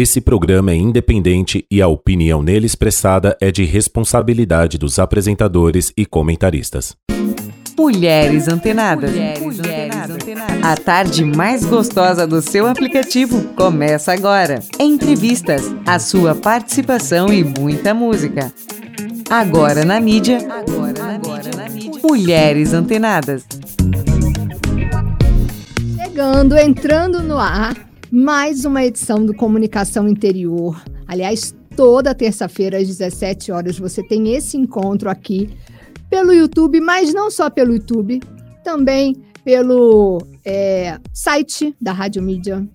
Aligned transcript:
Esse 0.00 0.20
programa 0.20 0.70
é 0.70 0.76
independente 0.76 1.66
e 1.68 1.82
a 1.82 1.88
opinião 1.88 2.40
nele 2.40 2.66
expressada 2.66 3.36
é 3.40 3.50
de 3.50 3.64
responsabilidade 3.64 4.78
dos 4.78 4.96
apresentadores 4.96 5.92
e 5.96 6.06
comentaristas. 6.06 6.96
Mulheres 7.76 8.46
Antenadas. 8.46 9.10
Mulheres, 9.10 9.58
Antenadas. 10.08 10.62
A 10.62 10.76
tarde 10.76 11.24
mais 11.24 11.64
gostosa 11.64 12.28
do 12.28 12.40
seu 12.40 12.68
aplicativo 12.68 13.42
começa 13.56 14.12
agora. 14.12 14.60
Entrevistas, 14.78 15.62
a 15.84 15.98
sua 15.98 16.32
participação 16.32 17.32
e 17.32 17.42
muita 17.42 17.92
música. 17.92 18.52
Agora 19.28 19.84
na 19.84 20.00
mídia. 20.00 20.38
Agora 20.48 20.92
na, 20.92 21.18
mídia. 21.18 21.50
na 21.56 21.68
mídia. 21.68 22.00
Mulheres 22.04 22.72
Antenadas. 22.72 23.44
Chegando, 25.96 26.56
entrando 26.56 27.20
no 27.20 27.36
ar 27.36 27.87
mais 28.10 28.64
uma 28.64 28.84
edição 28.84 29.24
do 29.24 29.34
Comunicação 29.34 30.08
Interior. 30.08 30.82
Aliás, 31.06 31.54
toda 31.76 32.14
terça-feira 32.14 32.78
às 32.78 32.86
17 32.86 33.52
horas 33.52 33.78
você 33.78 34.02
tem 34.02 34.34
esse 34.34 34.56
encontro 34.56 35.10
aqui 35.10 35.50
pelo 36.08 36.32
YouTube, 36.32 36.80
mas 36.80 37.12
não 37.12 37.30
só 37.30 37.50
pelo 37.50 37.74
YouTube, 37.74 38.20
também 38.64 39.14
pelo 39.44 40.22
é, 40.44 40.98
site 41.12 41.74
da 41.80 41.92
Rádio 41.92 42.22
Mídia, 42.22 42.66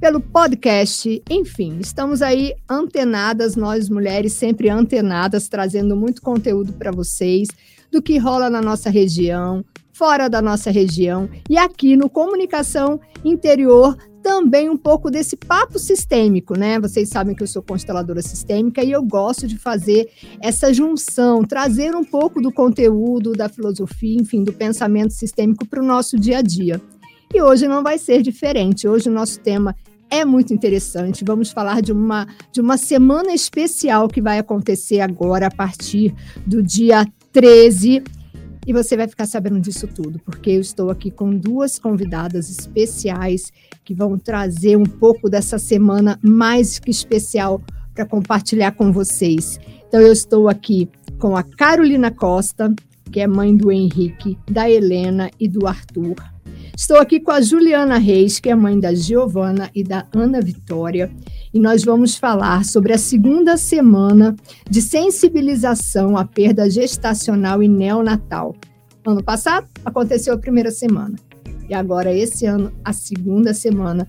pelo 0.00 0.20
podcast, 0.20 1.22
enfim, 1.30 1.78
estamos 1.78 2.22
aí 2.22 2.54
antenadas, 2.68 3.54
nós 3.54 3.88
mulheres 3.88 4.32
sempre 4.32 4.70
antenadas, 4.70 5.46
trazendo 5.46 5.94
muito 5.94 6.22
conteúdo 6.22 6.72
para 6.72 6.90
vocês 6.90 7.48
do 7.92 8.00
que 8.00 8.18
rola 8.18 8.48
na 8.48 8.62
nossa 8.62 8.88
região, 8.88 9.64
fora 9.92 10.28
da 10.28 10.40
nossa 10.40 10.70
região 10.70 11.28
e 11.48 11.58
aqui 11.58 11.96
no 11.96 12.08
Comunicação 12.08 12.98
Interior 13.24 13.96
também 14.22 14.68
um 14.68 14.76
pouco 14.76 15.10
desse 15.10 15.36
papo 15.36 15.78
sistêmico, 15.78 16.58
né? 16.58 16.78
Vocês 16.78 17.08
sabem 17.08 17.34
que 17.34 17.42
eu 17.42 17.46
sou 17.46 17.62
consteladora 17.62 18.22
sistêmica 18.22 18.82
e 18.82 18.92
eu 18.92 19.02
gosto 19.02 19.46
de 19.46 19.58
fazer 19.58 20.08
essa 20.40 20.72
junção, 20.72 21.44
trazer 21.44 21.94
um 21.94 22.04
pouco 22.04 22.40
do 22.40 22.52
conteúdo, 22.52 23.32
da 23.32 23.48
filosofia, 23.48 24.20
enfim, 24.20 24.44
do 24.44 24.52
pensamento 24.52 25.12
sistêmico 25.12 25.66
para 25.66 25.82
o 25.82 25.86
nosso 25.86 26.18
dia 26.18 26.38
a 26.38 26.42
dia. 26.42 26.80
E 27.32 27.40
hoje 27.40 27.68
não 27.68 27.82
vai 27.82 27.98
ser 27.98 28.22
diferente. 28.22 28.88
Hoje 28.88 29.08
o 29.08 29.12
nosso 29.12 29.40
tema 29.40 29.74
é 30.10 30.24
muito 30.24 30.52
interessante. 30.52 31.24
Vamos 31.24 31.50
falar 31.50 31.80
de 31.80 31.92
uma, 31.92 32.26
de 32.52 32.60
uma 32.60 32.76
semana 32.76 33.32
especial 33.32 34.08
que 34.08 34.20
vai 34.20 34.38
acontecer 34.38 35.00
agora 35.00 35.46
a 35.46 35.50
partir 35.50 36.14
do 36.44 36.62
dia 36.62 37.06
13 37.32 38.02
e 38.66 38.72
você 38.72 38.96
vai 38.96 39.08
ficar 39.08 39.26
sabendo 39.26 39.60
disso 39.60 39.86
tudo, 39.86 40.18
porque 40.20 40.50
eu 40.50 40.60
estou 40.60 40.90
aqui 40.90 41.10
com 41.10 41.34
duas 41.34 41.78
convidadas 41.78 42.50
especiais 42.50 43.52
que 43.84 43.94
vão 43.94 44.18
trazer 44.18 44.76
um 44.76 44.84
pouco 44.84 45.28
dessa 45.28 45.58
semana 45.58 46.18
mais 46.22 46.78
que 46.78 46.90
especial 46.90 47.60
para 47.94 48.06
compartilhar 48.06 48.72
com 48.72 48.92
vocês. 48.92 49.58
Então, 49.88 50.00
eu 50.00 50.12
estou 50.12 50.48
aqui 50.48 50.88
com 51.18 51.36
a 51.36 51.42
Carolina 51.42 52.10
Costa, 52.10 52.72
que 53.10 53.20
é 53.20 53.26
mãe 53.26 53.56
do 53.56 53.72
Henrique, 53.72 54.38
da 54.48 54.70
Helena 54.70 55.30
e 55.38 55.48
do 55.48 55.66
Arthur. 55.66 56.14
Estou 56.76 56.98
aqui 56.98 57.20
com 57.20 57.30
a 57.30 57.40
Juliana 57.40 57.98
Reis, 57.98 58.38
que 58.38 58.48
é 58.48 58.54
mãe 58.54 58.78
da 58.78 58.94
Giovana 58.94 59.70
e 59.74 59.82
da 59.82 60.06
Ana 60.14 60.40
Vitória 60.40 61.10
e 61.52 61.58
nós 61.58 61.84
vamos 61.84 62.16
falar 62.16 62.64
sobre 62.64 62.92
a 62.92 62.98
segunda 62.98 63.56
semana 63.56 64.36
de 64.68 64.80
sensibilização 64.80 66.16
à 66.16 66.24
perda 66.24 66.70
gestacional 66.70 67.62
e 67.62 67.68
neonatal. 67.68 68.54
Ano 69.04 69.22
passado 69.22 69.66
aconteceu 69.84 70.34
a 70.34 70.38
primeira 70.38 70.70
semana 70.70 71.16
e 71.68 71.74
agora 71.74 72.12
esse 72.12 72.46
ano 72.46 72.72
a 72.84 72.92
segunda 72.92 73.52
semana. 73.54 74.06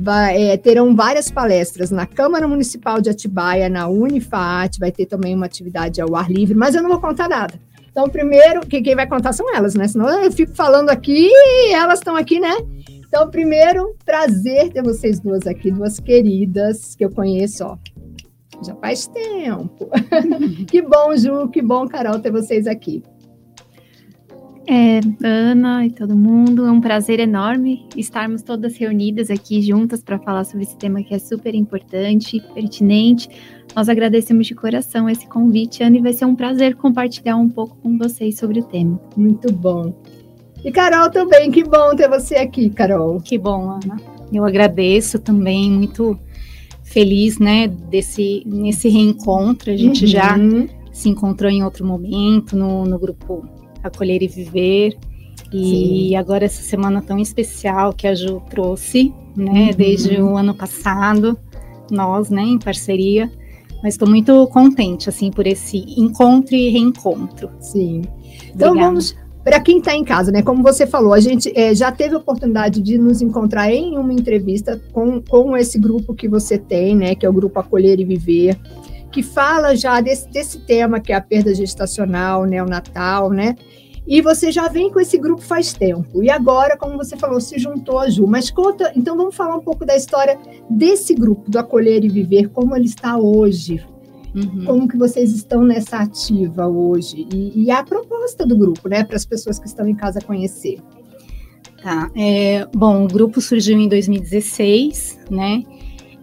Vai, 0.00 0.50
é, 0.50 0.56
terão 0.56 0.94
várias 0.94 1.28
palestras 1.28 1.90
na 1.90 2.06
Câmara 2.06 2.46
Municipal 2.46 3.00
de 3.00 3.10
Atibaia, 3.10 3.68
na 3.68 3.88
Unifaat, 3.88 4.78
vai 4.78 4.92
ter 4.92 5.06
também 5.06 5.34
uma 5.34 5.46
atividade 5.46 6.00
ao 6.00 6.14
ar 6.14 6.30
livre, 6.30 6.54
mas 6.54 6.76
eu 6.76 6.82
não 6.82 6.90
vou 6.90 7.00
contar 7.00 7.28
nada. 7.28 7.54
Então, 7.90 8.08
primeiro, 8.08 8.60
quem 8.60 8.94
vai 8.94 9.08
contar 9.08 9.32
são 9.32 9.52
elas, 9.52 9.74
né? 9.74 9.88
Senão 9.88 10.08
eu 10.22 10.30
fico 10.30 10.54
falando 10.54 10.88
aqui 10.88 11.28
e 11.32 11.72
elas 11.72 11.98
estão 11.98 12.14
aqui, 12.14 12.38
né? 12.38 12.54
Então, 13.08 13.30
primeiro, 13.30 13.96
prazer 14.04 14.70
ter 14.70 14.82
vocês 14.82 15.18
duas 15.18 15.46
aqui, 15.46 15.70
duas 15.70 15.98
queridas 15.98 16.94
que 16.94 17.04
eu 17.04 17.10
conheço, 17.10 17.64
ó, 17.64 17.78
já 18.62 18.74
faz 18.76 19.06
tempo. 19.08 19.88
que 20.68 20.82
bom, 20.82 21.16
Ju, 21.16 21.48
que 21.48 21.62
bom, 21.62 21.88
Carol, 21.88 22.20
ter 22.20 22.30
vocês 22.30 22.66
aqui. 22.66 23.02
É, 24.70 25.00
Ana 25.24 25.86
e 25.86 25.90
todo 25.90 26.14
mundo, 26.14 26.66
é 26.66 26.70
um 26.70 26.82
prazer 26.82 27.20
enorme 27.20 27.88
estarmos 27.96 28.42
todas 28.42 28.76
reunidas 28.76 29.30
aqui 29.30 29.62
juntas 29.62 30.02
para 30.02 30.18
falar 30.18 30.44
sobre 30.44 30.64
esse 30.64 30.76
tema 30.76 31.02
que 31.02 31.14
é 31.14 31.18
super 31.18 31.54
importante, 31.54 32.38
pertinente. 32.52 33.30
Nós 33.74 33.88
agradecemos 33.88 34.46
de 34.46 34.54
coração 34.54 35.08
esse 35.08 35.26
convite, 35.26 35.82
Ana, 35.82 35.96
e 35.96 36.02
vai 36.02 36.12
ser 36.12 36.26
um 36.26 36.36
prazer 36.36 36.76
compartilhar 36.76 37.36
um 37.36 37.48
pouco 37.48 37.76
com 37.76 37.96
vocês 37.96 38.36
sobre 38.36 38.60
o 38.60 38.64
tema. 38.64 39.00
Muito 39.16 39.50
bom. 39.50 39.94
E 40.68 40.70
Carol 40.70 41.08
também, 41.08 41.50
que 41.50 41.64
bom 41.64 41.96
ter 41.96 42.10
você 42.10 42.34
aqui, 42.34 42.68
Carol. 42.68 43.18
Que 43.22 43.38
bom, 43.38 43.70
Ana. 43.70 43.96
Eu 44.30 44.44
agradeço 44.44 45.18
também, 45.18 45.70
muito 45.70 46.18
feliz, 46.82 47.38
né, 47.38 47.66
desse 47.66 48.42
nesse 48.44 48.90
reencontro. 48.90 49.72
A 49.72 49.76
gente 49.78 50.04
uhum. 50.04 50.10
já 50.10 50.36
se 50.92 51.08
encontrou 51.08 51.50
em 51.50 51.64
outro 51.64 51.86
momento 51.86 52.54
no, 52.54 52.84
no 52.84 52.98
grupo 52.98 53.48
Acolher 53.82 54.22
e 54.22 54.28
Viver. 54.28 54.98
E 55.50 56.10
Sim. 56.10 56.16
agora 56.16 56.44
essa 56.44 56.60
semana 56.60 57.00
tão 57.00 57.18
especial 57.18 57.94
que 57.94 58.06
a 58.06 58.14
Ju 58.14 58.42
trouxe, 58.50 59.10
né, 59.34 59.70
uhum. 59.70 59.74
desde 59.74 60.20
o 60.20 60.36
ano 60.36 60.52
passado, 60.52 61.38
nós, 61.90 62.28
né, 62.28 62.42
em 62.42 62.58
parceria. 62.58 63.32
Mas 63.82 63.94
estou 63.94 64.06
muito 64.06 64.46
contente, 64.48 65.08
assim, 65.08 65.30
por 65.30 65.46
esse 65.46 65.78
encontro 65.96 66.54
e 66.54 66.68
reencontro. 66.68 67.48
Sim. 67.58 68.02
Então 68.54 68.72
Obrigada. 68.72 68.80
vamos 68.80 69.16
para 69.48 69.60
quem 69.60 69.78
está 69.78 69.94
em 69.94 70.04
casa, 70.04 70.30
né? 70.30 70.42
Como 70.42 70.62
você 70.62 70.86
falou, 70.86 71.14
a 71.14 71.20
gente 71.20 71.50
é, 71.58 71.74
já 71.74 71.90
teve 71.90 72.14
a 72.14 72.18
oportunidade 72.18 72.82
de 72.82 72.98
nos 72.98 73.22
encontrar 73.22 73.72
em 73.72 73.96
uma 73.96 74.12
entrevista 74.12 74.78
com, 74.92 75.22
com 75.22 75.56
esse 75.56 75.78
grupo 75.78 76.14
que 76.14 76.28
você 76.28 76.58
tem, 76.58 76.94
né? 76.94 77.14
Que 77.14 77.24
é 77.24 77.30
o 77.30 77.32
grupo 77.32 77.58
Acolher 77.58 77.98
e 77.98 78.04
Viver, 78.04 78.58
que 79.10 79.22
fala 79.22 79.74
já 79.74 80.02
desse, 80.02 80.28
desse 80.28 80.58
tema 80.58 81.00
que 81.00 81.14
é 81.14 81.16
a 81.16 81.20
perda 81.22 81.54
gestacional, 81.54 82.44
neonatal, 82.44 83.30
né? 83.30 83.56
E 84.06 84.20
você 84.20 84.52
já 84.52 84.68
vem 84.68 84.90
com 84.92 85.00
esse 85.00 85.16
grupo 85.16 85.40
faz 85.40 85.72
tempo. 85.72 86.22
E 86.22 86.28
agora, 86.28 86.76
como 86.76 86.98
você 86.98 87.16
falou, 87.16 87.40
se 87.40 87.58
juntou 87.58 87.98
a 87.98 88.10
Ju. 88.10 88.26
Mas 88.26 88.50
conta, 88.50 88.92
então 88.94 89.16
vamos 89.16 89.34
falar 89.34 89.56
um 89.56 89.62
pouco 89.62 89.86
da 89.86 89.96
história 89.96 90.38
desse 90.68 91.14
grupo 91.14 91.50
do 91.50 91.58
Acolher 91.58 92.04
e 92.04 92.08
Viver, 92.10 92.50
como 92.50 92.76
ele 92.76 92.84
está 92.84 93.16
hoje. 93.16 93.82
Uhum. 94.34 94.64
Como 94.64 94.88
que 94.88 94.96
vocês 94.96 95.32
estão 95.34 95.62
nessa 95.62 95.98
ativa 95.98 96.66
hoje? 96.66 97.26
E, 97.32 97.64
e 97.64 97.70
a 97.70 97.82
proposta 97.82 98.46
do 98.46 98.56
grupo, 98.56 98.88
né, 98.88 99.04
para 99.04 99.16
as 99.16 99.24
pessoas 99.24 99.58
que 99.58 99.66
estão 99.66 99.86
em 99.88 99.94
casa 99.94 100.20
conhecer. 100.20 100.78
Tá. 101.82 102.10
É, 102.16 102.66
bom, 102.74 103.04
o 103.04 103.08
grupo 103.08 103.40
surgiu 103.40 103.78
em 103.78 103.88
2016, 103.88 105.18
né? 105.30 105.62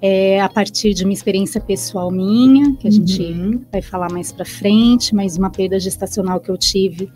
É, 0.01 0.41
a 0.41 0.49
partir 0.49 0.93
de 0.93 1.03
uma 1.03 1.13
experiência 1.13 1.59
pessoal 1.59 2.11
minha, 2.11 2.75
que 2.75 2.87
a 2.87 2.91
uhum. 2.91 3.07
gente 3.07 3.61
vai 3.71 3.81
falar 3.81 4.11
mais 4.11 4.31
para 4.31 4.45
frente, 4.45 5.15
mas 5.15 5.37
uma 5.37 5.49
perda 5.49 5.79
gestacional 5.79 6.39
que 6.39 6.51
eu 6.51 6.57
tive 6.57 7.09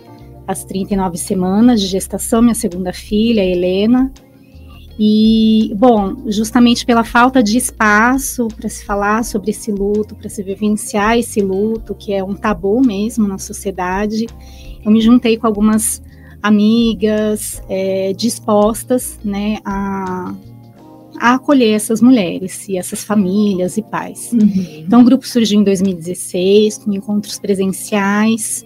às 0.48 0.64
39 0.64 1.18
semanas 1.18 1.82
de 1.82 1.88
gestação, 1.88 2.42
minha 2.42 2.56
segunda 2.56 2.92
filha, 2.92 3.44
Helena. 3.44 4.12
E, 5.02 5.74
bom, 5.78 6.18
justamente 6.28 6.86
pela 6.86 7.06
falta 7.06 7.42
de 7.42 7.58
espaço 7.58 8.50
para 8.50 8.68
se 8.68 8.84
falar 8.84 9.24
sobre 9.24 9.52
esse 9.52 9.72
luto, 9.72 10.14
para 10.14 10.28
se 10.28 10.44
vivenciar 10.44 11.18
esse 11.18 11.40
luto, 11.40 11.96
que 11.96 12.12
é 12.12 12.22
um 12.22 12.36
tabu 12.36 12.82
mesmo 12.86 13.26
na 13.26 13.38
sociedade, 13.38 14.28
eu 14.84 14.92
me 14.92 15.00
juntei 15.00 15.38
com 15.38 15.48
algumas 15.48 16.02
amigas 16.44 17.62
é, 17.70 18.12
dispostas 18.12 19.18
né, 19.24 19.60
a, 19.64 20.36
a 21.18 21.36
acolher 21.36 21.76
essas 21.76 22.02
mulheres 22.02 22.68
e 22.68 22.78
essas 22.78 23.02
famílias 23.02 23.78
e 23.78 23.82
pais. 23.82 24.32
Uhum. 24.34 24.84
Então, 24.86 25.00
o 25.02 25.06
grupo 25.06 25.26
surgiu 25.26 25.62
em 25.62 25.64
2016, 25.64 26.80
com 26.80 26.92
encontros 26.92 27.40
presenciais. 27.40 28.66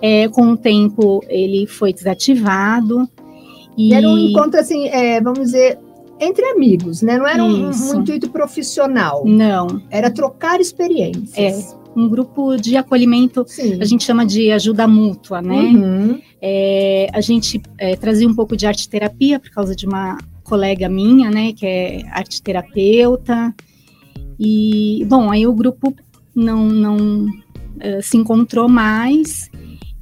É, 0.00 0.28
com 0.28 0.52
o 0.52 0.56
tempo, 0.56 1.24
ele 1.28 1.66
foi 1.66 1.92
desativado. 1.92 3.08
E... 3.76 3.94
Era 3.94 4.08
um 4.08 4.18
encontro, 4.18 4.60
assim, 4.60 4.88
é, 4.88 5.20
vamos 5.20 5.40
dizer, 5.40 5.78
entre 6.20 6.44
amigos, 6.46 7.02
né? 7.02 7.18
Não 7.18 7.26
era 7.26 7.44
um, 7.44 7.70
um, 7.70 8.00
intuito 8.00 8.30
profissional. 8.30 9.24
Não. 9.26 9.82
Era 9.90 10.10
trocar 10.10 10.60
experiências. 10.60 11.72
É. 11.72 11.82
Um 11.94 12.08
grupo 12.08 12.56
de 12.56 12.76
acolhimento, 12.76 13.44
Sim. 13.46 13.78
a 13.80 13.84
gente 13.84 14.04
chama 14.04 14.24
de 14.24 14.50
ajuda 14.50 14.88
mútua, 14.88 15.42
né? 15.42 15.54
Uhum. 15.54 16.20
É, 16.40 17.08
a 17.12 17.20
gente 17.20 17.60
é, 17.76 17.94
trazia 17.96 18.26
um 18.26 18.34
pouco 18.34 18.56
de 18.56 18.66
arte 18.66 18.88
terapia 18.88 19.38
por 19.38 19.50
causa 19.50 19.76
de 19.76 19.86
uma 19.86 20.16
colega 20.42 20.88
minha, 20.88 21.30
né, 21.30 21.52
que 21.52 21.66
é 21.66 22.02
arte 22.10 22.42
terapeuta. 22.42 23.54
E, 24.38 25.04
bom, 25.08 25.30
aí 25.30 25.46
o 25.46 25.52
grupo 25.52 25.94
não, 26.34 26.66
não 26.66 27.26
uh, 27.26 28.02
se 28.02 28.16
encontrou 28.16 28.68
mais 28.68 29.50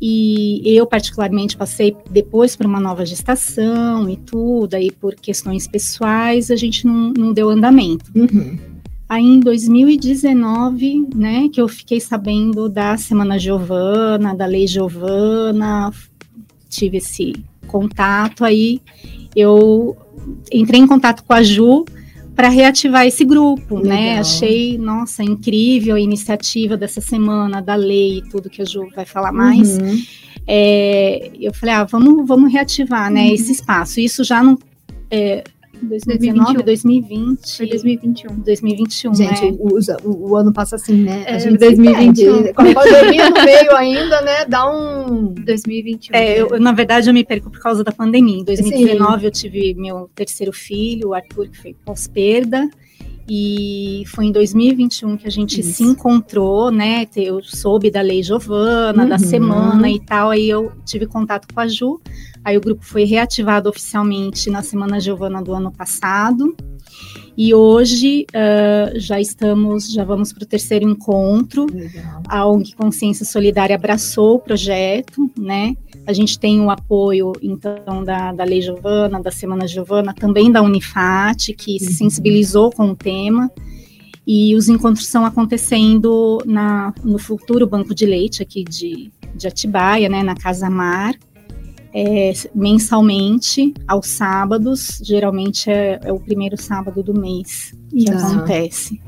e 0.01 0.63
eu, 0.65 0.87
particularmente, 0.87 1.57
passei 1.57 1.95
depois 2.11 2.57
por 2.57 2.65
uma 2.65 2.81
nova 2.81 3.05
gestação 3.05 4.09
e 4.09 4.17
tudo, 4.17 4.75
aí 4.75 4.91
por 4.91 5.15
questões 5.15 5.69
pessoais, 5.69 6.51
a 6.51 6.57
gente 6.57 6.87
não, 6.87 7.13
não 7.13 7.33
deu 7.33 7.51
andamento. 7.51 8.11
Uhum. 8.15 8.59
Aí 9.07 9.25
em 9.25 9.41
2019, 9.41 11.09
né, 11.15 11.49
que 11.53 11.61
eu 11.61 11.69
fiquei 11.69 12.01
sabendo 12.01 12.69
da 12.69 12.97
Semana 12.97 13.39
Giovana, 13.39 14.35
da 14.35 14.47
Lei 14.47 14.67
Giovana, 14.67 15.93
tive 16.69 16.99
esse 16.99 17.35
contato 17.67 18.45
aí, 18.45 18.81
eu 19.35 19.97
entrei 20.51 20.81
em 20.81 20.87
contato 20.87 21.25
com 21.25 21.33
a 21.33 21.43
Ju 21.43 21.85
para 22.41 22.49
reativar 22.49 23.07
esse 23.07 23.23
grupo, 23.23 23.81
né? 23.81 23.83
Legal. 23.83 23.99
né? 23.99 24.19
Achei, 24.19 24.79
nossa, 24.79 25.23
incrível 25.23 25.97
a 25.97 26.01
iniciativa 26.01 26.75
dessa 26.75 26.99
semana 26.99 27.61
da 27.61 27.75
lei 27.75 28.17
e 28.17 28.23
tudo 28.31 28.49
que 28.49 28.63
a 28.63 28.65
Ju 28.65 28.89
vai 28.97 29.05
falar 29.05 29.31
mais. 29.31 29.77
Uhum. 29.77 30.03
É, 30.47 31.33
eu 31.39 31.53
falei, 31.53 31.75
ah, 31.75 31.85
vamos, 31.85 32.27
vamos 32.27 32.51
reativar, 32.51 33.11
né, 33.11 33.27
uhum. 33.27 33.35
esse 33.35 33.53
espaço. 33.53 34.01
Isso 34.01 34.25
já 34.25 34.43
não 34.43 34.59
é, 35.11 35.45
2019, 35.83 36.63
2020. 36.63 37.57
Foi 37.57 37.67
2021. 37.67 38.41
2021, 38.41 39.15
Gente, 39.15 39.45
né? 39.45 39.57
o, 39.59 39.79
o, 40.09 40.31
o, 40.31 40.37
ano 40.37 40.53
passa 40.53 40.77
assim, 40.77 41.03
né? 41.03 41.25
É, 41.27 41.35
a 41.35 41.39
gente 41.39 41.59
2021. 41.59 42.53
Com 42.53 42.63
a 42.63 42.75
pandemia 42.75 43.31
no 43.31 43.45
meio 43.45 43.77
ainda, 43.77 44.21
né? 44.23 44.45
Dá 44.47 44.71
um. 44.71 45.35
2021. 45.35 46.17
É, 46.17 46.41
eu, 46.41 46.61
na 46.61 46.73
verdade, 46.73 47.09
eu 47.09 47.15
me 47.15 47.25
perco 47.25 47.51
por 47.51 47.61
causa 47.61 47.83
da 47.83 47.93
pandemia. 47.93 48.41
Em 48.41 48.45
2019, 48.45 49.21
Sim. 49.21 49.27
eu 49.27 49.31
tive 49.31 49.75
meu 49.75 50.11
terceiro 50.15 50.53
filho, 50.53 51.09
o 51.09 51.15
Arthur, 51.15 51.49
que 51.49 51.59
foi 51.59 51.77
pós-perda. 51.85 52.69
E 53.33 54.03
foi 54.09 54.25
em 54.25 54.33
2021 54.33 55.17
que 55.17 55.29
a 55.29 55.31
gente 55.31 55.61
Isso. 55.61 55.75
se 55.75 55.85
encontrou, 55.85 56.73
né? 56.73 57.07
Eu 57.15 57.41
soube 57.45 57.89
da 57.89 58.01
Lei 58.01 58.25
Giovana, 58.25 59.05
uhum. 59.05 59.09
da 59.09 59.19
semana 59.19 59.89
e 59.89 60.01
tal. 60.01 60.31
Aí 60.31 60.51
eu 60.51 60.73
tive 60.85 61.07
contato 61.07 61.47
com 61.55 61.61
a 61.61 61.69
Ju. 61.69 62.01
Aí 62.45 62.57
o 62.57 62.61
grupo 62.61 62.85
foi 62.85 63.05
reativado 63.05 63.69
oficialmente 63.69 64.51
na 64.51 64.63
Semana 64.63 64.99
Giovana 64.99 65.41
do 65.41 65.55
ano 65.55 65.71
passado. 65.71 66.57
E 67.37 67.55
hoje 67.55 68.27
uh, 68.35 68.99
já 68.99 69.21
estamos, 69.21 69.91
já 69.93 70.05
vamos 70.05 70.33
para 70.33 70.43
o 70.43 70.47
terceiro 70.47 70.89
encontro. 70.89 71.67
Legal. 71.73 72.23
A 72.29 72.47
ONG 72.47 72.75
Consciência 72.75 73.25
Solidária 73.25 73.77
abraçou 73.77 74.37
o 74.37 74.41
projeto, 74.41 75.31
né? 75.39 75.75
A 76.07 76.13
gente 76.13 76.39
tem 76.39 76.61
o 76.61 76.71
apoio, 76.71 77.33
então, 77.41 78.03
da, 78.05 78.33
da 78.33 78.45
Lei 78.45 78.61
Giovana, 78.61 79.23
da 79.23 79.31
Semana 79.31 79.67
Giovana, 79.67 80.13
também 80.13 80.51
da 80.51 80.61
Unifat, 80.61 81.53
que 81.55 81.79
se 81.79 81.87
uhum. 81.87 81.93
sensibilizou 81.93 82.71
com 82.71 82.91
o 82.91 82.97
tema. 82.97 83.20
E 84.27 84.55
os 84.55 84.69
encontros 84.69 85.07
estão 85.07 85.25
acontecendo 85.25 86.43
na, 86.47 86.95
no 87.03 87.19
futuro 87.19 87.67
Banco 87.67 87.95
de 87.95 88.07
Leite 88.07 88.43
aqui 88.43 88.63
de, 88.63 89.11
de 89.35 89.49
Atibaia, 89.49 90.09
né, 90.09 90.23
na 90.23 90.37
Casa 90.37 90.71
Mar, 90.71 91.15
é, 91.93 92.33
mensalmente, 92.55 93.75
aos 93.87 94.09
sábados, 94.09 95.01
geralmente 95.03 95.69
é, 95.71 95.99
é, 96.05 96.13
o 96.13 96.21
primeiro 96.21 96.57
sábado 96.61 97.03
do 97.03 97.13
mês 97.13 97.75
que 97.91 98.09
acontece. 98.09 99.01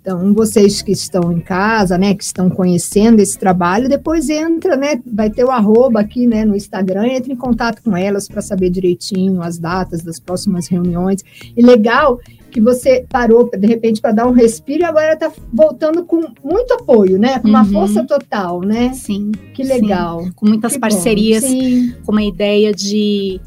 Então, 0.00 0.32
vocês 0.32 0.80
que 0.80 0.92
estão 0.92 1.30
em 1.30 1.40
casa, 1.40 1.98
né, 1.98 2.14
que 2.14 2.24
estão 2.24 2.48
conhecendo 2.48 3.20
esse 3.20 3.38
trabalho, 3.38 3.88
depois 3.88 4.30
entra, 4.30 4.74
né, 4.74 5.00
vai 5.04 5.28
ter 5.28 5.44
o 5.44 5.50
arroba 5.50 6.00
aqui, 6.00 6.26
né, 6.26 6.44
no 6.44 6.56
Instagram, 6.56 7.06
entre 7.06 7.32
em 7.32 7.36
contato 7.36 7.82
com 7.82 7.94
elas 7.94 8.26
para 8.26 8.40
saber 8.40 8.70
direitinho 8.70 9.42
as 9.42 9.58
datas 9.58 10.02
das 10.02 10.18
próximas 10.18 10.68
reuniões. 10.68 11.22
E 11.54 11.60
legal 11.60 12.18
que 12.50 12.60
você 12.60 13.06
parou, 13.08 13.48
de 13.50 13.66
repente, 13.66 14.00
para 14.00 14.12
dar 14.12 14.26
um 14.26 14.32
respiro 14.32 14.82
e 14.82 14.84
agora 14.84 15.14
está 15.14 15.32
voltando 15.52 16.04
com 16.04 16.20
muito 16.44 16.74
apoio, 16.74 17.18
né, 17.18 17.38
com 17.38 17.48
uma 17.48 17.62
uhum. 17.62 17.72
força 17.72 18.04
total, 18.04 18.60
né? 18.60 18.92
Sim. 18.92 19.32
Que 19.54 19.62
legal. 19.62 20.24
Sim. 20.24 20.32
Com 20.32 20.46
muitas 20.46 20.74
que 20.74 20.80
parcerias, 20.80 21.44
com 22.04 22.12
uma 22.12 22.22
ideia 22.22 22.72
de 22.72 23.40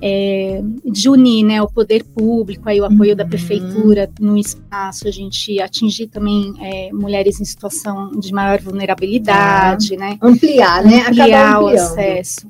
é, 0.00 0.62
de 0.84 1.08
unir 1.08 1.44
né, 1.44 1.62
o 1.62 1.68
poder 1.68 2.04
público, 2.04 2.68
aí 2.68 2.80
o 2.80 2.84
apoio 2.84 3.10
uhum. 3.10 3.16
da 3.16 3.24
prefeitura 3.24 4.10
no 4.20 4.36
espaço, 4.36 5.08
a 5.08 5.10
gente 5.10 5.60
atingir 5.60 6.08
também 6.08 6.52
é, 6.60 6.92
mulheres 6.92 7.40
em 7.40 7.44
situação 7.44 8.10
de 8.10 8.32
maior 8.32 8.60
vulnerabilidade, 8.60 9.94
ah, 9.94 9.98
né? 9.98 10.18
Ampliar, 10.20 10.84
né? 10.84 11.06
Ampliar 11.08 11.62
o 11.62 11.68
acesso. 11.68 12.46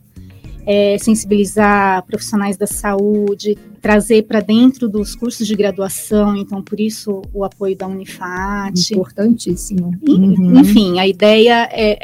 É, 0.66 0.98
sensibilizar 0.98 2.04
profissionais 2.06 2.56
da 2.56 2.66
saúde, 2.66 3.56
trazer 3.80 4.24
para 4.24 4.40
dentro 4.40 4.88
dos 4.88 5.14
cursos 5.14 5.46
de 5.46 5.54
graduação, 5.54 6.36
então 6.36 6.60
por 6.60 6.80
isso 6.80 7.22
o 7.32 7.44
apoio 7.44 7.76
da 7.76 7.86
Unifat. 7.86 8.92
Importantíssimo. 8.92 9.92
Uhum. 10.06 10.58
Enfim, 10.58 10.98
a 10.98 11.06
ideia 11.06 11.68
é 11.70 12.00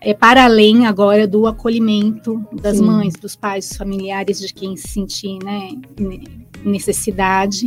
é 0.00 0.14
para 0.14 0.44
além 0.44 0.86
agora 0.86 1.26
do 1.26 1.46
acolhimento 1.46 2.40
das 2.62 2.76
Sim. 2.76 2.84
mães, 2.84 3.14
dos 3.14 3.34
pais, 3.34 3.68
dos 3.68 3.76
familiares, 3.76 4.38
de 4.38 4.52
quem 4.52 4.76
se 4.76 4.88
sentir 4.88 5.38
né, 5.42 5.70
necessidade, 6.64 7.66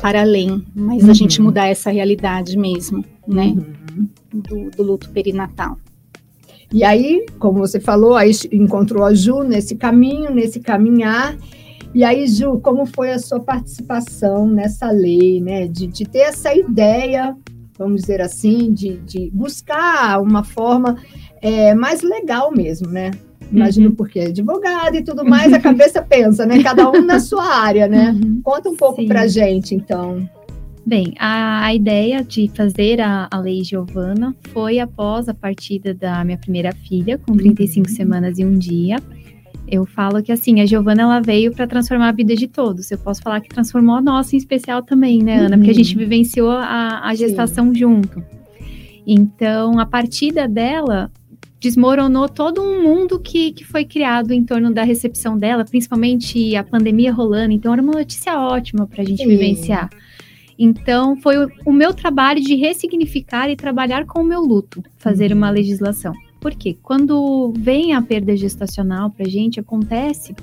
para 0.00 0.20
além, 0.20 0.64
mas 0.74 1.02
uhum. 1.04 1.10
a 1.10 1.14
gente 1.14 1.38
uhum. 1.38 1.46
mudar 1.46 1.66
essa 1.66 1.90
realidade 1.90 2.56
mesmo, 2.56 3.04
né, 3.26 3.46
uhum. 3.46 4.08
do, 4.32 4.70
do, 4.70 4.82
luto 4.82 5.08
perinatal. 5.10 5.78
E 6.72 6.82
aí, 6.82 7.24
como 7.38 7.58
você 7.58 7.78
falou, 7.78 8.16
aí 8.16 8.32
encontrou 8.52 9.04
a 9.04 9.14
Ju 9.14 9.42
nesse 9.42 9.76
caminho, 9.76 10.30
nesse 10.30 10.60
caminhar, 10.60 11.36
e 11.94 12.04
aí, 12.04 12.26
Ju, 12.26 12.60
como 12.60 12.84
foi 12.84 13.12
a 13.12 13.18
sua 13.18 13.40
participação 13.40 14.46
nessa 14.46 14.90
lei, 14.90 15.40
né, 15.40 15.66
de, 15.66 15.86
de 15.86 16.04
ter 16.04 16.18
essa 16.18 16.54
ideia, 16.54 17.34
vamos 17.78 18.02
dizer 18.02 18.20
assim, 18.20 18.72
de, 18.72 18.98
de 18.98 19.30
buscar 19.32 20.20
uma 20.20 20.44
forma 20.44 20.96
é 21.40 21.74
mais 21.74 22.02
legal 22.02 22.50
mesmo, 22.52 22.88
né? 22.88 23.12
Imagino 23.50 23.90
uhum. 23.90 23.94
porque 23.94 24.18
é 24.18 24.26
advogado 24.26 24.96
e 24.96 25.02
tudo 25.02 25.24
mais, 25.24 25.52
a 25.52 25.58
cabeça 25.60 26.02
pensa, 26.02 26.44
né? 26.44 26.62
Cada 26.62 26.90
um 26.90 27.02
na 27.02 27.20
sua 27.20 27.44
área, 27.44 27.86
né? 27.86 28.10
Uhum. 28.10 28.40
Conta 28.42 28.68
um 28.68 28.76
pouco 28.76 29.00
Sim. 29.00 29.08
pra 29.08 29.26
gente, 29.26 29.74
então. 29.74 30.28
Bem, 30.86 31.14
a, 31.18 31.64
a 31.64 31.74
ideia 31.74 32.22
de 32.22 32.48
fazer 32.54 33.00
a, 33.00 33.26
a 33.28 33.40
Lei 33.40 33.64
Giovana 33.64 34.32
foi 34.52 34.78
após 34.78 35.28
a 35.28 35.34
partida 35.34 35.92
da 35.92 36.24
minha 36.24 36.38
primeira 36.38 36.72
filha, 36.72 37.18
com 37.18 37.36
35 37.36 37.88
uhum. 37.88 37.92
semanas 37.92 38.38
e 38.38 38.44
um 38.44 38.56
dia. 38.56 38.98
Eu 39.66 39.84
falo 39.84 40.22
que 40.22 40.30
assim, 40.30 40.60
a 40.60 40.66
Giovana 40.66 41.02
ela 41.02 41.20
veio 41.20 41.52
para 41.52 41.66
transformar 41.66 42.10
a 42.10 42.12
vida 42.12 42.36
de 42.36 42.46
todos. 42.46 42.88
Eu 42.92 42.98
posso 42.98 43.20
falar 43.20 43.40
que 43.40 43.48
transformou 43.48 43.96
a 43.96 44.00
nossa 44.00 44.36
em 44.36 44.38
especial 44.38 44.80
também, 44.80 45.24
né, 45.24 45.38
Ana? 45.38 45.56
Porque 45.56 45.72
a 45.72 45.74
gente 45.74 45.92
uhum. 45.94 45.98
vivenciou 45.98 46.52
a, 46.52 47.00
a 47.02 47.14
gestação 47.16 47.72
Sim. 47.72 47.80
junto. 47.80 48.22
Então, 49.04 49.80
a 49.80 49.86
partida 49.86 50.46
dela 50.46 51.10
desmoronou 51.58 52.28
todo 52.28 52.62
um 52.62 52.80
mundo 52.84 53.18
que, 53.18 53.50
que 53.50 53.64
foi 53.64 53.84
criado 53.84 54.30
em 54.32 54.44
torno 54.44 54.72
da 54.72 54.84
recepção 54.84 55.36
dela, 55.36 55.64
principalmente 55.64 56.54
a 56.54 56.62
pandemia 56.62 57.12
rolando. 57.12 57.52
Então, 57.52 57.72
era 57.72 57.82
uma 57.82 57.94
notícia 57.94 58.38
ótima 58.38 58.86
para 58.86 59.02
a 59.02 59.04
gente 59.04 59.24
Sim. 59.24 59.28
vivenciar. 59.28 59.90
Então, 60.58 61.16
foi 61.16 61.44
o, 61.44 61.50
o, 61.66 61.72
meu 61.72 61.92
trabalho 61.92 62.40
de 62.40 62.54
ressignificar 62.54 63.50
e 63.50 63.56
trabalhar 63.56 64.06
com 64.06 64.20
o 64.20 64.24
meu 64.24 64.40
luto, 64.40 64.82
fazer 64.98 65.32
uma 65.32 65.50
legislação. 65.50 66.14
Porque 66.40 66.76
quando 66.82 67.52
vem 67.56 67.94
a 67.94 68.00
perda 68.00 68.36
gestacional 68.36 69.10
para 69.10 69.26
a 69.26 69.28
gente, 69.28 69.60
acontece, 69.60 70.34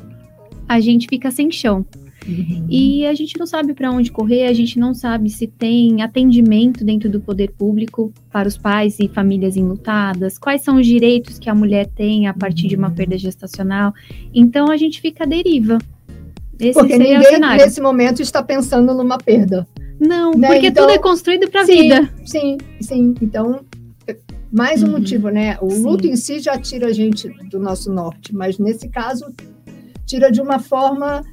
a 0.68 0.80
gente 0.80 1.08
fica 1.08 1.32
sem 1.32 1.52
chão. 1.52 1.86
Uhum. 2.28 2.68
E 2.70 3.06
a 3.06 3.14
gente 3.14 3.38
não 3.38 3.46
sabe 3.46 3.74
para 3.74 3.92
onde 3.92 4.12
correr, 4.12 4.48
a 4.48 4.54
gente 4.54 4.80
não 4.80 4.94
sabe 4.94 5.30
se 5.30 5.46
tem 5.46 6.02
atendimento 6.02 6.84
dentro 6.84 7.10
do 7.10 7.20
poder 7.20 7.52
público 7.52 8.14
para 8.32 8.48
os 8.48 8.58
pais 8.58 8.98
e 9.00 9.08
famílias 9.08 9.58
enlutadas, 9.58 10.38
quais 10.38 10.62
são 10.62 10.78
os 10.78 10.88
direitos 10.88 11.38
que 11.38 11.50
a 11.50 11.56
mulher 11.56 11.88
tem 11.88 12.28
a 12.28 12.34
partir 12.34 12.64
uhum. 12.64 12.70
de 12.70 12.76
uma 12.76 12.92
perda 12.92 13.18
gestacional. 13.18 13.94
Então 14.34 14.72
a 14.72 14.78
gente 14.78 15.02
fica 15.02 15.26
à 15.26 15.28
deriva. 15.28 15.78
Esse 16.60 16.80
porque 16.80 16.98
ninguém 16.98 17.40
nesse 17.40 17.82
momento 17.82 18.22
está 18.22 18.42
pensando 18.42 18.94
numa 18.94 19.18
perda. 19.18 19.68
Não, 20.00 20.32
né? 20.32 20.48
porque 20.48 20.68
então, 20.68 20.88
tudo 20.88 20.96
é 20.96 21.00
construído 21.00 21.50
para 21.50 21.62
a 21.62 21.66
vida. 21.66 22.10
Sim, 22.26 22.58
sim. 22.82 23.16
Então, 23.22 23.64
mais 24.52 24.84
um 24.84 24.88
uhum. 24.88 24.92
motivo, 24.94 25.30
né? 25.30 25.58
O 25.62 25.70
sim. 25.70 25.84
luto 25.84 26.08
em 26.08 26.16
si 26.16 26.40
já 26.40 26.58
tira 26.60 26.88
a 26.88 26.94
gente 26.94 27.30
do 27.50 27.60
nosso 27.60 27.92
norte, 27.92 28.34
mas 28.36 28.58
nesse 28.60 28.90
caso 28.90 29.26
tira 30.06 30.32
de 30.32 30.42
uma 30.42 30.60
forma 30.60 31.24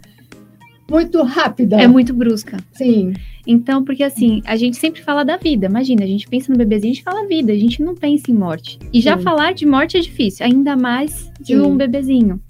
muito 0.91 1.23
rápida. 1.23 1.81
É 1.81 1.87
muito 1.87 2.13
brusca. 2.13 2.57
Sim. 2.73 3.13
Então, 3.47 3.85
porque 3.85 4.03
assim, 4.03 4.43
a 4.45 4.57
gente 4.57 4.77
sempre 4.77 5.03
fala 5.03 5.25
da 5.25 5.37
vida. 5.37 5.67
Imagina, 5.67 6.05
a 6.05 6.07
gente 6.07 6.29
pensa 6.29 6.53
no 6.53 6.59
bebezinho, 6.59 6.93
a 6.93 6.95
gente 6.95 7.05
fala 7.05 7.27
vida, 7.27 7.53
a 7.53 7.57
gente 7.57 7.83
não 7.83 7.95
pensa 7.95 8.31
em 8.31 8.35
morte. 8.35 8.79
E 8.93 9.01
já 9.01 9.17
Sim. 9.17 9.23
falar 9.23 9.53
de 9.53 9.65
morte 9.67 9.97
é 9.97 10.01
difícil, 10.01 10.45
ainda 10.45 10.77
mais 10.77 11.31
de 11.41 11.55
Sim. 11.55 11.61
um 11.61 11.77
bebezinho. 11.77 12.41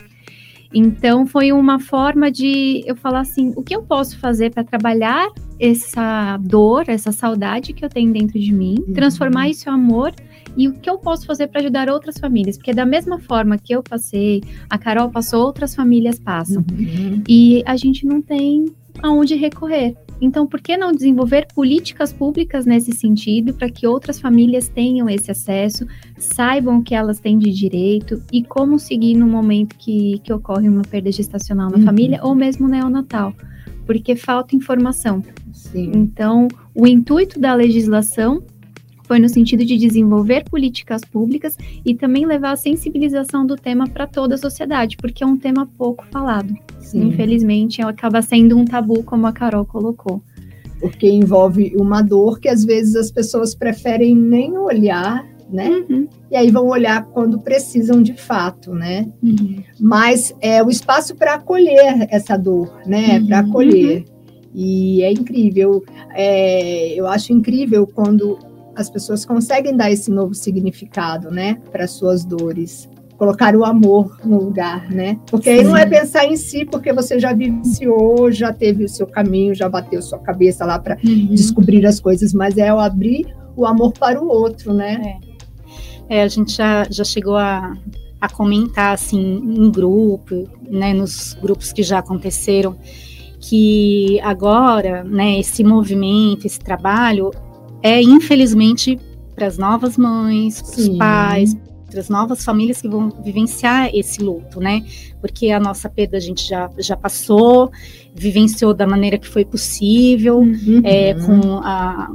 Então, 0.72 1.26
foi 1.26 1.52
uma 1.52 1.78
forma 1.78 2.30
de 2.30 2.82
eu 2.86 2.94
falar 2.94 3.20
assim: 3.20 3.52
o 3.56 3.62
que 3.62 3.74
eu 3.74 3.82
posso 3.82 4.18
fazer 4.18 4.50
para 4.50 4.62
trabalhar 4.62 5.28
essa 5.58 6.36
dor, 6.38 6.84
essa 6.88 7.12
saudade 7.12 7.72
que 7.72 7.84
eu 7.84 7.88
tenho 7.88 8.12
dentro 8.12 8.38
de 8.38 8.52
mim, 8.52 8.76
uhum. 8.86 8.94
transformar 8.94 9.48
isso 9.48 9.68
em 9.68 9.72
amor 9.72 10.12
e 10.56 10.68
o 10.68 10.72
que 10.72 10.88
eu 10.88 10.98
posso 10.98 11.26
fazer 11.26 11.46
para 11.48 11.60
ajudar 11.60 11.88
outras 11.88 12.18
famílias? 12.18 12.56
Porque 12.56 12.72
da 12.72 12.86
mesma 12.86 13.18
forma 13.18 13.58
que 13.58 13.74
eu 13.74 13.82
passei, 13.82 14.42
a 14.68 14.78
Carol 14.78 15.10
passou, 15.10 15.44
outras 15.44 15.74
famílias 15.74 16.18
passam. 16.18 16.64
Uhum. 16.70 17.22
E 17.28 17.62
a 17.66 17.76
gente 17.76 18.06
não 18.06 18.20
tem 18.20 18.66
aonde 19.02 19.34
recorrer. 19.34 19.96
Então, 20.20 20.46
por 20.46 20.60
que 20.60 20.76
não 20.76 20.92
desenvolver 20.92 21.48
políticas 21.54 22.12
públicas 22.12 22.66
nesse 22.66 22.92
sentido 22.92 23.54
para 23.54 23.70
que 23.70 23.86
outras 23.86 24.20
famílias 24.20 24.68
tenham 24.68 25.08
esse 25.08 25.30
acesso, 25.30 25.86
saibam 26.18 26.78
o 26.78 26.82
que 26.82 26.94
elas 26.94 27.18
têm 27.18 27.38
de 27.38 27.50
direito 27.50 28.22
e 28.32 28.42
como 28.42 28.78
seguir 28.78 29.16
no 29.16 29.26
momento 29.26 29.76
que, 29.76 30.18
que 30.18 30.32
ocorre 30.32 30.68
uma 30.68 30.82
perda 30.82 31.10
gestacional 31.10 31.70
na 31.70 31.78
uhum. 31.78 31.84
família 31.84 32.20
ou 32.22 32.34
mesmo 32.34 32.68
neonatal? 32.68 33.32
Porque 33.86 34.14
falta 34.14 34.54
informação. 34.54 35.22
Sim. 35.52 35.92
Então, 35.94 36.48
o 36.74 36.86
intuito 36.86 37.40
da 37.40 37.54
legislação 37.54 38.42
foi 39.10 39.18
no 39.18 39.28
sentido 39.28 39.64
de 39.64 39.76
desenvolver 39.76 40.44
políticas 40.48 41.00
públicas 41.00 41.58
e 41.84 41.96
também 41.96 42.24
levar 42.24 42.52
a 42.52 42.56
sensibilização 42.56 43.44
do 43.44 43.56
tema 43.56 43.88
para 43.88 44.06
toda 44.06 44.36
a 44.36 44.38
sociedade, 44.38 44.96
porque 44.96 45.24
é 45.24 45.26
um 45.26 45.36
tema 45.36 45.68
pouco 45.76 46.06
falado. 46.12 46.54
Sim. 46.78 47.08
Infelizmente, 47.08 47.82
acaba 47.82 48.22
sendo 48.22 48.56
um 48.56 48.64
tabu, 48.64 49.02
como 49.02 49.26
a 49.26 49.32
Carol 49.32 49.66
colocou. 49.66 50.22
Porque 50.78 51.10
envolve 51.10 51.74
uma 51.74 52.02
dor 52.02 52.38
que 52.38 52.48
às 52.48 52.64
vezes 52.64 52.94
as 52.94 53.10
pessoas 53.10 53.52
preferem 53.52 54.14
nem 54.14 54.56
olhar, 54.56 55.26
né? 55.50 55.84
Uhum. 55.90 56.06
E 56.30 56.36
aí 56.36 56.48
vão 56.48 56.68
olhar 56.68 57.04
quando 57.06 57.40
precisam 57.40 58.00
de 58.00 58.14
fato, 58.14 58.72
né? 58.72 59.08
Uhum. 59.20 59.56
Mas 59.80 60.32
é 60.40 60.62
o 60.62 60.70
espaço 60.70 61.16
para 61.16 61.34
acolher 61.34 62.06
essa 62.10 62.36
dor, 62.36 62.72
né? 62.86 63.18
Uhum. 63.18 63.26
Para 63.26 63.40
acolher. 63.40 64.04
E 64.54 65.02
é 65.02 65.10
incrível. 65.10 65.82
É, 66.14 66.94
eu 66.94 67.08
acho 67.08 67.32
incrível 67.32 67.88
quando 67.88 68.38
as 68.80 68.90
pessoas 68.90 69.24
conseguem 69.24 69.76
dar 69.76 69.90
esse 69.90 70.10
novo 70.10 70.34
significado, 70.34 71.30
né, 71.30 71.58
para 71.70 71.86
suas 71.86 72.24
dores. 72.24 72.88
Colocar 73.16 73.54
o 73.54 73.66
amor 73.66 74.18
no 74.24 74.42
lugar, 74.42 74.90
né? 74.90 75.18
Porque 75.26 75.52
Sim. 75.52 75.58
aí 75.58 75.64
não 75.64 75.76
é 75.76 75.84
pensar 75.84 76.24
em 76.24 76.36
si, 76.36 76.64
porque 76.64 76.90
você 76.90 77.20
já 77.20 77.34
vivenciou, 77.34 78.32
já 78.32 78.50
teve 78.50 78.82
o 78.82 78.88
seu 78.88 79.06
caminho, 79.06 79.54
já 79.54 79.68
bateu 79.68 80.00
sua 80.00 80.18
cabeça 80.18 80.64
lá 80.64 80.78
para 80.78 80.96
uhum. 81.04 81.26
descobrir 81.26 81.84
as 81.84 82.00
coisas, 82.00 82.32
mas 82.32 82.56
é 82.56 82.72
o 82.72 82.80
abrir 82.80 83.26
o 83.54 83.66
amor 83.66 83.92
para 83.92 84.18
o 84.18 84.26
outro, 84.26 84.72
né? 84.72 85.18
É, 86.08 86.20
é 86.20 86.22
a 86.22 86.28
gente 86.28 86.56
já, 86.56 86.86
já 86.90 87.04
chegou 87.04 87.36
a, 87.36 87.76
a 88.20 88.28
comentar 88.28 88.94
assim 88.94 89.20
em 89.20 89.70
grupo, 89.70 90.48
né, 90.68 90.94
nos 90.94 91.34
grupos 91.34 91.74
que 91.74 91.82
já 91.82 91.98
aconteceram, 91.98 92.74
que 93.38 94.18
agora, 94.20 95.04
né, 95.04 95.38
esse 95.38 95.62
movimento, 95.64 96.46
esse 96.46 96.58
trabalho, 96.58 97.30
é 97.82 98.00
infelizmente 98.02 98.98
para 99.34 99.46
as 99.46 99.56
novas 99.56 99.96
mães, 99.96 100.60
para 100.60 100.80
os 100.80 100.88
pais, 100.90 101.56
para 101.90 102.00
as 102.00 102.08
novas 102.08 102.44
famílias 102.44 102.80
que 102.80 102.88
vão 102.88 103.10
vivenciar 103.22 103.90
esse 103.92 104.22
luto, 104.22 104.60
né? 104.60 104.84
Porque 105.20 105.50
a 105.50 105.58
nossa 105.58 105.88
perda 105.88 106.16
a 106.16 106.20
gente 106.20 106.46
já, 106.46 106.70
já 106.78 106.96
passou, 106.96 107.70
vivenciou 108.14 108.72
da 108.72 108.86
maneira 108.86 109.18
que 109.18 109.26
foi 109.26 109.44
possível, 109.44 110.38
uhum. 110.38 110.80
é, 110.84 111.14
com 111.14 111.58
a, 111.58 112.12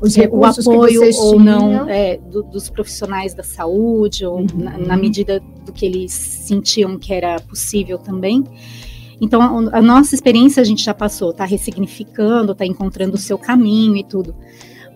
os 0.00 0.16
é, 0.16 0.28
o 0.28 0.44
apoio 0.44 1.02
ou 1.16 1.40
não 1.40 1.88
é, 1.88 2.16
do, 2.16 2.42
dos 2.44 2.70
profissionais 2.70 3.34
da 3.34 3.42
saúde, 3.42 4.24
ou 4.24 4.38
uhum. 4.38 4.46
na, 4.54 4.78
na, 4.78 4.96
medida 4.96 5.40
do 5.66 5.72
que 5.72 5.84
eles 5.84 6.12
sentiam 6.12 6.96
que 6.96 7.12
era 7.12 7.40
possível 7.40 7.98
também. 7.98 8.44
Então, 9.20 9.42
a, 9.42 9.78
a 9.78 9.82
nossa 9.82 10.14
experiência 10.14 10.60
a 10.60 10.64
gente 10.64 10.84
já 10.84 10.94
passou, 10.94 11.30
está 11.30 11.44
ressignificando, 11.44 12.52
está 12.52 12.64
encontrando 12.64 13.16
o 13.16 13.18
seu 13.18 13.36
caminho 13.36 13.96
e 13.96 14.04
tudo 14.04 14.34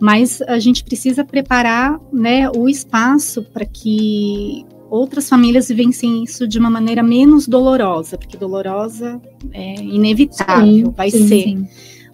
mas 0.02 0.42
a 0.49 0.59
gente 0.59 0.82
precisa 0.82 1.25
preparar 1.25 1.97
né, 2.12 2.50
o 2.50 2.68
espaço 2.68 3.40
para 3.40 3.64
que 3.64 4.66
outras 4.90 5.28
famílias 5.28 5.68
vivenciem 5.68 6.25
isso 6.25 6.49
de 6.49 6.59
uma 6.59 6.68
maneira 6.68 7.04
menos 7.04 7.47
dolorosa, 7.47 8.18
porque 8.18 8.37
dolorosa 8.37 9.23
é 9.52 9.76
inevitável, 9.76 10.87
sim, 10.87 10.92
vai 10.97 11.09
sim, 11.09 11.28
ser, 11.28 11.42
sim. 11.44 11.68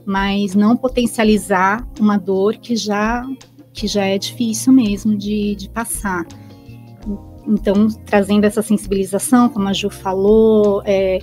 mas 0.05 0.55
não 0.55 0.77
potencializar 0.77 1.83
uma 1.99 2.19
dor 2.19 2.59
que 2.59 2.77
já 2.77 3.27
que 3.73 3.87
já 3.87 4.05
é 4.05 4.19
difícil 4.19 4.71
mesmo 4.71 5.17
de, 5.17 5.55
de 5.55 5.71
passar. 5.71 6.27
Então, 7.47 7.89
trazendo 8.05 8.45
essa 8.45 8.61
sensibilização, 8.61 9.49
como 9.49 9.67
a 9.67 9.73
Ju 9.73 9.89
falou, 9.89 10.83
é, 10.85 11.21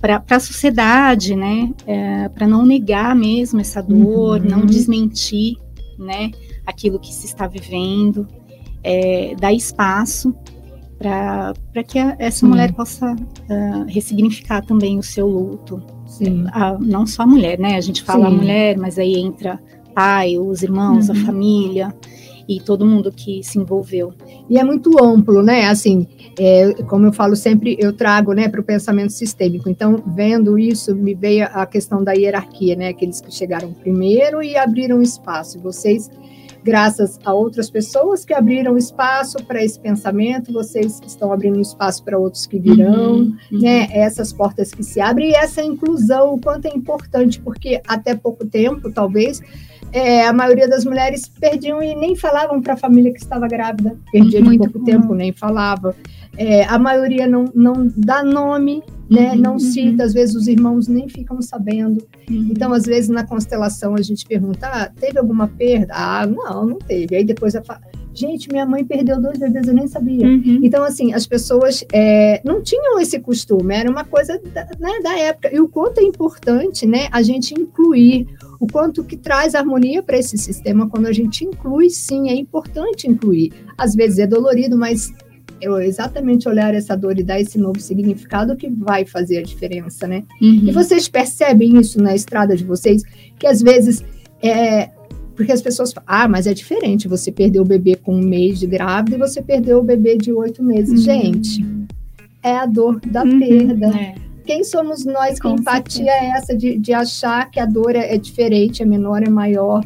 para 0.00 0.22
a 0.30 0.38
sociedade, 0.38 1.34
né, 1.34 1.72
é, 1.88 2.28
para 2.28 2.46
não 2.46 2.64
negar 2.64 3.16
mesmo 3.16 3.60
essa 3.60 3.82
dor, 3.82 4.40
uhum. 4.40 4.48
não 4.48 4.64
desmentir 4.64 5.63
né, 5.98 6.30
aquilo 6.66 6.98
que 6.98 7.12
se 7.12 7.26
está 7.26 7.46
vivendo, 7.46 8.26
é, 8.82 9.34
dar 9.36 9.52
espaço 9.52 10.34
para 10.98 11.84
que 11.86 11.98
a, 11.98 12.16
essa 12.18 12.46
mulher 12.46 12.72
possa 12.72 13.12
uh, 13.14 13.84
ressignificar 13.86 14.64
também 14.64 14.98
o 14.98 15.02
seu 15.02 15.26
luto. 15.26 15.82
A, 16.52 16.78
não 16.78 17.06
só 17.06 17.24
a 17.24 17.26
mulher, 17.26 17.58
né? 17.58 17.76
A 17.76 17.80
gente 17.80 18.02
fala 18.02 18.28
Sim. 18.28 18.34
a 18.34 18.38
mulher, 18.38 18.78
mas 18.78 18.98
aí 18.98 19.14
entra 19.16 19.60
pai, 19.94 20.38
os 20.38 20.62
irmãos, 20.62 21.08
uhum. 21.08 21.14
a 21.14 21.24
família 21.26 21.94
e 22.48 22.60
todo 22.60 22.86
mundo 22.86 23.10
que 23.10 23.42
se 23.42 23.58
envolveu. 23.58 24.12
E 24.48 24.58
é 24.58 24.64
muito 24.64 25.02
amplo, 25.02 25.42
né? 25.42 25.68
Assim, 25.68 26.06
é, 26.38 26.74
como 26.84 27.06
eu 27.06 27.12
falo 27.12 27.36
sempre, 27.36 27.76
eu 27.78 27.92
trago, 27.92 28.32
né, 28.32 28.48
para 28.48 28.60
o 28.60 28.64
pensamento 28.64 29.12
sistêmico. 29.12 29.68
Então, 29.68 30.02
vendo 30.06 30.58
isso, 30.58 30.94
me 30.94 31.14
veio 31.14 31.46
a 31.52 31.66
questão 31.66 32.02
da 32.02 32.12
hierarquia, 32.12 32.76
né? 32.76 32.88
Aqueles 32.88 33.20
que 33.20 33.32
chegaram 33.32 33.72
primeiro 33.72 34.42
e 34.42 34.56
abriram 34.56 35.00
espaço. 35.00 35.60
Vocês 35.60 36.10
graças 36.64 37.20
a 37.24 37.34
outras 37.34 37.70
pessoas 37.70 38.24
que 38.24 38.32
abriram 38.32 38.76
espaço 38.76 39.36
para 39.44 39.62
esse 39.62 39.78
pensamento, 39.78 40.52
vocês 40.52 41.00
estão 41.06 41.30
abrindo 41.30 41.60
espaço 41.60 42.02
para 42.02 42.18
outros 42.18 42.46
que 42.46 42.58
virão, 42.58 43.12
uhum, 43.12 43.36
uhum. 43.52 43.60
né? 43.60 43.88
Essas 43.92 44.32
portas 44.32 44.72
que 44.72 44.82
se 44.82 45.00
abrem 45.00 45.30
e 45.30 45.34
essa 45.34 45.62
inclusão, 45.62 46.34
o 46.34 46.40
quanto 46.40 46.66
é 46.66 46.70
importante, 46.70 47.38
porque 47.40 47.82
até 47.86 48.14
pouco 48.16 48.46
tempo, 48.46 48.90
talvez, 48.90 49.42
é, 49.92 50.26
a 50.26 50.32
maioria 50.32 50.66
das 50.66 50.84
mulheres 50.84 51.28
perdiam 51.28 51.82
e 51.82 51.94
nem 51.94 52.16
falavam 52.16 52.60
para 52.60 52.72
a 52.72 52.76
família 52.76 53.12
que 53.12 53.20
estava 53.20 53.46
grávida, 53.46 53.96
perdia 54.10 54.42
de 54.42 54.58
pouco 54.58 54.72
comum. 54.72 54.84
tempo, 54.84 55.14
nem 55.14 55.32
falava. 55.32 55.94
É, 56.36 56.64
a 56.64 56.78
maioria 56.78 57.28
não, 57.28 57.44
não 57.54 57.92
dá 57.96 58.24
nome, 58.24 58.82
né? 59.10 59.32
Uhum, 59.32 59.36
não 59.40 59.52
uhum. 59.52 59.58
cita, 59.58 60.04
às 60.04 60.12
vezes 60.12 60.34
os 60.34 60.46
irmãos 60.46 60.88
nem 60.88 61.08
ficam 61.08 61.40
sabendo. 61.42 62.06
Uhum. 62.30 62.48
Então, 62.50 62.72
às 62.72 62.84
vezes, 62.84 63.08
na 63.08 63.26
constelação, 63.26 63.94
a 63.94 64.02
gente 64.02 64.24
pergunta: 64.26 64.66
ah, 64.66 64.88
teve 64.88 65.18
alguma 65.18 65.48
perda? 65.48 65.92
Ah, 65.94 66.26
não, 66.26 66.66
não 66.66 66.78
teve. 66.78 67.16
Aí 67.16 67.24
depois 67.24 67.54
fala, 67.64 67.80
gente, 68.14 68.48
minha 68.50 68.64
mãe 68.64 68.84
perdeu 68.84 69.20
dois 69.20 69.38
bebês, 69.38 69.66
eu 69.66 69.74
nem 69.74 69.86
sabia. 69.88 70.26
Uhum. 70.26 70.60
Então, 70.62 70.84
assim, 70.84 71.12
as 71.12 71.26
pessoas 71.26 71.84
é, 71.92 72.40
não 72.44 72.62
tinham 72.62 72.98
esse 73.00 73.18
costume, 73.18 73.74
era 73.74 73.90
uma 73.90 74.04
coisa 74.04 74.40
da, 74.52 74.64
né, 74.78 75.00
da 75.02 75.18
época. 75.18 75.54
E 75.54 75.60
o 75.60 75.68
quanto 75.68 75.98
é 75.98 76.02
importante 76.02 76.86
né, 76.86 77.08
a 77.10 77.22
gente 77.22 77.52
incluir 77.52 78.26
o 78.60 78.66
quanto 78.66 79.04
que 79.04 79.16
traz 79.16 79.54
harmonia 79.54 80.02
para 80.02 80.16
esse 80.16 80.38
sistema 80.38 80.88
quando 80.88 81.06
a 81.06 81.12
gente 81.12 81.44
inclui, 81.44 81.90
sim, 81.90 82.30
é 82.30 82.34
importante 82.34 83.08
incluir. 83.08 83.52
Às 83.76 83.94
vezes 83.94 84.18
é 84.20 84.26
dolorido, 84.26 84.78
mas 84.78 85.12
exatamente 85.60 86.48
olhar 86.48 86.74
essa 86.74 86.96
dor 86.96 87.18
e 87.18 87.22
dar 87.22 87.40
esse 87.40 87.58
novo 87.58 87.80
significado 87.80 88.56
que 88.56 88.68
vai 88.68 89.04
fazer 89.04 89.38
a 89.38 89.42
diferença, 89.42 90.06
né? 90.06 90.24
Uhum. 90.40 90.68
E 90.68 90.72
vocês 90.72 91.08
percebem 91.08 91.78
isso 91.78 92.00
na 92.00 92.14
estrada 92.14 92.56
de 92.56 92.64
vocês, 92.64 93.02
que 93.38 93.46
às 93.46 93.62
vezes 93.62 94.04
é, 94.42 94.90
porque 95.34 95.52
as 95.52 95.62
pessoas 95.62 95.92
falam, 95.92 96.06
ah, 96.06 96.28
mas 96.28 96.46
é 96.46 96.54
diferente, 96.54 97.08
você 97.08 97.32
perdeu 97.32 97.62
o 97.62 97.66
bebê 97.66 97.96
com 97.96 98.14
um 98.14 98.22
mês 98.22 98.60
de 98.60 98.66
grávida 98.66 99.16
e 99.16 99.18
você 99.18 99.42
perdeu 99.42 99.78
o 99.78 99.82
bebê 99.82 100.16
de 100.16 100.32
oito 100.32 100.62
meses. 100.62 101.00
Uhum. 101.00 101.04
Gente, 101.04 101.64
é 102.42 102.56
a 102.56 102.66
dor 102.66 103.00
da 103.00 103.24
uhum. 103.24 103.38
perda. 103.38 103.86
É. 103.98 104.14
Quem 104.44 104.62
somos 104.62 105.04
nós? 105.04 105.40
Que 105.40 105.48
empatia 105.48 106.10
é 106.10 106.26
essa 106.36 106.56
de, 106.56 106.78
de 106.78 106.92
achar 106.92 107.50
que 107.50 107.58
a 107.58 107.64
dor 107.64 107.96
é, 107.96 108.14
é 108.14 108.18
diferente, 108.18 108.82
é 108.82 108.86
menor, 108.86 109.22
é 109.22 109.30
maior? 109.30 109.82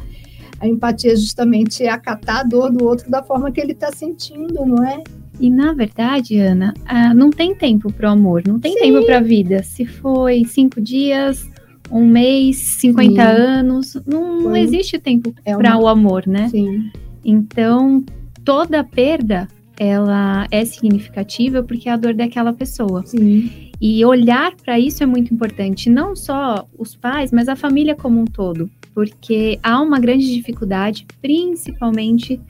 A 0.61 0.67
empatia 0.67 1.15
justamente 1.15 1.85
é 1.85 1.89
acatar 1.89 2.41
a 2.41 2.43
dor 2.43 2.71
do 2.71 2.85
outro 2.85 3.09
da 3.09 3.23
forma 3.23 3.53
que 3.53 3.61
ele 3.61 3.73
está 3.73 3.93
sentindo, 3.93 4.67
não 4.67 4.85
é? 4.85 5.03
E 5.41 5.49
na 5.51 5.73
verdade, 5.73 6.39
Ana, 6.39 6.75
ah, 6.85 7.15
não 7.15 7.31
tem 7.31 7.55
tempo 7.55 7.93
para 7.93 8.09
o 8.09 8.13
amor, 8.13 8.43
não 8.47 8.59
tem 8.59 8.73
Sim. 8.73 8.81
tempo 8.81 9.07
para 9.07 9.19
a 9.19 9.23
vida. 9.23 9.63
Se 9.63 9.87
foi 9.87 10.45
cinco 10.45 10.81
dias, 10.81 11.49
um 11.91 12.07
mês, 12.07 12.57
50 12.57 13.11
Sim. 13.11 13.21
anos, 13.21 13.97
não, 14.07 14.41
não, 14.41 14.57
existe 14.57 14.99
tempo 14.99 15.35
é 15.45 15.57
para 15.57 15.77
uma... 15.77 15.85
o 15.85 15.89
amor, 15.89 16.27
né? 16.27 16.49
Sim. 16.49 16.91
Então, 17.25 18.05
toda 18.45 18.83
perda 18.83 19.49
ela 19.79 20.47
é 20.51 20.65
significativa 20.65 21.63
porque 21.63 21.89
é 21.89 21.93
a 21.93 21.97
dor 21.97 22.15
daquela 22.15 22.53
pessoa. 22.53 23.07
Sim. 23.07 23.71
E 23.81 24.05
olhar 24.05 24.55
para 24.57 24.79
isso 24.79 25.05
é 25.05 25.07
muito 25.07 25.33
importante, 25.33 25.89
não 25.89 26.17
só 26.17 26.67
os 26.77 26.97
pais, 26.97 27.31
mas 27.31 27.49
a 27.49 27.55
família 27.55 27.95
como 27.95 28.21
um 28.21 28.25
todo, 28.25 28.69
porque 28.93 29.59
há 29.63 29.81
uma 29.81 30.01
grande 30.01 30.35
dificuldade, 30.35 31.07
principalmente 31.23 32.41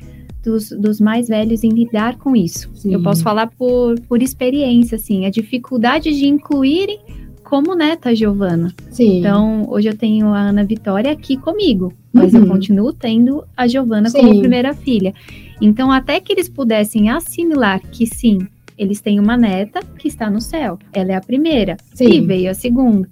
dos, 0.48 0.70
dos 0.70 1.00
mais 1.00 1.28
velhos, 1.28 1.62
em 1.62 1.68
lidar 1.68 2.16
com 2.16 2.34
isso. 2.34 2.70
Sim. 2.74 2.94
Eu 2.94 3.02
posso 3.02 3.22
falar 3.22 3.48
por, 3.48 4.00
por 4.08 4.22
experiência, 4.22 4.96
assim, 4.96 5.26
a 5.26 5.30
dificuldade 5.30 6.10
de 6.10 6.26
incluírem 6.26 6.98
como 7.44 7.74
neta 7.74 8.14
Giovana. 8.14 8.74
Sim. 8.90 9.18
Então, 9.18 9.66
hoje 9.68 9.88
eu 9.88 9.96
tenho 9.96 10.28
a 10.28 10.40
Ana 10.40 10.64
Vitória 10.64 11.12
aqui 11.12 11.36
comigo, 11.36 11.92
mas 12.12 12.32
uhum. 12.32 12.40
eu 12.40 12.46
continuo 12.46 12.92
tendo 12.92 13.44
a 13.56 13.66
Giovana 13.66 14.10
como 14.10 14.38
primeira 14.38 14.72
filha. 14.74 15.14
Então, 15.60 15.90
até 15.92 16.20
que 16.20 16.32
eles 16.32 16.48
pudessem 16.48 17.10
assimilar 17.10 17.80
que 17.80 18.06
sim, 18.06 18.46
eles 18.76 19.00
têm 19.00 19.18
uma 19.18 19.36
neta 19.36 19.80
que 19.98 20.08
está 20.08 20.30
no 20.30 20.40
céu. 20.40 20.78
Ela 20.92 21.12
é 21.12 21.16
a 21.16 21.20
primeira 21.20 21.76
Sim. 21.94 22.08
e 22.08 22.20
veio 22.20 22.50
a 22.50 22.54
segunda. 22.54 23.08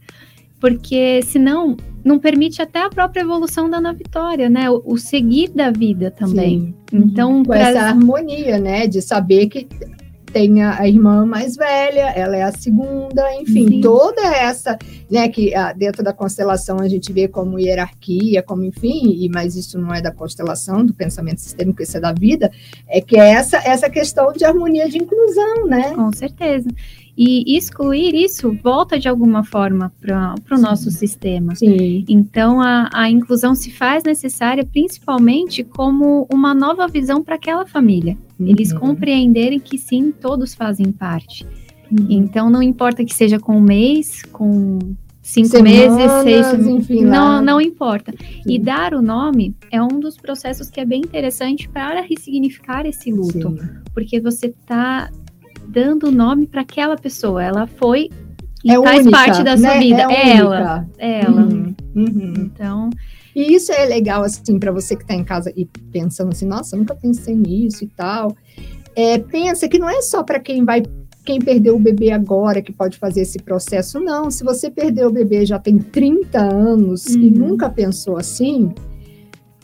Porque 0.60 1.20
senão 1.22 1.76
não 2.06 2.20
permite 2.20 2.62
até 2.62 2.82
a 2.82 2.88
própria 2.88 3.22
evolução 3.22 3.68
da 3.68 3.78
Ana 3.78 3.92
Vitória, 3.92 4.48
né? 4.48 4.70
O, 4.70 4.80
o 4.86 4.96
seguir 4.96 5.50
da 5.50 5.72
vida 5.72 6.08
também. 6.08 6.75
Sim. 6.88 6.98
Então, 6.98 7.42
com 7.42 7.50
pra... 7.50 7.70
essa 7.70 7.80
harmonia, 7.80 8.60
né, 8.60 8.86
de 8.86 9.02
saber 9.02 9.48
que 9.48 9.66
tem 10.32 10.62
a, 10.62 10.80
a, 10.80 10.88
irmã 10.88 11.25
mais 11.25 11.56
velha, 11.56 12.10
ela 12.10 12.36
é 12.36 12.42
a 12.42 12.52
segunda, 12.52 13.34
enfim, 13.40 13.68
Sim. 13.68 13.80
toda 13.80 14.22
essa, 14.22 14.78
né, 15.10 15.28
que 15.28 15.54
ah, 15.54 15.72
dentro 15.72 16.04
da 16.04 16.12
constelação 16.12 16.78
a 16.78 16.88
gente 16.88 17.12
vê 17.12 17.26
como 17.26 17.58
hierarquia, 17.58 18.42
como 18.42 18.62
enfim, 18.62 19.16
e, 19.18 19.28
mas 19.28 19.56
isso 19.56 19.78
não 19.78 19.94
é 19.94 20.00
da 20.00 20.12
constelação, 20.12 20.84
do 20.84 20.92
pensamento 20.92 21.40
sistêmico, 21.40 21.82
isso 21.82 21.96
é 21.96 22.00
da 22.00 22.12
vida, 22.12 22.50
é 22.86 23.00
que 23.00 23.18
é 23.18 23.30
essa, 23.30 23.56
essa 23.56 23.88
questão 23.88 24.32
de 24.32 24.44
harmonia 24.44 24.88
de 24.88 24.98
inclusão, 24.98 25.66
né? 25.66 25.94
Com 25.94 26.12
certeza. 26.12 26.68
E 27.16 27.56
excluir 27.56 28.14
isso 28.14 28.52
volta 28.62 28.99
de 28.99 29.08
alguma 29.08 29.42
forma 29.42 29.90
para 30.00 30.35
o 30.50 30.61
nosso 30.61 30.90
sistema. 30.90 31.54
Sim. 31.54 32.04
Então, 32.06 32.61
a, 32.61 32.90
a 32.92 33.08
inclusão 33.08 33.54
se 33.54 33.70
faz 33.70 34.04
necessária 34.04 34.64
principalmente 34.64 35.64
como 35.64 36.26
uma 36.30 36.54
nova 36.54 36.87
visão 36.87 37.23
para 37.23 37.37
aquela 37.37 37.64
família. 37.64 38.18
Uhum. 38.38 38.49
Eles 38.49 38.73
compreenderem 38.73 39.58
que 39.58 39.78
sim, 39.78 40.12
todos 40.12 40.54
fazem 40.54 40.92
parte. 40.92 41.46
Uhum. 41.90 42.06
Então, 42.11 42.50
não 42.50 42.62
importa 42.62 43.04
que 43.04 43.14
seja 43.14 43.38
com 43.38 43.56
um 43.56 43.62
mês, 43.62 44.23
com 44.30 44.78
cinco 45.23 45.49
Semanas, 45.49 45.96
meses, 45.96 46.50
seis, 46.50 46.66
enfim, 46.66 47.04
não, 47.04 47.42
não 47.42 47.61
importa. 47.61 48.12
Sim. 48.12 48.42
E 48.46 48.58
dar 48.58 48.94
o 48.94 49.02
nome 49.02 49.56
é 49.73 49.82
um 49.82 49.99
dos 49.99 50.16
processos 50.16 50.70
que 50.70 50.80
é 50.80 50.85
bem 50.85 51.00
interessante 51.00 51.68
para 51.68 52.00
ressignificar 52.00 52.87
esse 52.87 53.11
luto, 53.11 53.50
Sim. 53.50 53.58
porque 53.92 54.20
você 54.20 54.46
está 54.46 55.11
dando 55.68 56.11
nome 56.11 56.46
para 56.46 56.62
aquela 56.62 56.96
pessoa. 56.96 57.42
Ela 57.42 57.66
foi 57.66 58.11
e 58.64 58.70
é 58.70 58.82
faz 58.82 59.00
única, 59.00 59.16
parte 59.16 59.42
da 59.42 59.56
sua 59.56 59.68
né? 59.75 59.78
vida. 59.78 60.02
É, 60.11 60.14
é 60.14 60.37
ela. 60.37 60.88
É 60.99 61.20
ela. 61.25 61.42
Uhum, 61.42 61.75
uhum. 61.94 62.35
Então. 62.37 62.90
E 63.35 63.54
isso 63.54 63.70
é 63.70 63.85
legal, 63.85 64.23
assim, 64.23 64.58
para 64.58 64.73
você 64.73 64.96
que 64.96 65.02
está 65.02 65.14
em 65.14 65.23
casa 65.23 65.52
e 65.54 65.66
pensando 65.92 66.30
assim, 66.32 66.46
nossa, 66.46 66.76
nunca 66.76 66.94
pensei 66.94 67.35
nisso 67.35 67.85
e 67.85 67.87
tal. 67.87 68.35
É, 68.94 69.18
pensa 69.18 69.68
que 69.68 69.78
não 69.78 69.88
é 69.88 70.00
só 70.00 70.23
para 70.23 70.40
quem 70.40 70.64
vai 70.64 70.82
quem 71.23 71.40
perdeu 71.40 71.75
o 71.75 71.78
bebê 71.78 72.12
agora 72.12 72.62
que 72.62 72.73
pode 72.73 72.96
fazer 72.96 73.23
esse 73.23 73.38
processo, 73.38 73.99
não. 73.99 74.30
Se 74.30 74.44
você 74.44 74.70
perdeu 74.70 75.08
o 75.08 75.12
bebê 75.12 75.44
já 75.44 75.58
tem 75.58 75.76
30 75.76 76.38
anos 76.38 77.04
uhum. 77.06 77.20
e 77.20 77.30
nunca 77.30 77.68
pensou 77.68 78.16
assim, 78.16 78.73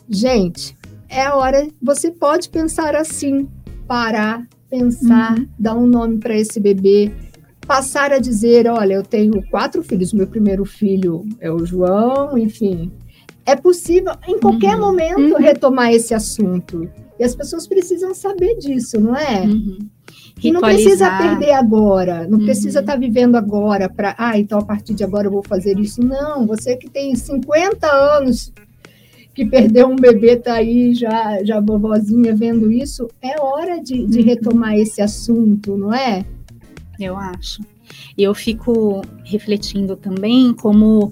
gente, 0.09 0.77
é 1.07 1.21
a 1.21 1.35
hora, 1.35 1.65
você 1.81 2.11
pode 2.11 2.49
pensar 2.49 2.95
assim, 2.95 3.47
parar, 3.87 4.45
pensar, 4.73 5.37
uhum. 5.37 5.47
dar 5.59 5.75
um 5.75 5.85
nome 5.85 6.17
para 6.17 6.35
esse 6.35 6.59
bebê, 6.59 7.11
passar 7.67 8.11
a 8.11 8.17
dizer, 8.17 8.67
olha, 8.67 8.95
eu 8.95 9.03
tenho 9.03 9.47
quatro 9.51 9.83
filhos, 9.83 10.11
meu 10.11 10.25
primeiro 10.25 10.65
filho 10.65 11.23
é 11.39 11.51
o 11.51 11.63
João, 11.63 12.35
enfim. 12.35 12.91
É 13.45 13.55
possível, 13.55 14.13
em 14.27 14.39
qualquer 14.39 14.73
uhum. 14.75 14.81
momento, 14.81 15.35
uhum. 15.35 15.37
retomar 15.37 15.91
esse 15.91 16.13
assunto. 16.15 16.89
E 17.19 17.23
as 17.23 17.35
pessoas 17.35 17.67
precisam 17.67 18.15
saber 18.15 18.57
disso, 18.57 18.99
não 18.99 19.15
é? 19.15 19.41
Uhum. 19.41 19.77
E 20.41 20.51
não 20.51 20.61
precisa 20.61 21.17
perder 21.17 21.51
agora, 21.51 22.27
não 22.27 22.39
precisa 22.39 22.79
estar 22.79 22.93
uhum. 22.93 22.99
tá 22.99 23.05
vivendo 23.05 23.35
agora 23.35 23.87
para, 23.87 24.15
ah, 24.17 24.39
então 24.39 24.57
a 24.57 24.65
partir 24.65 24.95
de 24.95 25.03
agora 25.03 25.27
eu 25.27 25.31
vou 25.31 25.43
fazer 25.43 25.77
isso. 25.77 26.01
Não, 26.01 26.47
você 26.47 26.75
que 26.75 26.89
tem 26.89 27.13
50 27.13 27.87
anos 27.87 28.51
que 29.33 29.45
perdeu 29.45 29.87
um 29.87 29.95
bebê 29.95 30.35
tá 30.35 30.53
aí 30.55 30.93
já 30.93 31.43
já 31.43 31.59
vovozinha 31.59 32.35
vendo 32.35 32.71
isso, 32.71 33.09
é 33.21 33.39
hora 33.41 33.81
de, 33.81 34.05
de 34.05 34.19
uhum. 34.19 34.25
retomar 34.25 34.75
esse 34.75 35.01
assunto, 35.01 35.75
não 35.75 35.93
é? 35.93 36.25
Eu 36.99 37.17
acho. 37.17 37.61
E 38.17 38.23
eu 38.23 38.33
fico 38.33 39.01
refletindo 39.23 39.95
também 39.95 40.53
como 40.53 41.11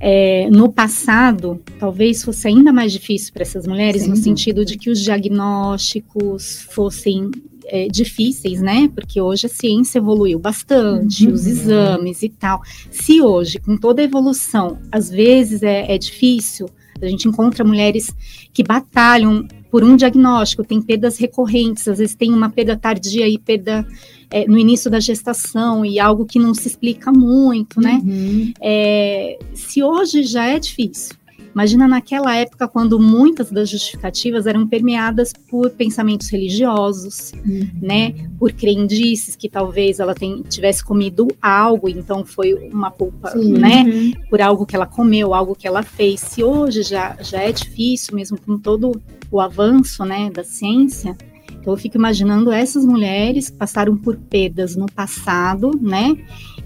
é, 0.00 0.48
no 0.50 0.72
passado 0.72 1.60
talvez 1.78 2.22
fosse 2.22 2.48
ainda 2.48 2.72
mais 2.72 2.92
difícil 2.92 3.32
para 3.32 3.42
essas 3.42 3.66
mulheres, 3.66 4.02
Sim. 4.02 4.10
no 4.10 4.16
sentido 4.16 4.64
de 4.64 4.76
que 4.76 4.90
os 4.90 5.00
diagnósticos 5.00 6.66
fossem 6.70 7.30
é, 7.66 7.88
difíceis, 7.88 8.60
né? 8.60 8.90
Porque 8.94 9.20
hoje 9.20 9.46
a 9.46 9.48
ciência 9.48 9.98
evoluiu 9.98 10.38
bastante, 10.38 11.26
uhum. 11.26 11.32
os 11.32 11.46
exames 11.46 12.22
e 12.22 12.28
tal. 12.28 12.60
Se 12.90 13.20
hoje, 13.20 13.58
com 13.58 13.76
toda 13.76 14.02
a 14.02 14.04
evolução, 14.04 14.78
às 14.90 15.10
vezes 15.10 15.62
é, 15.62 15.92
é 15.92 15.98
difícil, 15.98 16.66
a 17.00 17.06
gente 17.06 17.28
encontra 17.28 17.64
mulheres 17.64 18.14
que 18.52 18.62
batalham 18.62 19.46
por 19.70 19.82
um 19.82 19.96
diagnóstico, 19.96 20.62
tem 20.62 20.80
perdas 20.80 21.18
recorrentes, 21.18 21.88
às 21.88 21.98
vezes 21.98 22.14
tem 22.14 22.32
uma 22.32 22.48
perda 22.48 22.76
tardia 22.76 23.28
e 23.28 23.36
perda 23.38 23.84
é, 24.30 24.46
no 24.46 24.56
início 24.56 24.90
da 24.90 25.00
gestação 25.00 25.84
e 25.84 25.98
algo 25.98 26.24
que 26.24 26.38
não 26.38 26.54
se 26.54 26.68
explica 26.68 27.10
muito, 27.10 27.80
né? 27.80 28.00
Uhum. 28.04 28.52
É, 28.60 29.38
se 29.52 29.82
hoje 29.82 30.22
já 30.22 30.46
é 30.46 30.58
difícil, 30.58 31.16
Imagina 31.54 31.86
naquela 31.86 32.34
época, 32.36 32.66
quando 32.66 32.98
muitas 32.98 33.50
das 33.50 33.68
justificativas 33.70 34.46
eram 34.46 34.66
permeadas 34.66 35.32
por 35.48 35.70
pensamentos 35.70 36.28
religiosos, 36.28 37.32
uhum. 37.46 37.68
né? 37.80 38.14
Por 38.38 38.52
crendices 38.52 39.36
que 39.36 39.48
talvez 39.48 40.00
ela 40.00 40.14
tem, 40.14 40.42
tivesse 40.42 40.84
comido 40.84 41.28
algo, 41.40 41.88
então 41.88 42.24
foi 42.24 42.54
uma 42.72 42.90
culpa, 42.90 43.30
Sim. 43.30 43.52
né? 43.52 43.84
Uhum. 43.84 44.12
Por 44.28 44.42
algo 44.42 44.66
que 44.66 44.74
ela 44.74 44.86
comeu, 44.86 45.32
algo 45.32 45.54
que 45.54 45.66
ela 45.66 45.82
fez. 45.82 46.20
Se 46.20 46.42
hoje 46.42 46.82
já, 46.82 47.16
já 47.20 47.40
é 47.40 47.52
difícil, 47.52 48.16
mesmo 48.16 48.38
com 48.40 48.58
todo 48.58 49.00
o 49.30 49.40
avanço, 49.40 50.04
né, 50.04 50.30
da 50.30 50.44
ciência, 50.44 51.16
então 51.64 51.72
eu 51.72 51.78
fico 51.78 51.96
imaginando 51.96 52.52
essas 52.52 52.84
mulheres 52.84 53.48
que 53.48 53.56
passaram 53.56 53.96
por 53.96 54.16
perdas 54.16 54.76
no 54.76 54.84
passado, 54.84 55.70
né? 55.80 56.14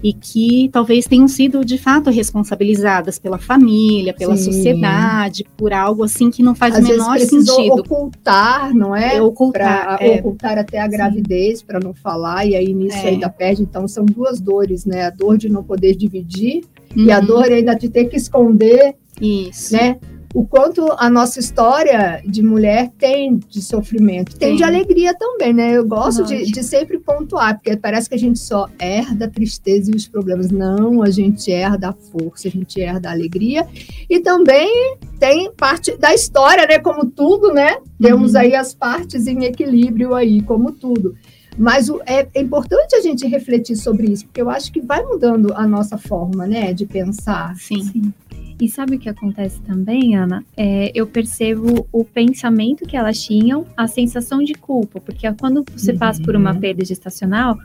E 0.03 0.11
que 0.11 0.69
talvez 0.73 1.05
tenham 1.05 1.25
sido 1.25 1.63
de 1.63 1.77
fato 1.77 2.09
responsabilizadas 2.09 3.17
pela 3.17 3.37
família, 3.37 4.13
pela 4.13 4.35
Sim. 4.35 4.51
sociedade, 4.51 5.45
por 5.55 5.71
algo 5.71 6.03
assim 6.03 6.29
que 6.29 6.43
não 6.43 6.53
faz 6.53 6.75
Às 6.75 6.83
o 6.83 6.87
menor 6.89 7.17
sentido. 7.19 7.79
ocultar, 7.79 8.75
não 8.75 8.93
é? 8.93 9.15
é 9.15 9.21
ocultar, 9.21 9.97
pra, 9.97 10.05
é. 10.05 10.19
ocultar 10.19 10.57
até 10.57 10.79
a 10.79 10.87
gravidez 10.87 11.61
para 11.61 11.79
não 11.79 11.93
falar 11.93 12.45
e 12.45 12.57
aí 12.57 12.73
nisso 12.73 12.97
é. 12.97 13.11
ainda 13.11 13.29
perde. 13.29 13.61
Então 13.61 13.87
são 13.87 14.05
duas 14.05 14.41
dores, 14.41 14.83
né? 14.83 15.05
A 15.05 15.11
dor 15.11 15.37
de 15.37 15.47
não 15.47 15.63
poder 15.63 15.95
dividir 15.95 16.65
uhum. 16.93 17.05
e 17.05 17.11
a 17.11 17.19
uhum. 17.19 17.25
dor 17.25 17.45
ainda 17.45 17.73
de 17.73 17.87
ter 17.87 18.05
que 18.05 18.17
esconder, 18.17 18.95
Isso. 19.21 19.73
né? 19.73 19.97
O 20.33 20.45
quanto 20.45 20.85
a 20.97 21.09
nossa 21.09 21.39
história 21.39 22.21
de 22.25 22.43
mulher 22.43 22.91
tem 22.99 23.37
de 23.37 23.61
sofrimento, 23.61 24.37
tem, 24.37 24.49
tem 24.49 24.57
de 24.57 24.63
alegria 24.63 25.13
também, 25.13 25.53
né? 25.53 25.71
Eu 25.75 25.87
gosto 25.87 26.23
de, 26.23 26.51
de, 26.51 26.63
sempre 26.63 26.99
pontuar, 26.99 27.55
porque 27.55 27.75
parece 27.75 28.07
que 28.07 28.15
a 28.15 28.19
gente 28.19 28.37
só 28.37 28.67
herda 28.79 29.25
a 29.25 29.29
tristeza 29.29 29.91
e 29.91 29.95
os 29.95 30.07
problemas. 30.07 30.51
Não, 30.51 31.01
a 31.01 31.09
gente 31.09 31.51
herda 31.51 31.89
a 31.89 31.93
força, 31.93 32.47
a 32.47 32.51
gente 32.51 32.79
herda 32.79 33.09
a 33.09 33.11
alegria. 33.11 33.67
E 34.07 34.19
também 34.19 34.97
tem 35.19 35.51
parte 35.51 35.97
da 35.97 36.13
história, 36.13 36.67
né? 36.67 36.77
Como 36.77 37.05
tudo, 37.05 37.51
né? 37.51 37.77
Temos 37.99 38.33
uhum. 38.33 38.41
aí 38.41 38.55
as 38.55 38.73
partes 38.73 39.25
em 39.25 39.45
equilíbrio 39.45 40.13
aí, 40.13 40.41
como 40.43 40.71
tudo. 40.71 41.15
Mas 41.57 41.89
o, 41.89 41.99
é, 42.05 42.27
é, 42.33 42.41
importante 42.41 42.95
a 42.95 43.01
gente 43.01 43.27
refletir 43.27 43.75
sobre 43.75 44.11
isso, 44.11 44.25
porque 44.25 44.41
eu 44.41 44.49
acho 44.49 44.71
que 44.71 44.79
vai 44.79 45.03
mudando 45.03 45.53
a 45.55 45.67
nossa 45.67 45.97
forma, 45.97 46.47
né, 46.47 46.71
de 46.71 46.85
pensar. 46.85 47.53
Sim. 47.57 47.83
Sim. 47.83 48.13
E 48.59 48.67
sabe 48.67 48.97
o 48.97 48.99
que 48.99 49.07
acontece 49.07 49.61
também, 49.61 50.15
Ana? 50.15 50.43
É, 50.57 50.91
eu 50.93 51.07
percebo 51.07 51.87
o 51.91 52.03
pensamento 52.03 52.85
que 52.85 52.97
elas 52.97 53.17
tinham, 53.17 53.65
a 53.77 53.87
sensação 53.87 54.43
de 54.43 54.53
culpa, 54.53 54.99
porque 54.99 55.31
quando 55.39 55.63
você 55.75 55.93
uhum. 55.93 55.97
passa 55.97 56.21
por 56.21 56.35
uma 56.35 56.51
uhum. 56.53 56.59
perda 56.59 56.83
gestacional, 56.83 57.57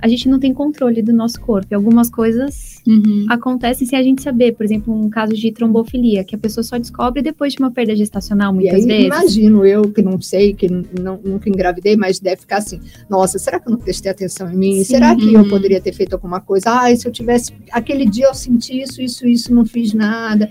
a 0.00 0.08
gente 0.08 0.28
não 0.28 0.38
tem 0.38 0.52
controle 0.52 1.02
do 1.02 1.12
nosso 1.12 1.40
corpo. 1.40 1.68
E 1.70 1.74
algumas 1.74 2.08
coisas 2.08 2.82
uhum. 2.86 3.26
acontecem 3.28 3.86
sem 3.86 3.98
a 3.98 4.02
gente 4.02 4.22
saber. 4.22 4.52
Por 4.52 4.64
exemplo, 4.64 4.94
um 4.94 5.10
caso 5.10 5.34
de 5.34 5.52
trombofilia, 5.52 6.24
que 6.24 6.34
a 6.34 6.38
pessoa 6.38 6.64
só 6.64 6.78
descobre 6.78 7.22
depois 7.22 7.52
de 7.52 7.58
uma 7.60 7.70
perda 7.70 7.94
gestacional, 7.94 8.52
muitas 8.52 8.80
aí, 8.80 8.86
vezes. 8.86 9.06
Imagino 9.06 9.64
eu 9.66 9.90
que 9.90 10.02
não 10.02 10.20
sei, 10.20 10.54
que 10.54 10.68
não, 10.68 11.20
nunca 11.22 11.48
engravidei, 11.48 11.96
mas 11.96 12.18
deve 12.18 12.40
ficar 12.40 12.58
assim: 12.58 12.80
nossa, 13.08 13.38
será 13.38 13.60
que 13.60 13.68
eu 13.68 13.72
não 13.72 13.78
prestei 13.78 14.10
atenção 14.10 14.50
em 14.50 14.56
mim? 14.56 14.76
Sim. 14.78 14.84
Será 14.84 15.14
que 15.14 15.32
eu 15.32 15.48
poderia 15.48 15.80
ter 15.80 15.92
feito 15.92 16.14
alguma 16.14 16.40
coisa? 16.40 16.70
Ah, 16.70 16.96
se 16.96 17.06
eu 17.06 17.12
tivesse. 17.12 17.52
Aquele 17.70 18.06
dia 18.06 18.26
eu 18.26 18.34
senti 18.34 18.80
isso, 18.80 19.02
isso, 19.02 19.26
isso, 19.26 19.54
não 19.54 19.66
fiz 19.66 19.92
nada 19.92 20.50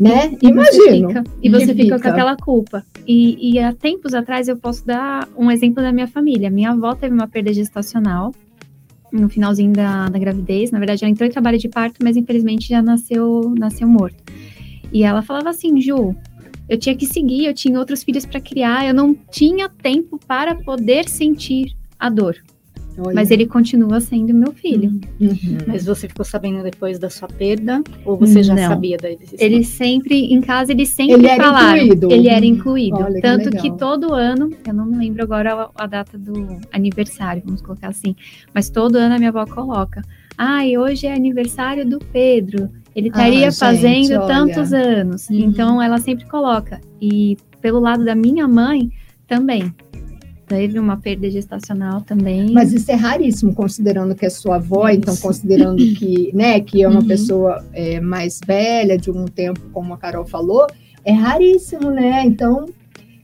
né? 0.00 0.34
E. 0.40 0.50
Você 0.50 0.92
fica, 0.92 1.24
e 1.42 1.50
você 1.50 1.66
fica, 1.66 1.82
fica, 1.82 2.00
com 2.00 2.08
aquela 2.08 2.34
culpa. 2.34 2.84
E, 3.06 3.52
e 3.52 3.58
há 3.58 3.74
tempos 3.74 4.14
atrás 4.14 4.48
eu 4.48 4.56
posso 4.56 4.86
dar 4.86 5.28
um 5.36 5.50
exemplo 5.50 5.82
da 5.82 5.92
minha 5.92 6.08
família. 6.08 6.48
Minha 6.48 6.70
avó 6.70 6.94
teve 6.94 7.14
uma 7.14 7.28
perda 7.28 7.52
gestacional 7.52 8.34
no 9.12 9.28
finalzinho 9.28 9.72
da, 9.72 10.08
da 10.08 10.18
gravidez. 10.18 10.70
Na 10.70 10.78
verdade, 10.78 11.04
ela 11.04 11.10
entrou 11.10 11.28
em 11.28 11.32
trabalho 11.32 11.58
de 11.58 11.68
parto, 11.68 11.98
mas 12.02 12.16
infelizmente 12.16 12.68
já 12.68 12.80
nasceu, 12.80 13.52
nasceu 13.58 13.86
morto. 13.86 14.24
E 14.90 15.04
ela 15.04 15.20
falava 15.20 15.50
assim, 15.50 15.78
Ju, 15.80 16.16
eu 16.66 16.78
tinha 16.78 16.96
que 16.96 17.04
seguir, 17.04 17.44
eu 17.44 17.52
tinha 17.52 17.78
outros 17.78 18.02
filhos 18.02 18.24
para 18.24 18.40
criar, 18.40 18.86
eu 18.86 18.94
não 18.94 19.14
tinha 19.14 19.68
tempo 19.68 20.18
para 20.26 20.54
poder 20.54 21.08
sentir 21.08 21.76
a 21.98 22.08
dor. 22.08 22.36
Olha. 22.98 23.14
Mas 23.14 23.30
ele 23.30 23.46
continua 23.46 24.00
sendo 24.00 24.34
meu 24.34 24.52
filho. 24.52 24.90
Uhum. 25.20 25.28
uhum. 25.28 25.58
Mas 25.66 25.84
você 25.84 26.08
ficou 26.08 26.24
sabendo 26.24 26.62
depois 26.62 26.98
da 26.98 27.08
sua 27.08 27.28
perda? 27.28 27.82
Ou 28.04 28.16
você 28.16 28.42
já 28.42 28.54
Não. 28.54 28.68
sabia 28.68 28.96
da 28.96 29.10
existência? 29.10 29.44
Ele 29.44 29.64
sempre, 29.64 30.32
em 30.32 30.40
casa, 30.40 30.72
ele 30.72 30.86
sempre 30.86 31.14
ele 31.14 31.28
falaram. 31.36 31.68
Era 31.68 31.82
incluído. 31.84 32.12
Ele 32.12 32.28
era 32.28 32.46
incluído. 32.46 32.96
Olha, 32.96 33.20
Tanto 33.20 33.50
que, 33.50 33.70
que, 33.70 33.78
todo 33.78 34.12
ano, 34.12 34.50
eu 34.66 34.74
não 34.74 34.86
me 34.86 34.96
lembro 34.96 35.22
agora 35.22 35.54
a, 35.54 35.84
a, 35.84 35.86
data 35.86 36.18
do 36.18 36.58
aniversário, 36.72 37.42
vamos 37.44 37.62
colocar 37.62 37.88
assim. 37.88 38.14
Mas 38.54 38.68
todo 38.68 38.96
ano 38.96 39.14
a 39.14 39.18
minha 39.18 39.30
avó 39.30 39.46
coloca. 39.46 40.02
Ai, 40.36 40.74
ah, 40.74 40.80
hoje 40.80 41.06
é 41.06 41.14
aniversário 41.14 41.88
do 41.88 41.98
Pedro. 41.98 42.70
Ele 42.94 43.08
estaria 43.08 43.48
ah, 43.48 43.52
fazendo 43.52 44.08
gente, 44.08 44.26
tantos 44.26 44.72
anos. 44.72 45.28
Uhum. 45.28 45.38
Então 45.38 45.82
ela 45.82 45.98
sempre 45.98 46.26
coloca. 46.26 46.80
E 47.00 47.36
pelo 47.60 47.78
lado 47.78 48.04
da 48.04 48.14
minha 48.14 48.48
mãe, 48.48 48.90
também 49.26 49.72
teve 50.50 50.80
uma 50.80 50.96
perda 50.96 51.30
gestacional 51.30 52.00
também. 52.00 52.50
Mas 52.50 52.72
isso 52.72 52.90
é 52.90 52.94
raríssimo, 52.94 53.54
considerando 53.54 54.16
que 54.16 54.26
é 54.26 54.30
sua 54.30 54.56
avó, 54.56 54.88
isso. 54.88 54.98
então 54.98 55.16
considerando 55.16 55.76
que, 55.94 56.30
né, 56.34 56.60
que 56.60 56.82
é 56.82 56.88
uma 56.88 57.00
uhum. 57.00 57.06
pessoa 57.06 57.64
é, 57.72 58.00
mais 58.00 58.40
velha, 58.44 58.98
de 58.98 59.12
um 59.12 59.26
tempo, 59.26 59.60
como 59.72 59.94
a 59.94 59.96
Carol 59.96 60.26
falou, 60.26 60.66
é 61.04 61.12
raríssimo, 61.12 61.92
né? 61.92 62.24
Então, 62.26 62.66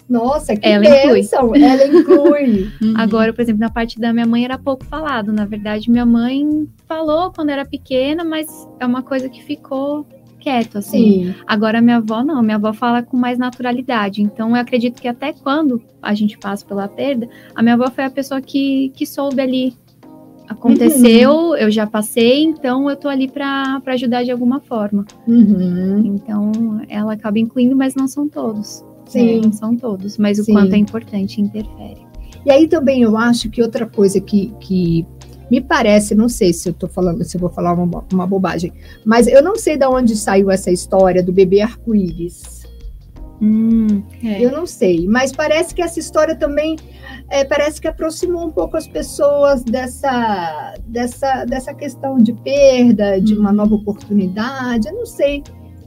nossa, 0.08 0.54
que 0.54 0.68
ela 0.68 0.84
bênção, 0.84 1.48
inclui. 1.48 1.64
ela 1.64 1.86
inclui. 1.86 2.70
Uhum. 2.80 2.94
Agora, 2.96 3.32
por 3.32 3.42
exemplo, 3.42 3.60
na 3.60 3.70
parte 3.70 3.98
da 3.98 4.12
minha 4.12 4.26
mãe 4.26 4.44
era 4.44 4.56
pouco 4.56 4.84
falado. 4.84 5.32
Na 5.32 5.44
verdade, 5.44 5.90
minha 5.90 6.06
mãe 6.06 6.68
falou 6.86 7.32
quando 7.32 7.50
era 7.50 7.64
pequena, 7.64 8.22
mas 8.22 8.46
é 8.78 8.86
uma 8.86 9.02
coisa 9.02 9.28
que 9.28 9.42
ficou 9.42 10.06
quieto, 10.46 10.78
assim. 10.78 11.24
Sim. 11.24 11.34
Agora, 11.44 11.82
minha 11.82 11.96
avó 11.96 12.22
não, 12.22 12.40
minha 12.40 12.54
avó 12.54 12.72
fala 12.72 13.02
com 13.02 13.16
mais 13.16 13.36
naturalidade. 13.36 14.22
Então, 14.22 14.50
eu 14.50 14.56
acredito 14.56 15.02
que 15.02 15.08
até 15.08 15.32
quando 15.32 15.82
a 16.00 16.14
gente 16.14 16.38
passa 16.38 16.64
pela 16.64 16.86
perda, 16.86 17.28
a 17.52 17.62
minha 17.62 17.74
avó 17.74 17.90
foi 17.90 18.04
a 18.04 18.10
pessoa 18.10 18.40
que, 18.40 18.92
que 18.94 19.04
soube 19.04 19.40
ali. 19.40 19.74
Aconteceu, 20.48 21.32
uhum. 21.32 21.56
eu 21.56 21.68
já 21.72 21.88
passei, 21.88 22.44
então 22.44 22.88
eu 22.88 22.94
tô 22.94 23.08
ali 23.08 23.26
para 23.26 23.82
ajudar 23.86 24.22
de 24.22 24.30
alguma 24.30 24.60
forma. 24.60 25.04
Uhum. 25.26 26.02
Então, 26.06 26.52
ela 26.88 27.14
acaba 27.14 27.40
incluindo, 27.40 27.74
mas 27.74 27.96
não 27.96 28.06
são 28.06 28.28
todos. 28.28 28.84
Sim. 29.06 29.40
Não 29.42 29.52
são 29.52 29.76
todos, 29.76 30.16
mas 30.16 30.38
o 30.38 30.44
Sim. 30.44 30.52
quanto 30.52 30.74
é 30.74 30.78
importante 30.78 31.40
interfere. 31.40 32.06
E 32.44 32.50
aí 32.52 32.68
também 32.68 33.02
eu 33.02 33.16
acho 33.16 33.50
que 33.50 33.60
outra 33.60 33.86
coisa 33.86 34.20
que, 34.20 34.54
que 34.60 35.04
me 35.50 35.60
parece, 35.60 36.14
não 36.14 36.28
sei 36.28 36.52
se 36.52 36.68
eu 36.68 36.72
tô 36.72 36.88
falando, 36.88 37.22
se 37.24 37.36
eu 37.36 37.40
vou 37.40 37.50
falar 37.50 37.72
uma, 37.74 38.04
uma 38.12 38.26
bobagem, 38.26 38.72
mas 39.04 39.26
eu 39.26 39.42
não 39.42 39.56
sei 39.56 39.76
de 39.76 39.86
onde 39.86 40.16
saiu 40.16 40.50
essa 40.50 40.70
história 40.70 41.22
do 41.22 41.32
bebê 41.32 41.60
arco-íris. 41.60 42.66
Hum, 43.40 44.02
é. 44.24 44.42
Eu 44.42 44.50
não 44.50 44.66
sei, 44.66 45.06
mas 45.06 45.30
parece 45.30 45.74
que 45.74 45.82
essa 45.82 46.00
história 46.00 46.34
também 46.34 46.76
é, 47.28 47.44
parece 47.44 47.80
que 47.80 47.86
aproximou 47.86 48.46
um 48.46 48.50
pouco 48.50 48.76
as 48.76 48.88
pessoas 48.88 49.62
dessa, 49.62 50.74
dessa, 50.86 51.44
dessa 51.44 51.74
questão 51.74 52.16
de 52.16 52.32
perda, 52.32 53.20
de 53.20 53.34
uma 53.34 53.52
nova 53.52 53.74
oportunidade. 53.74 54.88
Eu 54.88 54.94
não 54.94 55.06
sei. 55.06 55.42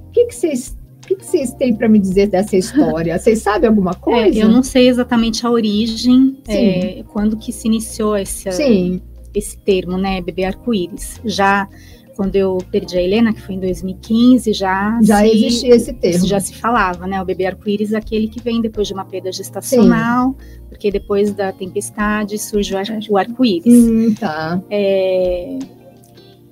O 0.07 0.11
que, 0.11 0.25
que 0.25 0.35
vocês 0.35 0.77
o 1.03 1.15
que 1.15 1.25
vocês 1.25 1.51
têm 1.53 1.73
para 1.73 1.89
me 1.89 1.97
dizer 1.97 2.27
dessa 2.27 2.55
história? 2.55 3.17
Vocês 3.17 3.39
sabem 3.39 3.67
alguma 3.67 3.95
coisa? 3.95 4.37
É, 4.37 4.43
eu 4.43 4.47
não 4.47 4.61
sei 4.61 4.87
exatamente 4.87 5.43
a 5.43 5.49
origem, 5.49 6.37
é, 6.47 7.03
quando 7.07 7.35
que 7.35 7.51
se 7.51 7.67
iniciou 7.67 8.15
essa, 8.15 8.51
Sim 8.51 9.01
esse 9.33 9.57
termo, 9.57 9.97
né, 9.97 10.21
bebê 10.21 10.45
arco-íris. 10.45 11.19
Já 11.23 11.67
quando 12.15 12.35
eu 12.35 12.57
perdi 12.69 12.97
a 12.97 13.01
Helena, 13.01 13.31
que 13.31 13.41
foi 13.41 13.55
em 13.55 13.61
2015, 13.61 14.51
já 14.51 14.99
já 15.01 15.19
se, 15.19 15.27
existia 15.27 15.73
esse 15.73 15.93
termo. 15.93 16.27
Já 16.27 16.39
se 16.41 16.53
falava, 16.53 17.07
né? 17.07 17.21
O 17.21 17.23
bebê 17.23 17.45
arco-íris 17.45 17.93
é 17.93 17.97
aquele 17.97 18.27
que 18.27 18.41
vem 18.43 18.61
depois 18.61 18.87
de 18.87 18.93
uma 18.93 19.05
perda 19.05 19.31
gestacional, 19.31 20.35
Sim. 20.37 20.59
porque 20.67 20.91
depois 20.91 21.33
da 21.33 21.53
tempestade 21.53 22.37
surge 22.37 22.73
o 23.09 23.17
arco-íris. 23.17 23.73
Hum, 23.73 24.13
tá. 24.15 24.61
É, 24.69 25.59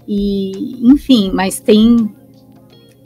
e, 0.07 0.79
enfim, 0.89 1.31
mas 1.33 1.59
tem 1.59 2.09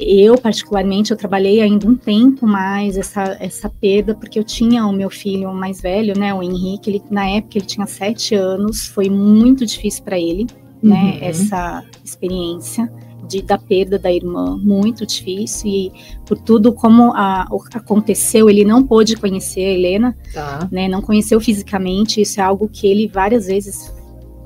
eu, 0.02 0.38
particularmente, 0.38 1.12
eu 1.12 1.18
trabalhei 1.18 1.62
ainda 1.62 1.88
um 1.88 1.96
tempo 1.96 2.48
mais 2.48 2.98
essa, 2.98 3.38
essa 3.40 3.70
perda, 3.70 4.16
porque 4.16 4.40
eu 4.40 4.44
tinha 4.44 4.86
o 4.86 4.92
meu 4.92 5.10
filho 5.10 5.54
mais 5.54 5.82
velho, 5.82 6.18
né, 6.18 6.34
o 6.34 6.42
Henrique, 6.42 6.90
ele, 6.90 7.04
na 7.10 7.28
época 7.28 7.58
ele 7.58 7.66
tinha 7.66 7.86
sete 7.86 8.36
anos, 8.36 8.88
foi 8.88 9.10
muito 9.10 9.66
difícil 9.66 10.04
para 10.04 10.20
ele, 10.20 10.48
né, 10.82 11.20
uhum. 11.20 11.20
essa 11.22 11.84
experiência 12.04 12.92
de, 13.28 13.42
da 13.42 13.58
perda 13.58 13.98
da 14.00 14.12
irmã, 14.12 14.58
muito 14.58 15.06
difícil, 15.06 15.70
e 15.70 15.92
por 16.26 16.38
tudo 16.38 16.74
como 16.74 17.14
a, 17.14 17.48
aconteceu, 17.74 18.50
ele 18.50 18.66
não 18.66 18.84
pôde 18.84 19.16
conhecer 19.16 19.62
a 19.62 19.70
Helena, 19.70 20.18
tá. 20.34 20.68
né, 20.72 20.88
não 20.88 21.02
conheceu 21.02 21.40
fisicamente, 21.40 22.22
isso 22.22 22.40
é 22.42 22.44
algo 22.44 22.68
que 22.68 22.88
ele 22.88 23.08
várias 23.08 23.48
vezes 23.48 23.94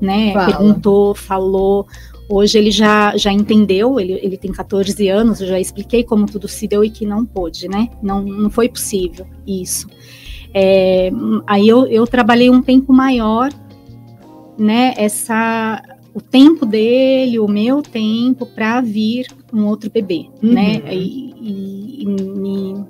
né, 0.00 0.32
Fala. 0.32 0.46
perguntou, 0.46 1.14
falou, 1.14 1.86
Hoje 2.28 2.58
ele 2.58 2.70
já, 2.70 3.16
já 3.16 3.32
entendeu, 3.32 4.00
ele, 4.00 4.14
ele 4.22 4.36
tem 4.36 4.50
14 4.50 5.08
anos, 5.08 5.40
eu 5.40 5.46
já 5.46 5.60
expliquei 5.60 6.02
como 6.02 6.26
tudo 6.26 6.48
se 6.48 6.66
deu 6.66 6.84
e 6.84 6.90
que 6.90 7.06
não 7.06 7.24
pôde, 7.24 7.68
né? 7.68 7.88
Não, 8.02 8.22
não 8.22 8.50
foi 8.50 8.68
possível 8.68 9.26
isso. 9.46 9.88
É, 10.52 11.10
aí 11.46 11.68
eu, 11.68 11.86
eu 11.86 12.06
trabalhei 12.06 12.50
um 12.50 12.60
tempo 12.60 12.92
maior, 12.92 13.52
né? 14.58 14.92
Essa, 14.96 15.80
o 16.12 16.20
tempo 16.20 16.66
dele, 16.66 17.38
o 17.38 17.46
meu 17.46 17.80
tempo 17.80 18.44
para 18.46 18.80
vir 18.80 19.26
um 19.52 19.66
outro 19.66 19.90
bebê, 19.90 20.26
uhum. 20.42 20.52
né? 20.52 20.82
E, 20.92 21.32
e, 21.40 22.02
e, 22.02 22.06
me, 22.06 22.84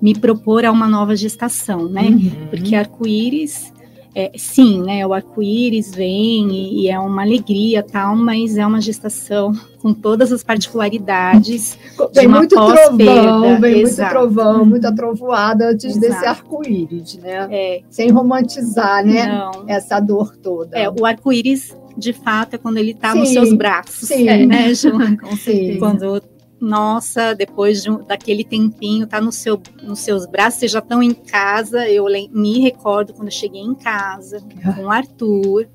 me 0.00 0.14
propor 0.14 0.64
a 0.64 0.70
uma 0.70 0.86
nova 0.86 1.16
gestação, 1.16 1.88
né? 1.88 2.02
Uhum. 2.02 2.30
Porque 2.50 2.76
arco-íris 2.76 3.72
é, 4.18 4.32
sim, 4.36 4.82
né, 4.82 5.06
o 5.06 5.14
arco-íris 5.14 5.94
vem 5.94 6.50
e, 6.50 6.82
e, 6.82 6.90
é 6.90 6.98
uma 6.98 7.22
alegria 7.22 7.84
tal, 7.84 8.16
mas 8.16 8.56
é 8.56 8.66
uma 8.66 8.80
gestação 8.80 9.52
com 9.80 9.94
todas 9.94 10.32
as 10.32 10.42
particularidades. 10.42 11.78
Vem 12.12 12.26
muito 12.26 12.56
trovão, 12.56 13.60
vem 13.60 13.80
Exato. 13.80 14.18
muito 14.18 14.34
trovão, 14.34 14.64
muita 14.64 14.92
trovoada 14.92 15.70
antes 15.70 15.96
Exato. 15.96 16.00
desse 16.00 16.26
arco-íris, 16.26 17.16
né? 17.18 17.46
É. 17.48 17.82
Sem 17.88 18.10
romantizar, 18.10 19.06
né? 19.06 19.26
Não. 19.26 19.68
Essa 19.68 20.00
dor 20.00 20.36
toda. 20.36 20.76
É, 20.76 20.90
o 20.90 21.06
arco-íris, 21.06 21.76
de 21.96 22.12
fato, 22.12 22.54
é 22.54 22.58
quando 22.58 22.78
ele 22.78 22.90
está 22.90 23.14
nos 23.14 23.28
seus 23.28 23.52
braços. 23.52 24.08
Sim. 24.08 24.28
É, 24.28 24.44
né, 24.44 24.74
Joana? 24.74 25.16
Com 25.16 25.36
certeza. 25.36 25.78
Quando 25.78 26.20
nossa, 26.60 27.34
depois 27.34 27.82
de 27.82 27.90
daquele 28.04 28.44
tempinho, 28.44 29.06
tá 29.06 29.20
no 29.20 29.30
seu, 29.30 29.60
nos 29.82 30.00
seus 30.00 30.26
braços, 30.26 30.60
vocês 30.60 30.72
já 30.72 30.80
estão 30.80 31.02
em 31.02 31.14
casa. 31.14 31.88
Eu 31.88 32.06
me 32.32 32.60
recordo 32.60 33.12
quando 33.12 33.28
eu 33.28 33.32
cheguei 33.32 33.60
em 33.60 33.74
casa 33.74 34.42
com 34.76 34.82
o 34.82 34.90
Arthur. 34.90 35.68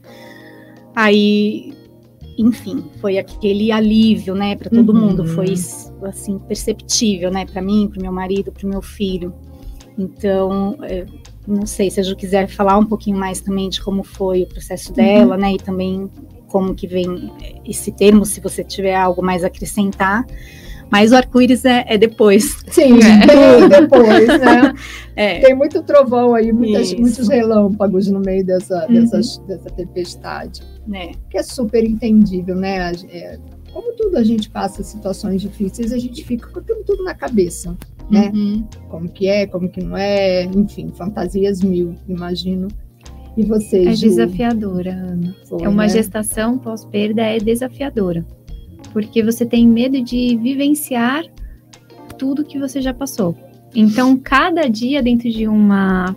Aí, 0.95 1.73
enfim, 2.37 2.83
foi 2.99 3.17
aquele 3.17 3.71
alívio, 3.71 4.35
né, 4.35 4.55
para 4.55 4.69
todo 4.69 4.91
uhum. 4.91 4.99
mundo. 4.99 5.25
Foi 5.25 5.53
assim 6.03 6.37
perceptível, 6.39 7.31
né, 7.31 7.45
para 7.45 7.61
mim, 7.61 7.89
para 7.91 8.01
meu 8.01 8.11
marido, 8.11 8.51
para 8.51 8.67
meu 8.67 8.81
filho. 8.81 9.33
Então, 9.97 10.77
é, 10.81 11.05
não 11.47 11.65
sei 11.65 11.89
se 11.89 11.99
a 11.99 12.03
Ju 12.03 12.15
quiser 12.15 12.47
falar 12.47 12.77
um 12.77 12.85
pouquinho 12.85 13.17
mais 13.17 13.39
também 13.39 13.69
de 13.69 13.81
como 13.81 14.03
foi 14.03 14.43
o 14.43 14.47
processo 14.47 14.91
dela, 14.91 15.35
uhum. 15.35 15.41
né, 15.41 15.53
e 15.53 15.57
também 15.57 16.09
como 16.47 16.75
que 16.75 16.87
vem 16.87 17.31
esse 17.65 17.91
termo, 17.91 18.25
se 18.25 18.39
você 18.39 18.63
tiver 18.63 18.95
algo 18.95 19.23
mais 19.23 19.43
a 19.43 19.47
acrescentar. 19.47 20.25
Mas 20.93 21.11
o 21.11 21.15
arco-íris 21.15 21.65
é, 21.65 21.83
é, 21.87 21.97
depois. 21.97 22.63
Sim, 22.67 22.99
é. 23.01 23.25
bem 23.25 23.67
depois, 23.67 24.27
né? 24.27 24.73
É. 25.15 25.41
Tem 25.41 25.53
muito 25.53 25.83
trovão 25.83 26.33
aí, 26.33 26.51
muitas, 26.51 26.91
muitos 26.95 27.27
relâmpagos 27.27 28.07
no 28.07 28.19
meio 28.19 28.43
dessa, 28.43 28.87
uhum. 28.87 28.95
dessas, 28.95 29.37
dessa 29.47 29.69
tempestade. 29.69 30.63
É. 30.91 31.11
Que 31.29 31.37
é 31.37 31.43
super 31.43 31.83
entendível, 31.83 32.55
né? 32.55 32.91
É, 33.11 33.37
como 33.71 33.95
tudo 33.95 34.17
a 34.17 34.23
gente 34.23 34.49
passa 34.49 34.81
situações 34.81 35.39
difíceis, 35.43 35.93
a 35.93 35.99
gente 35.99 36.23
fica 36.23 36.47
com 36.47 36.83
tudo 36.83 37.03
na 37.03 37.13
cabeça, 37.13 37.77
né? 38.09 38.31
Uhum. 38.33 38.67
Como 38.89 39.07
que 39.07 39.27
é, 39.27 39.45
como 39.45 39.69
que 39.69 39.83
não 39.83 39.95
é, 39.95 40.45
enfim, 40.45 40.91
fantasias 40.95 41.61
mil, 41.61 41.93
imagino. 42.09 42.67
E 43.37 43.45
você, 43.45 43.87
É 43.87 43.93
Ju? 43.93 44.07
desafiadora, 44.07 44.93
Ana. 44.93 45.35
Foi, 45.47 45.61
é 45.61 45.69
uma 45.69 45.83
né? 45.83 45.89
gestação 45.89 46.57
pós-perda, 46.57 47.21
é 47.21 47.37
desafiadora 47.37 48.25
porque 48.91 49.23
você 49.23 49.45
tem 49.45 49.67
medo 49.67 50.01
de 50.01 50.37
vivenciar 50.37 51.23
tudo 52.17 52.43
que 52.43 52.59
você 52.59 52.81
já 52.81 52.93
passou. 52.93 53.35
Então, 53.75 54.17
cada 54.17 54.67
dia 54.67 55.01
dentro 55.01 55.29
de 55.29 55.47
uma 55.47 56.15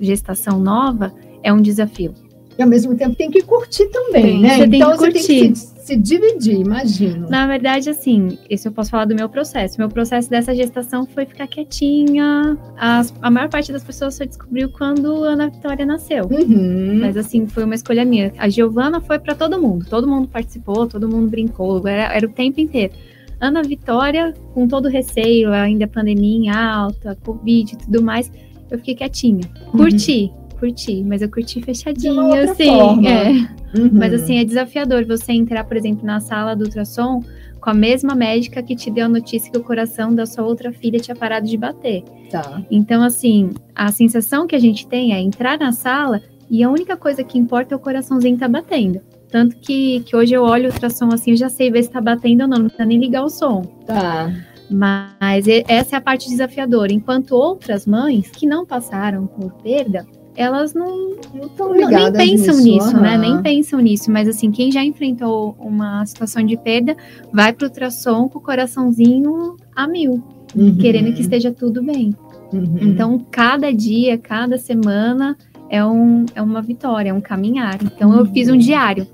gestação 0.00 0.58
nova 0.58 1.12
é 1.42 1.52
um 1.52 1.60
desafio. 1.60 2.14
E 2.58 2.62
ao 2.62 2.68
mesmo 2.68 2.94
tempo 2.96 3.14
tem 3.14 3.30
que 3.30 3.42
curtir 3.42 3.86
também, 3.86 4.22
tem, 4.22 4.40
né? 4.40 4.56
Você 4.56 4.64
então 4.64 4.70
tem 4.70 4.98
que 4.98 4.98
curtir. 4.98 5.40
Tem 5.40 5.52
que 5.52 5.58
se, 5.58 5.86
se, 5.86 5.96
dividir, 5.96 6.60
imagino. 6.60 7.28
Na 7.28 7.46
verdade, 7.46 7.88
assim, 7.88 8.38
isso 8.48 8.68
eu 8.68 8.72
posso 8.72 8.90
falar 8.90 9.06
do 9.06 9.14
meu 9.14 9.28
processo. 9.28 9.78
Meu 9.78 9.88
processo 9.88 10.28
dessa 10.28 10.54
gestação 10.54 11.06
foi 11.06 11.24
ficar 11.24 11.46
quietinha. 11.46 12.58
As, 12.76 13.12
a 13.22 13.30
maior 13.30 13.48
parte 13.48 13.72
das 13.72 13.82
pessoas 13.82 14.14
só 14.14 14.24
descobriu 14.24 14.68
quando 14.70 15.24
a 15.24 15.30
Ana 15.30 15.48
Vitória 15.48 15.86
nasceu. 15.86 16.24
Uhum. 16.24 16.98
Mas 17.00 17.16
assim, 17.16 17.46
foi 17.46 17.64
uma 17.64 17.74
escolha 17.74 18.04
minha. 18.04 18.32
A 18.38 18.48
Giovana 18.48 19.00
foi 19.00 19.18
para 19.18 19.34
todo 19.34 19.60
mundo. 19.60 19.86
Todo 19.88 20.06
mundo 20.06 20.28
participou, 20.28 20.86
todo 20.86 21.08
mundo 21.08 21.30
brincou. 21.30 21.86
Era, 21.86 22.14
era 22.14 22.26
o 22.26 22.30
tempo 22.30 22.60
inteiro. 22.60 22.92
Ana 23.40 23.62
Vitória, 23.62 24.34
com 24.54 24.68
todo 24.68 24.86
o 24.86 24.88
receio, 24.88 25.52
ainda 25.52 25.88
pandemia 25.88 26.38
em 26.38 26.48
alta, 26.50 27.18
Covid 27.24 27.74
e 27.74 27.76
tudo 27.76 28.00
mais, 28.00 28.30
eu 28.70 28.78
fiquei 28.78 28.94
quietinha. 28.94 29.50
Uhum. 29.72 29.78
Curti. 29.78 30.30
Uhum 30.32 30.41
curti, 30.62 31.02
mas 31.02 31.20
eu 31.20 31.28
curti 31.28 31.60
fechadinho, 31.60 32.32
assim. 32.32 33.06
É. 33.06 33.30
Uhum. 33.76 33.90
Mas 33.92 34.14
assim, 34.14 34.38
é 34.38 34.44
desafiador 34.44 35.04
você 35.04 35.32
entrar, 35.32 35.64
por 35.64 35.76
exemplo, 35.76 36.06
na 36.06 36.20
sala 36.20 36.54
do 36.54 36.64
ultrassom 36.64 37.20
com 37.60 37.70
a 37.70 37.74
mesma 37.74 38.14
médica 38.14 38.62
que 38.62 38.76
te 38.76 38.90
deu 38.90 39.06
a 39.06 39.08
notícia 39.08 39.50
que 39.50 39.58
o 39.58 39.62
coração 39.62 40.14
da 40.14 40.26
sua 40.26 40.44
outra 40.44 40.72
filha 40.72 41.00
tinha 41.00 41.16
parado 41.16 41.46
de 41.46 41.56
bater. 41.56 42.02
Tá. 42.30 42.62
Então, 42.70 43.02
assim, 43.02 43.50
a 43.74 43.90
sensação 43.90 44.46
que 44.46 44.54
a 44.54 44.58
gente 44.58 44.86
tem 44.86 45.12
é 45.12 45.20
entrar 45.20 45.58
na 45.58 45.72
sala 45.72 46.20
e 46.48 46.62
a 46.62 46.70
única 46.70 46.96
coisa 46.96 47.24
que 47.24 47.38
importa 47.38 47.74
é 47.74 47.76
o 47.76 47.80
coraçãozinho 47.80 48.38
tá 48.38 48.46
batendo. 48.46 49.00
Tanto 49.28 49.56
que, 49.56 50.00
que 50.00 50.14
hoje 50.14 50.34
eu 50.34 50.42
olho 50.42 50.68
o 50.68 50.72
ultrassom 50.72 51.08
assim, 51.12 51.30
eu 51.32 51.36
já 51.36 51.48
sei 51.48 51.70
ver 51.70 51.82
se 51.82 51.90
tá 51.90 52.00
batendo 52.00 52.42
ou 52.42 52.48
não, 52.48 52.58
não 52.58 52.66
precisa 52.66 52.84
nem 52.84 52.98
ligar 52.98 53.24
o 53.24 53.30
som. 53.30 53.62
Tá. 53.86 54.30
Mas 54.70 55.46
essa 55.68 55.96
é 55.96 55.98
a 55.98 56.00
parte 56.00 56.28
desafiadora. 56.28 56.92
Enquanto 56.92 57.32
outras 57.32 57.86
mães 57.86 58.30
que 58.30 58.46
não 58.46 58.66
passaram 58.66 59.26
por 59.26 59.52
perda, 59.54 60.06
elas 60.36 60.74
não, 60.74 61.10
Não 61.34 61.50
não 61.58 61.72
nem 61.72 61.84
ligadas 61.84 62.24
pensam 62.24 62.56
nisso, 62.56 62.86
nisso, 62.86 63.00
né? 63.00 63.18
Nem 63.18 63.42
pensam 63.42 63.80
nisso. 63.80 64.10
Mas 64.10 64.28
assim, 64.28 64.50
quem 64.50 64.70
já 64.72 64.82
enfrentou 64.82 65.56
uma 65.58 66.04
situação 66.06 66.44
de 66.44 66.56
perda, 66.56 66.96
vai 67.32 67.52
pro 67.52 67.66
ultrassom 67.66 68.28
com 68.28 68.38
o 68.38 68.42
coraçãozinho 68.42 69.56
a 69.74 69.86
mil, 69.86 70.22
Uhum, 70.54 70.76
querendo 70.76 71.14
que 71.14 71.22
esteja 71.22 71.50
tudo 71.50 71.82
bem. 71.82 72.14
uhum. 72.52 72.76
Então, 72.80 73.18
cada 73.30 73.72
dia, 73.72 74.18
cada 74.18 74.58
semana 74.58 75.36
é, 75.70 75.84
um, 75.84 76.26
é 76.34 76.42
uma 76.42 76.60
vitória, 76.60 77.10
é 77.10 77.14
um 77.14 77.20
caminhar. 77.20 77.78
Então, 77.82 78.14
eu 78.18 78.26
fiz 78.26 78.48
um 78.48 78.56
diário. 78.58 79.06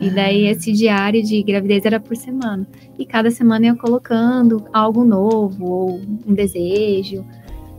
E 0.00 0.10
daí, 0.10 0.46
esse 0.46 0.72
diário 0.72 1.22
de 1.22 1.42
gravidez 1.42 1.84
era 1.84 1.98
por 1.98 2.16
semana. 2.16 2.66
E 2.98 3.04
cada 3.04 3.30
semana 3.30 3.66
eu 3.66 3.76
colocando 3.76 4.64
algo 4.72 5.04
novo, 5.04 5.64
ou 5.66 6.00
um 6.26 6.34
desejo. 6.34 7.24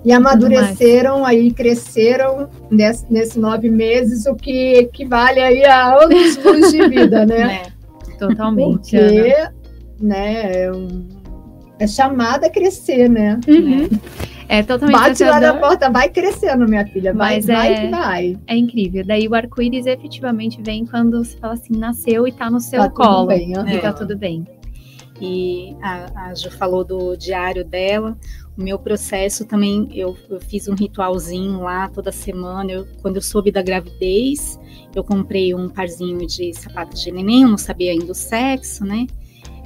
E 0.05 0.11
amadureceram, 0.13 1.25
aí 1.25 1.51
cresceram 1.51 2.47
nesse, 2.71 3.05
nesses 3.11 3.35
nove 3.35 3.69
meses, 3.69 4.25
o 4.25 4.35
que 4.35 4.73
equivale 4.75 5.39
aí 5.41 5.65
a 5.65 5.93
anos 5.95 6.37
luz 6.43 6.71
de 6.71 6.87
vida, 6.87 7.25
né? 7.25 7.37
né? 7.45 7.61
Totalmente. 8.17 8.95
Ana. 8.95 9.09
Porque, 9.11 9.35
né, 10.01 10.63
é, 10.63 10.71
um- 10.71 11.07
é 11.79 11.85
chamada 11.87 12.47
a 12.47 12.49
crescer, 12.49 13.09
né? 13.09 13.39
Uhum. 13.47 13.89
É 14.47 14.63
totalmente 14.63 14.97
Bate 14.99 15.23
lá 15.25 15.39
na 15.39 15.53
porta, 15.55 15.89
vai 15.91 16.09
crescendo, 16.09 16.67
minha 16.67 16.85
filha, 16.87 17.13
vai, 17.13 17.35
Mas 17.35 17.45
vai 17.45 17.73
é- 17.73 17.89
vai. 17.89 18.37
É 18.47 18.55
incrível. 18.57 19.05
Daí 19.05 19.27
o 19.27 19.35
arco-íris 19.35 19.85
efetivamente 19.85 20.59
vem 20.63 20.85
quando 20.85 21.23
você 21.23 21.37
fala 21.37 21.53
assim, 21.53 21.77
nasceu 21.77 22.27
e 22.27 22.31
tá 22.31 22.49
no 22.49 22.59
seu 22.59 22.79
Tá 22.81 22.89
tudo 22.89 22.95
colo. 23.05 23.27
bem, 23.27 23.55
aham. 23.55 23.69
E 23.69 23.77
tá 23.79 23.93
tudo 23.93 24.17
bem. 24.17 24.43
E 25.21 25.75
a, 25.83 26.29
a 26.29 26.33
Ju 26.33 26.49
falou 26.51 26.83
do 26.83 27.15
diário 27.15 27.63
dela. 27.65 28.17
O 28.59 28.61
meu 28.61 28.77
processo 28.77 29.45
também, 29.45 29.87
eu, 29.93 30.17
eu 30.29 30.41
fiz 30.41 30.67
um 30.67 30.75
ritualzinho 30.75 31.61
lá 31.61 31.87
toda 31.87 32.11
semana. 32.11 32.69
Eu, 32.69 32.85
quando 33.01 33.15
eu 33.15 33.21
soube 33.21 33.51
da 33.53 33.61
gravidez, 33.61 34.59
eu 34.93 35.01
comprei 35.01 35.55
um 35.55 35.69
parzinho 35.69 36.27
de 36.27 36.53
sapatos 36.53 37.01
de 37.01 37.09
neném, 37.09 37.43
eu 37.43 37.47
não 37.49 37.57
sabia 37.57 37.91
ainda 37.93 38.11
o 38.11 38.15
sexo, 38.15 38.83
né? 38.83 39.07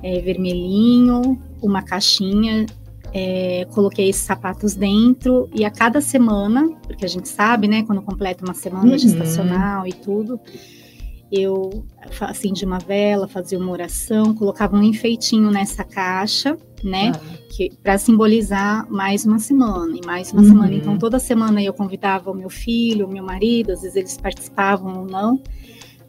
É, 0.04 0.20
vermelhinho, 0.22 1.42
uma 1.62 1.82
caixinha. 1.82 2.68
é, 3.16 3.66
coloquei 3.72 4.10
esses 4.10 4.24
sapatos 4.24 4.74
dentro 4.74 5.48
e 5.54 5.64
a 5.64 5.70
cada 5.70 6.02
semana, 6.02 6.68
porque 6.88 7.06
a 7.06 7.08
gente 7.08 7.30
sabe, 7.30 7.68
né, 7.68 7.84
quando 7.84 8.02
completa 8.02 8.44
uma 8.44 8.56
semana 8.56 8.92
Uhum. 8.92 8.98
gestacional 8.98 9.86
e 9.88 9.94
tudo, 9.94 10.40
eu 11.32 11.86
acendia 12.22 12.68
uma 12.68 12.80
vela, 12.80 13.28
fazia 13.28 13.60
uma 13.60 13.72
oração, 13.72 14.34
colocava 14.34 14.76
um 14.76 14.82
enfeitinho 14.82 15.52
nessa 15.52 15.84
caixa, 15.84 16.58
né? 16.84 17.12
Ah, 17.16 17.20
para 17.82 17.98
simbolizar 17.98 18.86
mais 18.90 19.26
uma 19.26 19.40
semana 19.40 19.96
e 19.96 20.06
mais 20.06 20.32
uma 20.32 20.42
Uhum. 20.42 20.48
semana. 20.48 20.74
Então 20.74 20.98
toda 20.98 21.20
semana 21.20 21.62
eu 21.62 21.74
convidava 21.74 22.32
o 22.32 22.34
meu 22.34 22.50
filho, 22.50 23.06
o 23.08 23.12
meu 23.12 23.24
marido, 23.24 23.72
às 23.72 23.82
vezes 23.82 23.96
eles 23.96 24.18
participavam 24.18 25.02
ou 25.02 25.06
não, 25.06 25.40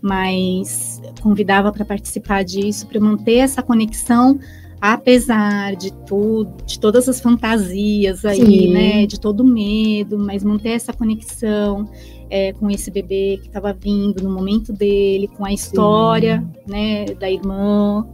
mas 0.00 1.00
convidava 1.22 1.72
para 1.72 1.84
participar 1.84 2.44
disso, 2.44 2.86
para 2.86 3.00
manter 3.00 3.36
essa 3.36 3.62
conexão, 3.62 4.38
apesar 4.80 5.74
de 5.76 5.92
tudo, 6.06 6.52
de 6.66 6.78
todas 6.78 7.08
as 7.08 7.20
fantasias 7.20 8.24
aí, 8.24 8.36
Sim. 8.44 8.72
né, 8.72 9.06
de 9.06 9.18
todo 9.18 9.40
o 9.40 9.44
medo, 9.46 10.18
mas 10.18 10.44
manter 10.44 10.70
essa 10.70 10.92
conexão 10.92 11.88
é, 12.28 12.52
com 12.52 12.70
esse 12.70 12.90
bebê 12.90 13.38
que 13.40 13.46
estava 13.48 13.72
vindo 13.72 14.22
no 14.22 14.30
momento 14.30 14.72
dele, 14.72 15.28
com 15.28 15.44
a 15.44 15.52
história, 15.52 16.44
né, 16.66 17.06
da 17.18 17.30
irmã, 17.30 18.06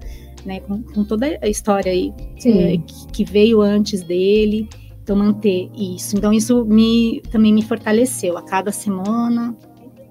né, 0.45 0.61
com, 0.61 0.83
com 0.83 1.05
toda 1.05 1.39
a 1.41 1.49
história 1.49 1.93
aí 1.93 2.13
é, 2.45 2.77
que, 2.79 3.07
que 3.13 3.25
veio 3.25 3.61
antes 3.61 4.03
dele. 4.03 4.69
Então, 5.03 5.17
manter 5.17 5.71
isso. 5.77 6.17
Então, 6.17 6.33
isso 6.33 6.65
me, 6.65 7.21
também 7.31 7.53
me 7.53 7.63
fortaleceu 7.63 8.37
a 8.37 8.43
cada 8.43 8.71
semana, 8.71 9.57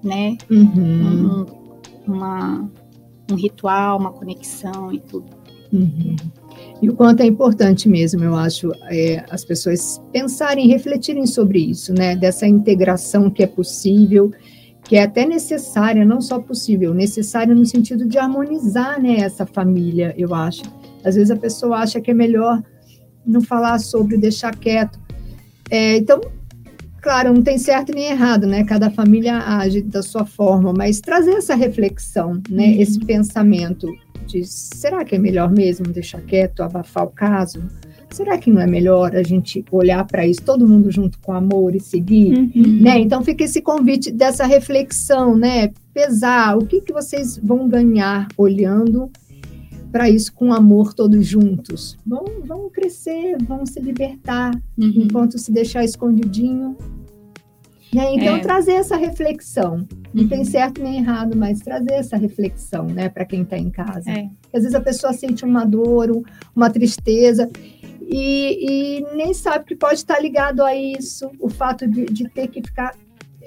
né? 0.02 0.36
Uhum. 0.50 1.46
Um, 2.06 2.12
uma, 2.12 2.70
um 3.30 3.34
ritual, 3.34 3.98
uma 3.98 4.12
conexão 4.12 4.92
e 4.92 4.98
tudo. 4.98 5.26
Uhum. 5.72 6.16
E 6.82 6.88
o 6.88 6.94
quanto 6.94 7.20
é 7.20 7.26
importante 7.26 7.88
mesmo, 7.88 8.22
eu 8.24 8.34
acho, 8.34 8.72
é, 8.90 9.24
as 9.30 9.44
pessoas 9.44 10.02
pensarem, 10.12 10.66
refletirem 10.66 11.26
sobre 11.26 11.58
isso, 11.58 11.92
né? 11.92 12.16
Dessa 12.16 12.46
integração 12.46 13.30
que 13.30 13.42
é 13.42 13.46
possível, 13.46 14.32
que 14.90 14.96
é 14.96 15.04
até 15.04 15.24
necessária, 15.24 16.04
não 16.04 16.20
só 16.20 16.40
possível, 16.40 16.92
necessária 16.92 17.54
no 17.54 17.64
sentido 17.64 18.08
de 18.08 18.18
harmonizar, 18.18 19.00
né, 19.00 19.20
essa 19.20 19.46
família, 19.46 20.12
eu 20.18 20.34
acho. 20.34 20.62
Às 21.04 21.14
vezes 21.14 21.30
a 21.30 21.36
pessoa 21.36 21.76
acha 21.76 22.00
que 22.00 22.10
é 22.10 22.14
melhor 22.14 22.60
não 23.24 23.40
falar 23.40 23.78
sobre, 23.78 24.18
deixar 24.18 24.52
quieto. 24.56 24.98
É, 25.70 25.96
então, 25.96 26.20
claro, 27.00 27.32
não 27.32 27.40
tem 27.40 27.56
certo 27.56 27.94
nem 27.94 28.06
errado, 28.06 28.48
né? 28.48 28.64
Cada 28.64 28.90
família 28.90 29.38
age 29.38 29.80
da 29.80 30.02
sua 30.02 30.26
forma, 30.26 30.72
mas 30.72 31.00
trazer 31.00 31.34
essa 31.34 31.54
reflexão, 31.54 32.42
né? 32.50 32.66
Uhum. 32.66 32.80
Esse 32.80 32.98
pensamento 32.98 33.86
de 34.26 34.44
será 34.44 35.04
que 35.04 35.14
é 35.14 35.18
melhor 35.20 35.52
mesmo 35.52 35.86
deixar 35.86 36.20
quieto, 36.22 36.64
abafar 36.64 37.04
o 37.04 37.10
caso? 37.10 37.62
Será 38.10 38.36
que 38.38 38.50
não 38.50 38.60
é 38.60 38.66
melhor 38.66 39.14
a 39.14 39.22
gente 39.22 39.64
olhar 39.70 40.04
para 40.04 40.26
isso, 40.26 40.42
todo 40.42 40.66
mundo 40.66 40.90
junto 40.90 41.18
com 41.20 41.32
amor 41.32 41.74
e 41.74 41.80
seguir? 41.80 42.34
Uhum. 42.36 42.80
Né? 42.82 42.98
Então 42.98 43.22
fica 43.22 43.44
esse 43.44 43.62
convite 43.62 44.10
dessa 44.10 44.44
reflexão, 44.46 45.36
né? 45.36 45.70
Pesar, 45.94 46.56
o 46.58 46.66
que, 46.66 46.80
que 46.80 46.92
vocês 46.92 47.38
vão 47.42 47.68
ganhar 47.68 48.26
olhando 48.36 49.10
para 49.92 50.10
isso 50.10 50.32
com 50.32 50.52
amor 50.52 50.92
todos 50.92 51.24
juntos? 51.24 51.96
Vão, 52.04 52.24
vão 52.44 52.68
crescer, 52.68 53.36
vão 53.46 53.64
se 53.64 53.78
libertar, 53.80 54.54
Uhum. 54.76 54.92
enquanto 54.96 55.38
se 55.38 55.52
deixar 55.52 55.84
escondidinho. 55.84 56.76
Né? 57.92 58.14
Então 58.14 58.36
É. 58.36 58.38
trazer 58.38 58.72
essa 58.74 58.96
reflexão. 58.96 59.84
Não 60.14 60.28
tem 60.28 60.38
Uhum. 60.40 60.44
certo 60.44 60.80
nem 60.80 60.98
errado, 60.98 61.36
mas 61.36 61.58
trazer 61.58 61.94
essa 61.94 62.16
reflexão, 62.16 62.86
né, 62.86 63.08
para 63.08 63.24
quem 63.24 63.42
está 63.42 63.58
em 63.58 63.68
casa. 63.68 64.08
É. 64.10 64.28
Às 64.54 64.62
vezes 64.62 64.74
a 64.76 64.80
pessoa 64.80 65.12
sente 65.12 65.44
uma 65.44 65.64
dor, 65.64 66.08
um- 66.10 66.22
uma 66.54 66.70
tristeza 66.70 67.48
e, 68.10 68.98
e 69.00 69.16
nem 69.16 69.32
sabe 69.32 69.64
que 69.66 69.76
pode 69.76 69.94
estar 69.94 70.18
ligado 70.20 70.62
a 70.62 70.74
isso, 70.74 71.30
o 71.38 71.48
fato 71.48 71.86
de, 71.86 72.06
de 72.06 72.28
ter 72.28 72.48
que 72.48 72.60
ficar 72.62 72.94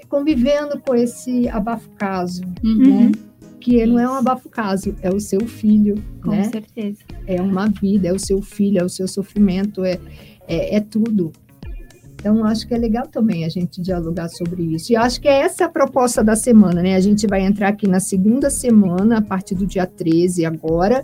convivendo 0.08 0.80
com 0.80 0.96
esse 0.96 1.50
abafo-caso, 1.50 2.44
Uhum. 2.64 3.06
né? 3.08 3.12
Que 3.60 3.86
não 3.86 3.98
é 4.00 4.10
um 4.10 4.14
abafo-caso, 4.14 4.96
é 5.02 5.10
o 5.10 5.20
seu 5.20 5.42
filho, 5.48 5.96
Com 6.22 6.32
né? 6.32 6.44
certeza. 6.44 7.00
É 7.26 7.42
uma 7.42 7.68
vida, 7.68 8.08
é 8.10 8.14
o 8.14 8.20
seu 8.20 8.42
filho, 8.42 8.80
é 8.80 8.84
o 8.84 8.90
seu 8.90 9.08
sofrimento, 9.08 9.84
é, 9.84 10.00
é, 10.48 10.76
é 10.76 10.80
tudo. 10.80 11.32
Então, 12.16 12.46
acho 12.46 12.66
que 12.66 12.74
é 12.74 12.78
legal 12.78 13.06
também 13.08 13.44
a 13.44 13.50
gente 13.50 13.82
dialogar 13.82 14.30
sobre 14.30 14.64
isso. 14.64 14.94
E 14.94 14.96
acho 14.96 15.20
que 15.20 15.28
é 15.28 15.42
essa 15.42 15.66
a 15.66 15.70
proposta 15.70 16.24
da 16.24 16.36
semana, 16.38 16.82
né? 16.82 16.96
A 16.96 17.00
gente 17.02 17.28
vai 17.28 17.42
entrar 17.42 17.68
aqui 17.70 17.86
na 17.88 18.00
segunda 18.00 18.50
semana, 18.50 19.18
a 19.18 19.22
partir 19.22 19.56
do 19.56 19.66
dia 19.68 19.86
13 19.86 20.46
agora, 20.46 21.04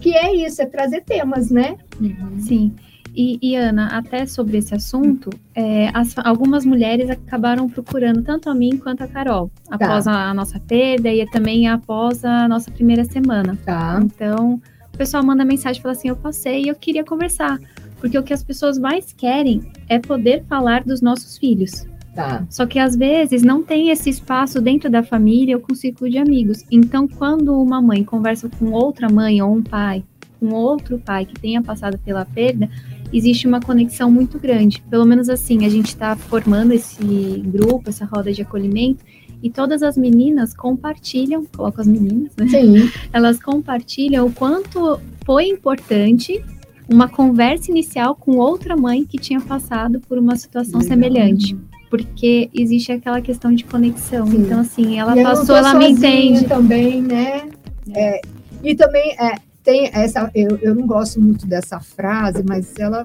que 0.00 0.14
é 0.14 0.34
isso, 0.34 0.62
é 0.62 0.66
trazer 0.66 1.02
temas, 1.02 1.50
né? 1.50 1.76
Uhum. 2.00 2.38
Sim. 2.40 2.72
E, 3.14 3.38
e, 3.40 3.54
Ana, 3.54 3.86
até 3.96 4.26
sobre 4.26 4.58
esse 4.58 4.74
assunto, 4.74 5.30
é, 5.54 5.88
as- 5.94 6.16
algumas 6.18 6.64
mulheres 6.66 7.08
acabaram 7.08 7.68
procurando 7.68 8.22
tanto 8.22 8.50
a 8.50 8.54
mim 8.54 8.76
quanto 8.76 9.04
a 9.04 9.06
Carol, 9.06 9.50
após 9.70 10.06
a, 10.08 10.30
a 10.30 10.34
nossa 10.34 10.58
perda 10.58 11.08
e 11.12 11.24
também 11.30 11.68
após 11.68 12.24
a 12.24 12.48
nossa 12.48 12.70
primeira 12.72 13.04
semana. 13.04 13.56
Tá. 13.64 14.00
Então, 14.02 14.60
o 14.92 14.96
pessoal 14.98 15.22
manda 15.24 15.44
mensagem 15.44 15.78
e 15.78 15.82
fala 15.82 15.92
assim: 15.92 16.08
Eu 16.08 16.16
passei 16.16 16.64
e 16.64 16.68
eu 16.68 16.74
queria 16.74 17.04
conversar. 17.04 17.58
Porque 18.00 18.18
o 18.18 18.22
que 18.22 18.34
as 18.34 18.42
pessoas 18.42 18.78
mais 18.78 19.12
querem 19.12 19.62
é 19.88 19.98
poder 19.98 20.44
falar 20.48 20.82
dos 20.84 21.00
nossos 21.00 21.38
filhos. 21.38 21.86
Tá. 22.14 22.44
Só 22.50 22.66
que 22.66 22.78
às 22.78 22.94
vezes 22.94 23.42
não 23.42 23.62
tem 23.62 23.90
esse 23.90 24.10
espaço 24.10 24.60
dentro 24.60 24.90
da 24.90 25.02
família 25.02 25.56
ou 25.56 25.62
com 25.62 25.72
o 25.72 25.76
círculo 25.76 26.10
de 26.10 26.18
amigos. 26.18 26.62
Então, 26.70 27.08
quando 27.08 27.60
uma 27.60 27.80
mãe 27.80 28.04
conversa 28.04 28.48
com 28.58 28.70
outra 28.72 29.08
mãe 29.08 29.40
ou 29.40 29.54
um 29.54 29.62
pai, 29.62 30.04
com 30.38 30.50
outro 30.50 30.98
pai 30.98 31.24
que 31.24 31.34
tenha 31.34 31.62
passado 31.62 31.98
pela 31.98 32.24
perda, 32.24 32.68
existe 33.16 33.46
uma 33.46 33.60
conexão 33.60 34.10
muito 34.10 34.38
grande. 34.38 34.82
Pelo 34.90 35.04
menos 35.06 35.28
assim, 35.28 35.64
a 35.64 35.68
gente 35.68 35.88
está 35.88 36.16
formando 36.16 36.72
esse 36.72 37.02
grupo, 37.46 37.88
essa 37.88 38.04
roda 38.04 38.32
de 38.32 38.42
acolhimento, 38.42 39.04
e 39.42 39.50
todas 39.50 39.82
as 39.82 39.96
meninas 39.96 40.54
compartilham, 40.54 41.44
coloco 41.54 41.80
as 41.80 41.86
meninas, 41.86 42.32
né? 42.36 42.48
Sim. 42.48 42.90
Elas 43.12 43.40
compartilham 43.40 44.26
o 44.26 44.32
quanto 44.32 44.98
foi 45.24 45.46
importante 45.48 46.42
uma 46.88 47.08
conversa 47.08 47.70
inicial 47.70 48.14
com 48.14 48.32
outra 48.36 48.76
mãe 48.76 49.04
que 49.04 49.18
tinha 49.18 49.40
passado 49.40 50.00
por 50.00 50.18
uma 50.18 50.36
situação 50.36 50.80
Legal. 50.80 50.88
semelhante. 50.88 51.56
Porque 51.90 52.50
existe 52.52 52.90
aquela 52.90 53.20
questão 53.20 53.54
de 53.54 53.64
conexão. 53.64 54.26
Sim. 54.26 54.38
Então, 54.38 54.60
assim, 54.60 54.98
ela 54.98 55.16
E 55.18 55.22
passou, 55.22 55.54
ela 55.56 55.74
me 55.74 55.90
entende. 55.90 56.44
também, 56.46 57.00
né? 57.00 57.46
É, 57.94 58.20
e 58.62 58.74
também 58.74 59.12
é, 59.20 59.34
tem 59.64 59.90
essa. 59.92 60.30
Eu, 60.34 60.56
eu 60.62 60.74
não 60.74 60.86
gosto 60.86 61.20
muito 61.20 61.46
dessa 61.46 61.80
frase, 61.80 62.44
mas 62.46 62.74
ela, 62.78 63.04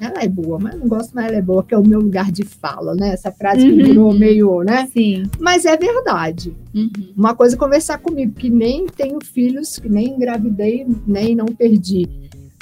ela 0.00 0.22
é 0.22 0.28
boa, 0.28 0.58
mas 0.58 0.78
não 0.78 0.88
gosto, 0.88 1.10
mas 1.14 1.26
ela 1.26 1.36
é 1.36 1.42
boa, 1.42 1.62
que 1.64 1.74
é 1.74 1.78
o 1.78 1.86
meu 1.86 2.00
lugar 2.00 2.30
de 2.30 2.44
fala, 2.44 2.94
né? 2.94 3.10
Essa 3.12 3.30
frase 3.32 3.66
que 3.66 3.72
Uhum. 3.72 3.82
virou 3.88 4.14
meio, 4.14 4.62
né? 4.62 4.88
Sim, 4.92 5.24
Mas 5.38 5.64
é 5.66 5.76
verdade. 5.76 6.54
Uhum. 6.74 6.90
Uma 7.16 7.34
coisa 7.34 7.56
é 7.56 7.58
conversar 7.58 7.98
comigo, 7.98 8.32
que 8.32 8.48
nem 8.48 8.86
tenho 8.86 9.18
filhos, 9.22 9.78
que 9.78 9.88
nem 9.88 10.14
engravidei, 10.14 10.86
nem 11.06 11.34
não 11.34 11.46
perdi. 11.46 12.08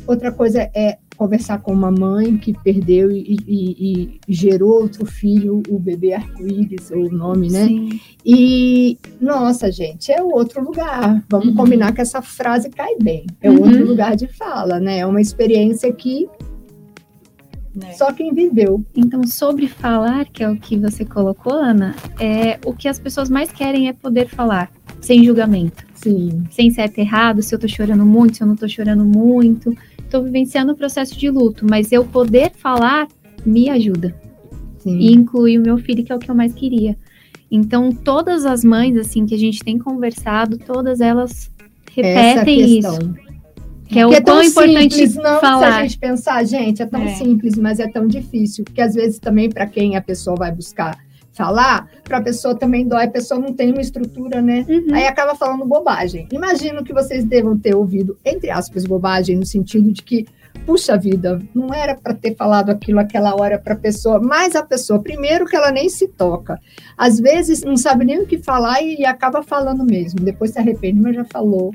Outra 0.06 0.32
coisa 0.32 0.68
é 0.74 0.96
conversar 1.18 1.58
com 1.58 1.72
uma 1.72 1.90
mãe 1.90 2.38
que 2.38 2.52
perdeu 2.62 3.10
e, 3.10 3.36
e, 3.46 4.20
e 4.28 4.32
gerou 4.32 4.82
outro 4.82 5.04
filho, 5.04 5.62
o 5.68 5.78
bebê 5.78 6.14
arco-íris, 6.14 6.90
o 6.90 7.10
nome, 7.10 7.50
né? 7.50 7.66
Sim. 7.66 8.00
E, 8.24 8.96
nossa, 9.20 9.70
gente, 9.72 10.12
é 10.12 10.22
outro 10.22 10.62
lugar. 10.62 11.24
Vamos 11.28 11.48
uhum. 11.48 11.54
combinar 11.56 11.92
que 11.92 12.00
essa 12.00 12.22
frase 12.22 12.70
cai 12.70 12.94
bem. 13.02 13.26
É 13.42 13.50
uhum. 13.50 13.62
outro 13.62 13.84
lugar 13.84 14.14
de 14.14 14.28
fala, 14.28 14.78
né? 14.78 15.00
É 15.00 15.06
uma 15.06 15.20
experiência 15.20 15.92
que 15.92 16.28
né? 17.74 17.92
Só 17.92 18.12
quem 18.12 18.32
viveu. 18.32 18.84
Então, 18.96 19.22
sobre 19.24 19.68
falar, 19.68 20.24
que 20.26 20.42
é 20.42 20.50
o 20.50 20.56
que 20.56 20.76
você 20.76 21.04
colocou, 21.04 21.52
Ana, 21.52 21.94
é 22.18 22.58
o 22.64 22.72
que 22.72 22.88
as 22.88 22.98
pessoas 22.98 23.30
mais 23.30 23.52
querem 23.52 23.88
é 23.88 23.92
poder 23.92 24.28
falar, 24.28 24.70
sem 25.00 25.22
julgamento. 25.24 25.87
Sim. 26.00 26.44
Sem 26.50 26.70
certo 26.70 26.98
e 26.98 27.00
errado, 27.00 27.42
se 27.42 27.54
eu 27.54 27.58
tô 27.58 27.66
chorando 27.66 28.06
muito, 28.06 28.36
se 28.36 28.42
eu 28.42 28.46
não 28.46 28.56
tô 28.56 28.68
chorando 28.68 29.04
muito. 29.04 29.74
Tô 30.10 30.22
vivenciando 30.22 30.72
o 30.72 30.76
processo 30.76 31.18
de 31.18 31.28
luto, 31.28 31.66
mas 31.68 31.92
eu 31.92 32.04
poder 32.04 32.52
falar 32.52 33.08
me 33.44 33.68
ajuda. 33.68 34.14
Sim. 34.78 34.98
E 34.98 35.12
inclui 35.12 35.58
o 35.58 35.60
meu 35.60 35.76
filho, 35.76 36.04
que 36.04 36.12
é 36.12 36.14
o 36.14 36.18
que 36.18 36.30
eu 36.30 36.34
mais 36.34 36.52
queria. 36.52 36.96
Então, 37.50 37.90
todas 37.90 38.46
as 38.46 38.62
mães, 38.62 38.96
assim, 38.96 39.26
que 39.26 39.34
a 39.34 39.38
gente 39.38 39.64
tem 39.64 39.78
conversado, 39.78 40.58
todas 40.58 41.00
elas 41.00 41.50
repetem 41.94 42.78
isso. 42.78 43.14
Que 43.86 43.98
é 43.98 44.06
o 44.06 44.10
que 44.10 44.16
é 44.16 44.20
tão 44.20 44.42
importante 44.42 44.94
simples, 44.94 45.14
não, 45.16 45.40
falar. 45.40 45.72
Se 45.72 45.78
a 45.78 45.82
gente 45.82 45.98
pensar, 45.98 46.44
gente, 46.44 46.82
é 46.82 46.86
tão 46.86 47.02
é. 47.02 47.14
simples, 47.14 47.56
mas 47.56 47.80
é 47.80 47.88
tão 47.88 48.06
difícil. 48.06 48.64
Porque 48.64 48.82
às 48.82 48.94
vezes 48.94 49.18
também, 49.18 49.48
para 49.48 49.66
quem 49.66 49.96
a 49.96 50.02
pessoa 50.02 50.36
vai 50.36 50.52
buscar 50.52 50.96
falar, 51.38 51.88
para 52.02 52.18
a 52.18 52.22
pessoa 52.22 52.52
também 52.52 52.86
dói, 52.86 53.04
a 53.04 53.10
pessoa 53.10 53.40
não 53.40 53.54
tem 53.54 53.70
uma 53.70 53.80
estrutura, 53.80 54.42
né? 54.42 54.66
Uhum. 54.68 54.92
Aí 54.92 55.06
acaba 55.06 55.36
falando 55.36 55.64
bobagem. 55.64 56.26
Imagino 56.32 56.82
que 56.82 56.92
vocês 56.92 57.24
devam 57.24 57.56
ter 57.56 57.76
ouvido, 57.76 58.18
entre 58.24 58.50
aspas, 58.50 58.84
bobagem, 58.84 59.36
no 59.36 59.46
sentido 59.46 59.92
de 59.92 60.02
que, 60.02 60.26
puxa 60.66 60.98
vida, 60.98 61.40
não 61.54 61.72
era 61.72 61.94
para 61.94 62.12
ter 62.12 62.34
falado 62.34 62.70
aquilo 62.70 62.98
aquela 62.98 63.40
hora 63.40 63.56
para 63.56 63.74
a 63.74 63.78
pessoa, 63.78 64.18
mas 64.20 64.56
a 64.56 64.64
pessoa, 64.64 65.00
primeiro 65.00 65.46
que 65.46 65.54
ela 65.54 65.70
nem 65.70 65.88
se 65.88 66.08
toca, 66.08 66.58
às 66.96 67.20
vezes 67.20 67.62
não 67.62 67.76
sabe 67.76 68.04
nem 68.04 68.18
o 68.18 68.26
que 68.26 68.38
falar 68.38 68.82
e, 68.82 68.96
e 68.96 69.06
acaba 69.06 69.40
falando 69.40 69.84
mesmo, 69.84 70.18
depois 70.18 70.50
se 70.50 70.58
arrepende, 70.58 71.00
mas 71.00 71.14
já 71.14 71.24
falou. 71.24 71.72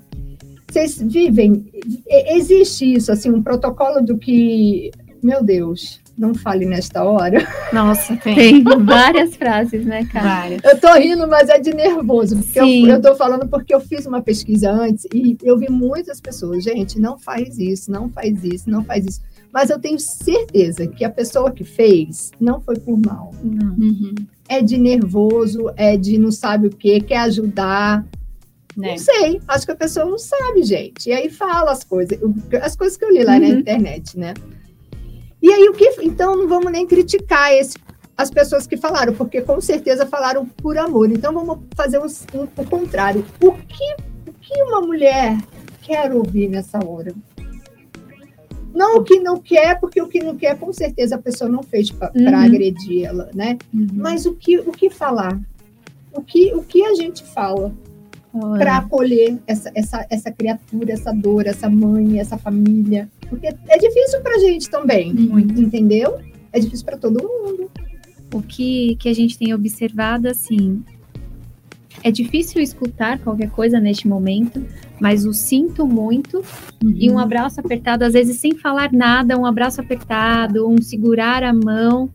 Vocês 0.69 1.01
vivem, 1.01 1.65
existe 2.09 2.93
isso, 2.95 3.11
assim, 3.11 3.31
um 3.31 3.41
protocolo 3.41 4.01
do 4.01 4.17
que, 4.17 4.91
meu 5.21 5.41
Deus, 5.43 6.02
não 6.17 6.33
fale 6.33 6.65
nesta 6.65 7.03
hora. 7.03 7.47
Nossa, 7.71 8.15
tem, 8.23 8.35
tem 8.35 8.63
várias 8.63 9.35
frases, 9.35 9.85
né, 9.85 10.05
cara? 10.05 10.41
Várias. 10.41 10.63
Eu 10.63 10.79
tô 10.79 10.93
rindo, 10.93 11.27
mas 11.27 11.49
é 11.49 11.59
de 11.59 11.73
nervoso, 11.73 12.37
porque 12.37 12.59
Sim. 12.59 12.87
eu, 12.87 12.95
eu 12.95 13.01
tô 13.01 13.15
falando 13.15 13.47
porque 13.47 13.73
eu 13.73 13.79
fiz 13.79 14.05
uma 14.05 14.21
pesquisa 14.21 14.71
antes 14.71 15.05
e 15.13 15.37
eu 15.43 15.57
vi 15.57 15.69
muitas 15.69 16.21
pessoas, 16.21 16.63
gente, 16.63 16.99
não 16.99 17.17
faz 17.17 17.57
isso, 17.57 17.91
não 17.91 18.09
faz 18.09 18.43
isso, 18.43 18.69
não 18.69 18.83
faz 18.83 19.05
isso. 19.05 19.21
Mas 19.51 19.69
eu 19.69 19.79
tenho 19.79 19.99
certeza 19.99 20.87
que 20.87 21.03
a 21.03 21.09
pessoa 21.09 21.51
que 21.51 21.63
fez 21.63 22.31
não 22.39 22.59
foi 22.59 22.75
por 22.79 22.99
mal. 22.99 23.31
Não. 23.43 23.75
Uhum. 23.75 24.15
É 24.49 24.61
de 24.61 24.77
nervoso, 24.77 25.71
é 25.75 25.95
de 25.95 26.17
não 26.17 26.31
sabe 26.31 26.67
o 26.67 26.71
que, 26.71 26.99
quer 27.01 27.19
ajudar, 27.19 28.03
né? 28.75 28.91
Não 28.91 28.97
sei, 28.97 29.39
acho 29.47 29.65
que 29.65 29.71
a 29.71 29.75
pessoa 29.75 30.05
não 30.05 30.17
sabe, 30.17 30.63
gente. 30.63 31.09
E 31.09 31.13
aí 31.13 31.29
fala 31.29 31.71
as 31.71 31.83
coisas, 31.83 32.17
as 32.61 32.75
coisas 32.75 32.97
que 32.97 33.05
eu 33.05 33.11
li 33.11 33.23
lá 33.23 33.33
uhum. 33.33 33.39
na 33.39 33.47
internet, 33.49 34.17
né? 34.17 34.33
E 35.43 35.51
aí 35.51 35.67
o 35.67 35.73
que, 35.73 35.85
então 36.01 36.37
não 36.37 36.47
vamos 36.47 36.71
nem 36.71 36.87
criticar 36.87 37.51
esse, 37.51 37.77
as 38.17 38.31
pessoas 38.31 38.65
que 38.65 38.77
falaram, 38.77 39.13
porque 39.13 39.41
com 39.41 39.59
certeza 39.59 40.05
falaram 40.05 40.45
por 40.45 40.77
amor. 40.77 41.11
Então 41.11 41.33
vamos 41.33 41.59
fazer 41.75 41.99
um, 41.99 42.05
um, 42.05 42.43
o 42.43 42.65
contrário. 42.65 43.25
O 43.41 43.51
que, 43.51 43.95
o 44.25 44.33
que 44.39 44.63
uma 44.63 44.79
mulher 44.79 45.37
quer 45.81 46.13
ouvir 46.13 46.47
nessa 46.47 46.79
hora? 46.81 47.13
Não 48.73 48.95
o 48.95 49.03
que 49.03 49.19
não 49.19 49.37
quer, 49.37 49.77
porque 49.81 50.01
o 50.01 50.07
que 50.07 50.23
não 50.23 50.37
quer, 50.37 50.57
com 50.57 50.71
certeza 50.71 51.15
a 51.15 51.21
pessoa 51.21 51.49
não 51.49 51.61
fez 51.61 51.91
para 51.91 52.09
uhum. 52.15 52.35
agredir 52.37 53.05
ela, 53.05 53.29
né? 53.35 53.57
Uhum. 53.73 53.87
Mas 53.95 54.25
o 54.25 54.33
que, 54.33 54.57
o 54.59 54.71
que 54.71 54.89
falar? 54.89 55.37
O 56.13 56.21
que, 56.21 56.53
o 56.53 56.63
que 56.63 56.85
a 56.85 56.95
gente 56.95 57.21
fala? 57.21 57.73
Para 58.57 58.77
acolher 58.77 59.37
essa, 59.45 59.71
essa, 59.75 60.05
essa 60.09 60.31
criatura, 60.31 60.93
essa 60.93 61.11
dor, 61.11 61.45
essa 61.45 61.69
mãe, 61.69 62.19
essa 62.19 62.37
família. 62.37 63.07
Porque 63.29 63.47
é 63.47 63.77
difícil 63.77 64.21
para 64.21 64.35
a 64.35 64.39
gente 64.39 64.69
também, 64.69 65.13
Muito. 65.13 65.61
entendeu? 65.61 66.19
É 66.51 66.59
difícil 66.59 66.85
para 66.85 66.97
todo 66.97 67.21
mundo. 67.21 67.69
O 68.33 68.41
que, 68.41 68.95
que 68.95 69.07
a 69.07 69.13
gente 69.13 69.37
tem 69.37 69.53
observado, 69.53 70.27
assim, 70.27 70.83
é 72.03 72.11
difícil 72.11 72.61
escutar 72.61 73.19
qualquer 73.19 73.51
coisa 73.51 73.79
neste 73.79 74.07
momento, 74.07 74.65
mas 74.99 75.25
o 75.25 75.33
sinto 75.33 75.85
muito 75.85 76.37
uhum. 76.83 76.95
e 76.95 77.11
um 77.11 77.19
abraço 77.19 77.59
apertado, 77.59 78.03
às 78.03 78.13
vezes 78.13 78.37
sem 78.37 78.55
falar 78.55 78.91
nada, 78.91 79.37
um 79.37 79.45
abraço 79.45 79.79
apertado, 79.79 80.67
um 80.67 80.81
segurar 80.81 81.43
a 81.43 81.53
mão, 81.53 82.09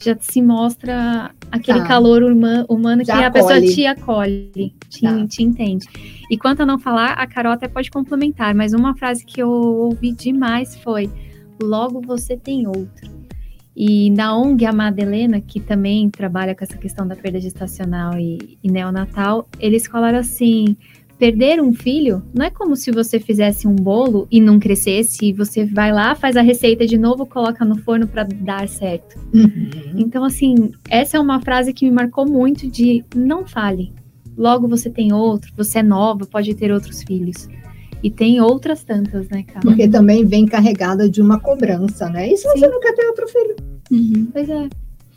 já 0.00 0.16
se 0.20 0.40
mostra 0.40 1.32
aquele 1.50 1.80
tá. 1.80 1.86
calor 1.86 2.22
humano, 2.22 2.64
humano 2.68 3.04
que 3.04 3.10
a 3.10 3.30
pessoa 3.30 3.60
te 3.60 3.84
acolhe, 3.86 4.74
te, 4.88 5.00
tá. 5.02 5.26
te, 5.26 5.42
entende. 5.42 5.86
E 6.30 6.38
quanto 6.38 6.62
a 6.62 6.66
não 6.66 6.78
falar, 6.78 7.12
a 7.12 7.26
Carol 7.26 7.52
até 7.52 7.66
pode 7.66 7.90
complementar, 7.90 8.54
mas 8.54 8.72
uma 8.72 8.94
frase 8.94 9.24
que 9.24 9.42
eu 9.42 9.50
ouvi 9.50 10.12
demais 10.12 10.76
foi: 10.76 11.10
logo 11.60 12.00
você 12.00 12.36
tem 12.36 12.66
outro. 12.66 13.18
E 13.80 14.10
na 14.10 14.36
ONG 14.36 14.66
Amada 14.66 15.00
Helena, 15.00 15.40
que 15.40 15.60
também 15.60 16.10
trabalha 16.10 16.52
com 16.54 16.64
essa 16.64 16.76
questão 16.76 17.06
da 17.06 17.14
perda 17.14 17.38
gestacional 17.40 18.18
e, 18.18 18.58
e 18.62 18.70
neonatal, 18.70 19.48
eles 19.60 19.86
falaram 19.86 20.18
assim: 20.18 20.76
perder 21.18 21.60
um 21.60 21.72
filho 21.72 22.22
não 22.32 22.46
é 22.46 22.50
como 22.50 22.76
se 22.76 22.90
você 22.90 23.18
fizesse 23.18 23.66
um 23.66 23.74
bolo 23.74 24.26
e 24.30 24.40
não 24.40 24.58
crescesse, 24.58 25.26
e 25.26 25.32
você 25.32 25.64
vai 25.64 25.92
lá, 25.92 26.14
faz 26.14 26.36
a 26.36 26.42
receita 26.42 26.86
de 26.86 26.96
novo, 26.96 27.26
coloca 27.26 27.64
no 27.64 27.76
forno 27.78 28.06
para 28.06 28.22
dar 28.22 28.68
certo. 28.68 29.18
Uhum. 29.34 29.70
Então, 29.96 30.24
assim, 30.24 30.70
essa 30.88 31.16
é 31.16 31.20
uma 31.20 31.40
frase 31.40 31.72
que 31.72 31.84
me 31.84 31.90
marcou 31.90 32.26
muito 32.26 32.68
de 32.68 33.04
não 33.14 33.44
fale. 33.44 33.92
Logo 34.36 34.68
você 34.68 34.88
tem 34.88 35.12
outro, 35.12 35.52
você 35.56 35.80
é 35.80 35.82
nova, 35.82 36.24
pode 36.24 36.54
ter 36.54 36.70
outros 36.70 37.02
filhos. 37.02 37.48
E 38.00 38.08
tem 38.08 38.40
outras 38.40 38.84
tantas, 38.84 39.28
né, 39.28 39.42
cara? 39.42 39.60
Porque 39.60 39.88
também 39.88 40.24
vem 40.24 40.46
carregada 40.46 41.10
de 41.10 41.20
uma 41.20 41.40
cobrança, 41.40 42.08
né? 42.08 42.32
E 42.32 42.36
se 42.36 42.48
Sim. 42.48 42.60
você 42.60 42.68
não 42.68 42.80
quer 42.80 42.94
ter 42.94 43.06
outro 43.06 43.26
filho? 43.26 43.56
Uhum. 43.90 44.28
Pois 44.32 44.48
é. 44.48 44.68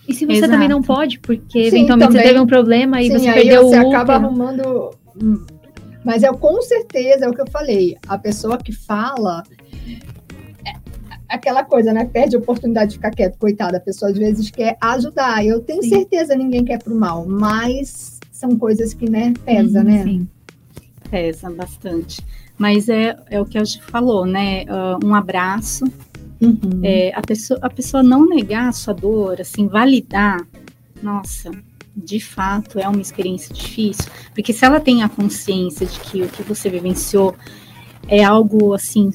E 0.07 0.13
se 0.15 0.25
você 0.25 0.37
Exato. 0.37 0.53
também 0.53 0.67
não 0.67 0.81
pode, 0.81 1.19
porque 1.19 1.69
Sim, 1.69 1.77
eventualmente 1.77 2.07
também. 2.07 2.23
você 2.23 2.27
teve 2.29 2.39
um 2.39 2.47
problema 2.47 2.99
e 2.99 3.07
Sim, 3.07 3.19
você 3.19 3.31
perdeu 3.31 3.61
você 3.61 3.77
o 3.77 3.81
Você 3.83 3.95
acaba 3.95 4.15
arrumando 4.15 4.89
mas 6.03 6.23
é 6.23 6.31
com 6.33 6.61
certeza, 6.61 7.25
é 7.25 7.29
o 7.29 7.33
que 7.33 7.41
eu 7.41 7.49
falei, 7.49 7.97
a 8.07 8.17
pessoa 8.17 8.57
que 8.57 8.71
fala 8.71 9.43
é 10.65 10.73
aquela 11.27 11.63
coisa, 11.63 11.93
né? 11.93 12.05
Perde 12.05 12.35
a 12.35 12.39
oportunidade 12.39 12.91
de 12.91 12.97
ficar 12.97 13.11
quieto, 13.11 13.37
coitada. 13.37 13.77
A 13.77 13.81
pessoa 13.81 14.11
às 14.11 14.17
vezes 14.17 14.51
quer 14.51 14.77
ajudar. 14.81 15.45
Eu 15.45 15.61
tenho 15.61 15.81
sim. 15.81 15.89
certeza 15.89 16.35
ninguém 16.35 16.65
quer 16.65 16.83
pro 16.83 16.93
mal, 16.93 17.25
mas 17.25 18.19
são 18.31 18.57
coisas 18.57 18.93
que, 18.93 19.09
né, 19.09 19.33
pesa, 19.45 19.83
né? 19.83 20.03
Sim. 20.03 20.27
Pesa 21.09 21.49
bastante. 21.49 22.21
Mas 22.57 22.89
é, 22.89 23.17
é 23.29 23.39
o 23.39 23.45
que 23.45 23.57
a 23.57 23.63
gente 23.63 23.81
falou, 23.83 24.25
né? 24.25 24.63
Uh, 24.63 25.05
um 25.05 25.15
abraço. 25.15 25.85
Uhum. 26.41 26.81
É, 26.83 27.11
a, 27.15 27.21
pessoa, 27.21 27.59
a 27.61 27.69
pessoa 27.69 28.03
não 28.03 28.27
negar 28.27 28.69
a 28.69 28.71
sua 28.71 28.93
dor, 28.93 29.39
assim, 29.39 29.67
validar. 29.67 30.45
Nossa, 31.01 31.51
de 31.95 32.19
fato 32.19 32.79
é 32.79 32.87
uma 32.87 33.01
experiência 33.01 33.53
difícil, 33.53 34.05
porque 34.33 34.53
se 34.53 34.65
ela 34.65 34.79
tem 34.79 35.03
a 35.03 35.09
consciência 35.09 35.85
de 35.85 35.99
que 35.99 36.21
o 36.21 36.27
que 36.29 36.43
você 36.43 36.69
vivenciou 36.69 37.35
é 38.07 38.23
algo 38.23 38.73
assim, 38.73 39.11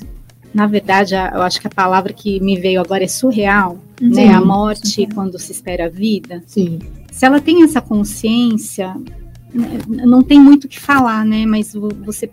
na 0.56 0.66
verdade, 0.66 1.14
eu 1.14 1.42
acho 1.42 1.60
que 1.60 1.66
a 1.66 1.70
palavra 1.70 2.12
que 2.12 2.40
me 2.40 2.58
veio 2.58 2.80
agora 2.80 3.04
é 3.04 3.08
surreal, 3.08 3.78
Sim. 3.98 4.08
né? 4.08 4.32
A 4.32 4.40
morte 4.40 4.88
Sim. 4.88 5.08
quando 5.14 5.38
se 5.38 5.52
espera 5.52 5.86
a 5.86 5.88
vida. 5.88 6.42
Sim. 6.46 6.78
Se 7.10 7.26
ela 7.26 7.40
tem 7.40 7.62
essa 7.62 7.80
consciência, 7.80 8.94
né, 9.52 9.78
não 9.86 10.22
tem 10.22 10.40
muito 10.40 10.64
o 10.64 10.68
que 10.68 10.80
falar, 10.80 11.24
né? 11.24 11.44
Mas 11.44 11.74
você, 11.74 12.30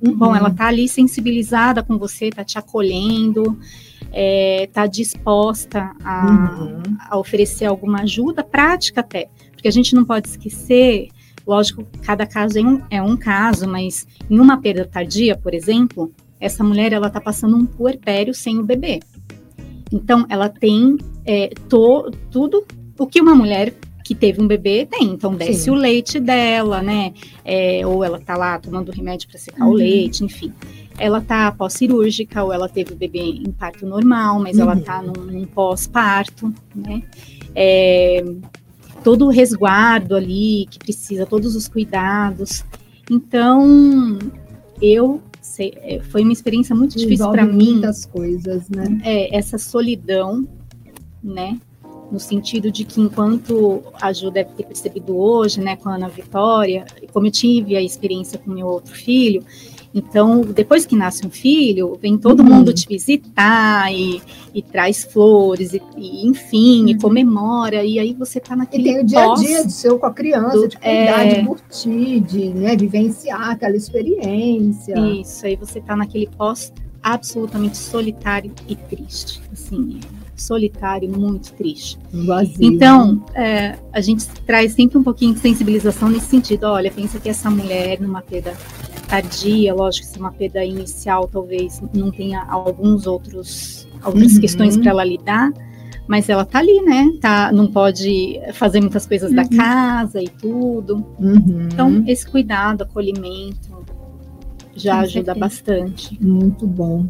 uhum. 0.00 0.16
bom, 0.16 0.36
ela 0.36 0.50
tá 0.50 0.66
ali 0.68 0.88
sensibilizada 0.88 1.82
com 1.82 1.98
você, 1.98 2.30
tá 2.30 2.44
te 2.44 2.58
acolhendo, 2.58 3.58
é, 4.12 4.68
tá 4.72 4.86
disposta 4.86 5.92
a, 6.04 6.26
uhum. 6.26 6.96
a 7.10 7.18
oferecer 7.18 7.64
alguma 7.64 8.02
ajuda 8.02 8.44
prática 8.44 9.00
até. 9.00 9.28
Porque 9.58 9.66
a 9.66 9.72
gente 9.72 9.92
não 9.92 10.04
pode 10.04 10.28
esquecer, 10.28 11.08
lógico, 11.44 11.84
cada 12.02 12.24
caso 12.24 12.60
é 12.60 12.62
um, 12.62 12.80
é 12.88 13.02
um 13.02 13.16
caso, 13.16 13.68
mas 13.68 14.06
em 14.30 14.38
uma 14.38 14.60
perda 14.60 14.84
tardia, 14.84 15.36
por 15.36 15.52
exemplo, 15.52 16.12
essa 16.38 16.62
mulher 16.62 16.92
ela 16.92 17.08
está 17.08 17.20
passando 17.20 17.56
um 17.56 17.66
puerpério 17.66 18.32
sem 18.32 18.56
o 18.56 18.62
bebê. 18.62 19.00
Então, 19.92 20.24
ela 20.28 20.48
tem 20.48 20.96
é, 21.26 21.48
to, 21.68 22.12
tudo 22.30 22.64
o 22.96 23.04
que 23.04 23.20
uma 23.20 23.34
mulher 23.34 23.74
que 24.04 24.14
teve 24.14 24.40
um 24.40 24.46
bebê 24.46 24.86
tem. 24.86 25.08
Então, 25.08 25.34
desce 25.34 25.64
Sim. 25.64 25.70
o 25.70 25.74
leite 25.74 26.20
dela, 26.20 26.80
né? 26.80 27.12
É, 27.44 27.84
ou 27.84 28.04
ela 28.04 28.20
tá 28.20 28.36
lá 28.36 28.60
tomando 28.60 28.92
remédio 28.92 29.28
para 29.28 29.38
secar 29.40 29.64
uhum. 29.64 29.72
o 29.72 29.74
leite, 29.74 30.24
enfim. 30.24 30.52
Ela 30.96 31.20
tá 31.20 31.50
pós-cirúrgica, 31.50 32.44
ou 32.44 32.52
ela 32.52 32.68
teve 32.68 32.92
o 32.92 32.96
bebê 32.96 33.18
em 33.18 33.50
parto 33.50 33.84
normal, 33.84 34.38
mas 34.38 34.56
uhum. 34.56 34.62
ela 34.62 34.76
tá 34.80 35.02
num, 35.02 35.24
num 35.24 35.44
pós-parto, 35.46 36.54
né? 36.76 37.02
É, 37.56 38.22
todo 39.08 39.24
o 39.24 39.30
resguardo 39.30 40.14
ali 40.14 40.66
que 40.70 40.78
precisa, 40.78 41.24
todos 41.24 41.56
os 41.56 41.66
cuidados. 41.66 42.62
Então, 43.10 44.18
eu 44.82 45.22
é, 45.58 46.00
foi 46.10 46.22
uma 46.22 46.32
experiência 46.34 46.76
muito 46.76 46.98
difícil 46.98 47.30
para 47.30 47.46
mim. 47.46 47.72
Muitas 47.72 48.04
coisas, 48.04 48.68
né? 48.68 49.00
É, 49.02 49.34
essa 49.34 49.56
solidão, 49.56 50.46
né? 51.24 51.58
No 52.12 52.20
sentido 52.20 52.70
de 52.70 52.84
que 52.84 53.00
enquanto 53.00 53.82
a 53.98 54.12
Ju 54.12 54.30
deve 54.30 54.50
ter 54.50 54.64
percebido 54.64 55.16
hoje, 55.16 55.58
né, 55.58 55.74
com 55.76 55.88
a 55.88 55.94
Ana 55.94 56.10
Vitória, 56.10 56.84
como 57.10 57.28
eu 57.28 57.30
tive 57.30 57.78
a 57.78 57.82
experiência 57.82 58.38
com 58.38 58.50
meu 58.50 58.66
outro 58.66 58.94
filho, 58.94 59.42
então, 59.94 60.42
depois 60.42 60.84
que 60.84 60.94
nasce 60.94 61.26
um 61.26 61.30
filho, 61.30 61.98
vem 62.00 62.18
todo 62.18 62.40
uhum. 62.40 62.46
mundo 62.46 62.72
te 62.72 62.86
visitar 62.86 63.92
e, 63.92 64.20
e 64.54 64.62
traz 64.62 65.04
flores, 65.04 65.72
e, 65.72 65.82
e 65.96 66.26
enfim, 66.26 66.82
uhum. 66.82 66.88
e 66.88 66.98
comemora, 66.98 67.84
e 67.84 67.98
aí 67.98 68.12
você 68.12 68.38
está 68.38 68.54
naquele. 68.54 68.82
E 68.82 68.92
tem 68.92 69.00
o 69.00 69.04
dia 69.04 69.32
a 69.32 69.34
dia 69.34 69.64
do 69.64 69.72
seu 69.72 69.98
com 69.98 70.06
a 70.06 70.12
criança, 70.12 70.56
do, 70.56 70.68
de 70.68 70.76
cuidar, 70.76 71.26
é... 71.26 71.40
de 71.40 71.46
curtir, 71.46 72.20
de 72.20 72.48
né, 72.50 72.76
vivenciar 72.76 73.50
aquela 73.50 73.76
experiência. 73.76 74.94
Isso, 74.98 75.46
aí 75.46 75.56
você 75.56 75.78
está 75.78 75.96
naquele 75.96 76.28
pós 76.36 76.72
absolutamente 77.02 77.76
solitário 77.76 78.52
e 78.68 78.76
triste. 78.76 79.40
Assim, 79.52 80.00
solitário, 80.36 81.08
muito 81.08 81.52
triste. 81.54 81.98
Vazio. 82.12 82.56
Então, 82.60 83.24
é, 83.34 83.78
a 83.92 84.00
gente 84.00 84.26
traz 84.46 84.72
sempre 84.72 84.98
um 84.98 85.02
pouquinho 85.02 85.34
de 85.34 85.40
sensibilização 85.40 86.08
nesse 86.08 86.26
sentido. 86.26 86.64
Olha, 86.64 86.90
pensa 86.90 87.18
que 87.18 87.28
essa 87.28 87.50
mulher, 87.50 88.00
numa 88.00 88.22
perda 88.22 88.54
tardia, 89.08 89.74
lógico 89.74 90.06
que 90.06 90.12
se 90.12 90.18
uma 90.18 90.30
perda 90.30 90.64
inicial 90.64 91.26
talvez 91.26 91.82
não 91.94 92.10
tenha 92.10 92.44
alguns 92.44 93.06
outros 93.06 93.88
outras 94.04 94.34
uhum. 94.34 94.40
questões 94.40 94.76
para 94.76 94.90
ela 94.90 95.04
lidar, 95.04 95.50
mas 96.06 96.28
ela 96.28 96.44
tá 96.44 96.60
ali, 96.60 96.80
né? 96.82 97.10
Tá, 97.20 97.50
não 97.50 97.66
pode 97.66 98.40
fazer 98.52 98.80
muitas 98.80 99.06
coisas 99.06 99.30
uhum. 99.30 99.36
da 99.36 99.48
casa 99.48 100.22
e 100.22 100.28
tudo. 100.28 101.04
Uhum. 101.18 101.68
Então, 101.72 102.04
esse 102.06 102.28
cuidado, 102.28 102.82
acolhimento 102.82 103.84
já 104.74 104.94
Com 104.94 105.00
ajuda 105.00 105.34
certeza. 105.34 105.40
bastante. 105.40 106.24
Muito 106.24 106.66
bom. 106.66 107.06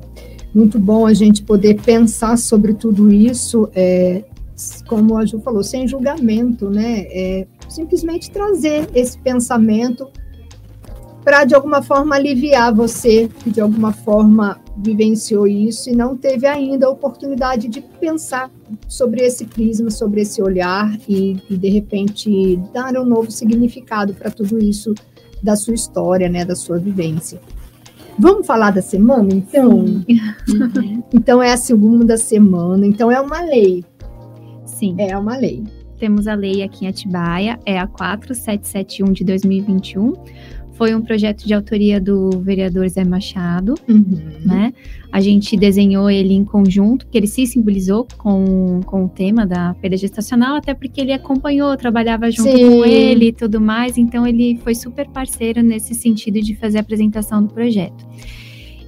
Muito 0.54 0.78
bom 0.78 1.06
a 1.06 1.12
gente 1.12 1.42
poder 1.42 1.80
pensar 1.82 2.38
sobre 2.38 2.72
tudo 2.72 3.12
isso, 3.12 3.68
é, 3.74 4.24
como 4.86 5.16
a 5.18 5.26
Ju 5.26 5.38
falou, 5.40 5.62
sem 5.62 5.86
julgamento, 5.86 6.70
né? 6.70 7.02
É, 7.10 7.46
simplesmente 7.68 8.30
trazer 8.30 8.88
esse 8.94 9.18
pensamento 9.18 10.08
para 11.24 11.44
de 11.44 11.54
alguma 11.54 11.82
forma 11.82 12.16
aliviar 12.16 12.74
você 12.74 13.28
que 13.40 13.50
de 13.50 13.60
alguma 13.60 13.92
forma 13.92 14.60
vivenciou 14.76 15.46
isso 15.46 15.90
e 15.90 15.92
não 15.92 16.16
teve 16.16 16.46
ainda 16.46 16.86
a 16.86 16.90
oportunidade 16.90 17.68
de 17.68 17.80
pensar 17.80 18.50
sobre 18.86 19.22
esse 19.22 19.44
prisma, 19.44 19.90
sobre 19.90 20.22
esse 20.22 20.40
olhar 20.40 20.96
e, 21.08 21.36
e 21.50 21.56
de 21.56 21.68
repente 21.68 22.56
dar 22.72 22.94
um 22.96 23.04
novo 23.04 23.30
significado 23.30 24.14
para 24.14 24.30
tudo 24.30 24.58
isso 24.58 24.94
da 25.42 25.56
sua 25.56 25.74
história, 25.74 26.28
né, 26.28 26.44
da 26.44 26.54
sua 26.54 26.78
vivência. 26.78 27.40
Vamos 28.18 28.46
falar 28.46 28.72
da 28.72 28.82
semana, 28.82 29.28
então? 29.32 29.70
Uhum. 29.70 30.04
Então 31.14 31.40
é 31.40 31.52
a 31.52 31.56
segunda 31.56 32.16
semana, 32.16 32.84
então 32.84 33.12
é 33.12 33.20
uma 33.20 33.40
lei. 33.40 33.84
Sim. 34.64 34.96
É 34.98 35.16
uma 35.16 35.36
lei. 35.36 35.62
Temos 35.98 36.26
a 36.26 36.34
lei 36.34 36.62
aqui 36.62 36.84
em 36.84 36.88
Atibaia, 36.88 37.58
é 37.64 37.78
a 37.78 37.86
4771 37.86 39.12
de 39.12 39.24
2021 39.24 40.14
foi 40.78 40.94
um 40.94 41.02
projeto 41.02 41.44
de 41.44 41.52
autoria 41.52 42.00
do 42.00 42.30
vereador 42.40 42.88
Zé 42.88 43.04
Machado, 43.04 43.74
uhum. 43.88 44.22
né? 44.44 44.72
A 45.10 45.20
gente 45.20 45.56
desenhou 45.56 46.08
ele 46.08 46.32
em 46.34 46.44
conjunto, 46.44 47.04
que 47.08 47.18
ele 47.18 47.26
se 47.26 47.44
simbolizou 47.46 48.06
com, 48.16 48.80
com 48.86 49.06
o 49.06 49.08
tema 49.08 49.44
da 49.44 49.74
perda 49.74 49.96
gestacional, 49.96 50.54
até 50.56 50.72
porque 50.74 51.00
ele 51.00 51.12
acompanhou, 51.12 51.76
trabalhava 51.76 52.30
junto 52.30 52.56
Sim. 52.56 52.70
com 52.70 52.84
ele 52.84 53.26
e 53.26 53.32
tudo 53.32 53.60
mais, 53.60 53.98
então 53.98 54.24
ele 54.24 54.56
foi 54.62 54.74
super 54.74 55.08
parceiro 55.08 55.62
nesse 55.62 55.94
sentido 55.94 56.40
de 56.40 56.54
fazer 56.54 56.78
a 56.78 56.80
apresentação 56.80 57.42
do 57.42 57.52
projeto. 57.52 58.06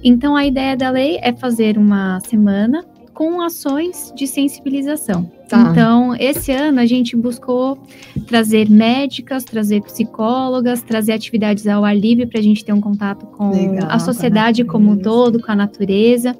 Então 0.01 0.35
a 0.35 0.45
ideia 0.45 0.77
da 0.77 0.89
lei 0.89 1.19
é 1.21 1.33
fazer 1.33 1.77
uma 1.77 2.21
semana 2.21 2.85
com 3.21 3.39
ações 3.39 4.11
de 4.15 4.25
sensibilização. 4.25 5.31
Tá. 5.47 5.69
Então, 5.69 6.15
esse 6.15 6.51
ano 6.51 6.79
a 6.79 6.87
gente 6.87 7.15
buscou 7.15 7.77
trazer 8.25 8.67
médicas, 8.67 9.43
trazer 9.43 9.83
psicólogas, 9.83 10.81
trazer 10.81 11.11
atividades 11.11 11.67
ao 11.67 11.85
ar 11.85 11.95
livre 11.95 12.25
para 12.25 12.39
a 12.39 12.41
gente 12.41 12.65
ter 12.65 12.73
um 12.73 12.81
contato 12.81 13.27
com 13.27 13.51
Legal, 13.51 13.91
a 13.91 13.99
sociedade 13.99 14.63
como 14.63 14.89
um 14.89 14.97
todo, 14.97 15.39
com 15.39 15.51
a 15.51 15.55
natureza. 15.55 16.35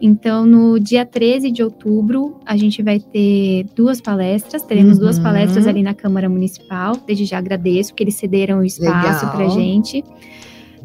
Então, 0.00 0.46
no 0.46 0.78
dia 0.78 1.04
13 1.04 1.50
de 1.50 1.60
outubro, 1.60 2.36
a 2.46 2.56
gente 2.56 2.84
vai 2.84 3.00
ter 3.00 3.66
duas 3.74 4.00
palestras. 4.00 4.62
Teremos 4.62 4.98
uhum. 4.98 5.04
duas 5.04 5.18
palestras 5.18 5.66
ali 5.66 5.82
na 5.82 5.92
Câmara 5.92 6.28
Municipal. 6.28 6.96
Desde 7.04 7.24
já 7.24 7.38
agradeço 7.38 7.92
que 7.94 8.04
eles 8.04 8.14
cederam 8.14 8.60
o 8.60 8.64
espaço 8.64 9.28
para 9.32 9.46
a 9.46 9.48
gente. 9.48 10.04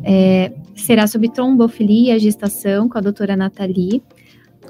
É, 0.04 0.52
será 0.76 1.06
sobre 1.06 1.30
trombofilia, 1.30 2.18
gestação, 2.18 2.90
com 2.90 2.98
a 2.98 3.02
doutora 3.02 3.36
Nathalie. 3.36 4.02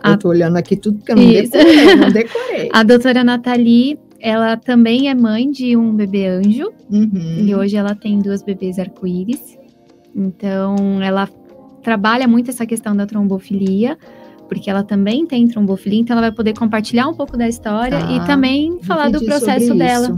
Eu 0.03 0.13
estou 0.13 0.31
olhando 0.31 0.57
aqui 0.57 0.75
tudo 0.75 1.03
que 1.03 1.11
eu 1.11 1.15
não 1.15 1.25
decorei, 1.25 1.95
não 1.95 2.11
decorei. 2.13 2.69
A 2.73 2.83
doutora 2.83 3.23
Nathalie, 3.23 3.99
ela 4.19 4.57
também 4.57 5.09
é 5.09 5.15
mãe 5.15 5.49
de 5.49 5.75
um 5.75 5.95
bebê 5.95 6.27
anjo. 6.27 6.71
Uhum. 6.89 7.45
E 7.45 7.55
hoje 7.55 7.75
ela 7.75 7.95
tem 7.95 8.19
duas 8.19 8.41
bebês 8.41 8.79
arco-íris. 8.79 9.57
Então, 10.15 11.01
ela 11.01 11.29
trabalha 11.83 12.27
muito 12.27 12.49
essa 12.49 12.65
questão 12.65 12.95
da 12.95 13.05
trombofilia, 13.05 13.97
porque 14.49 14.69
ela 14.69 14.83
também 14.83 15.25
tem 15.25 15.47
trombofilia, 15.47 15.99
então 15.99 16.17
ela 16.17 16.27
vai 16.27 16.35
poder 16.35 16.53
compartilhar 16.53 17.07
um 17.07 17.13
pouco 17.13 17.37
da 17.37 17.47
história 17.47 17.97
ah, 17.97 18.11
e 18.11 18.25
também 18.25 18.79
falar 18.81 19.09
do 19.09 19.23
processo 19.23 19.73
dela. 19.75 20.13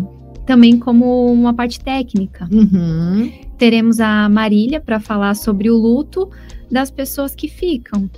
Também 0.46 0.80
como 0.80 1.32
uma 1.32 1.54
parte 1.54 1.80
técnica. 1.80 2.48
Uhum. 2.52 3.32
Teremos 3.58 4.00
a 4.00 4.28
Marília 4.30 4.80
para 4.82 5.00
falar 5.00 5.36
sobre 5.36 5.70
o 5.70 5.78
luto 5.78 6.30
das 6.72 6.90
pessoas 6.90 7.36
que 7.36 7.48
ficam. 7.48 8.10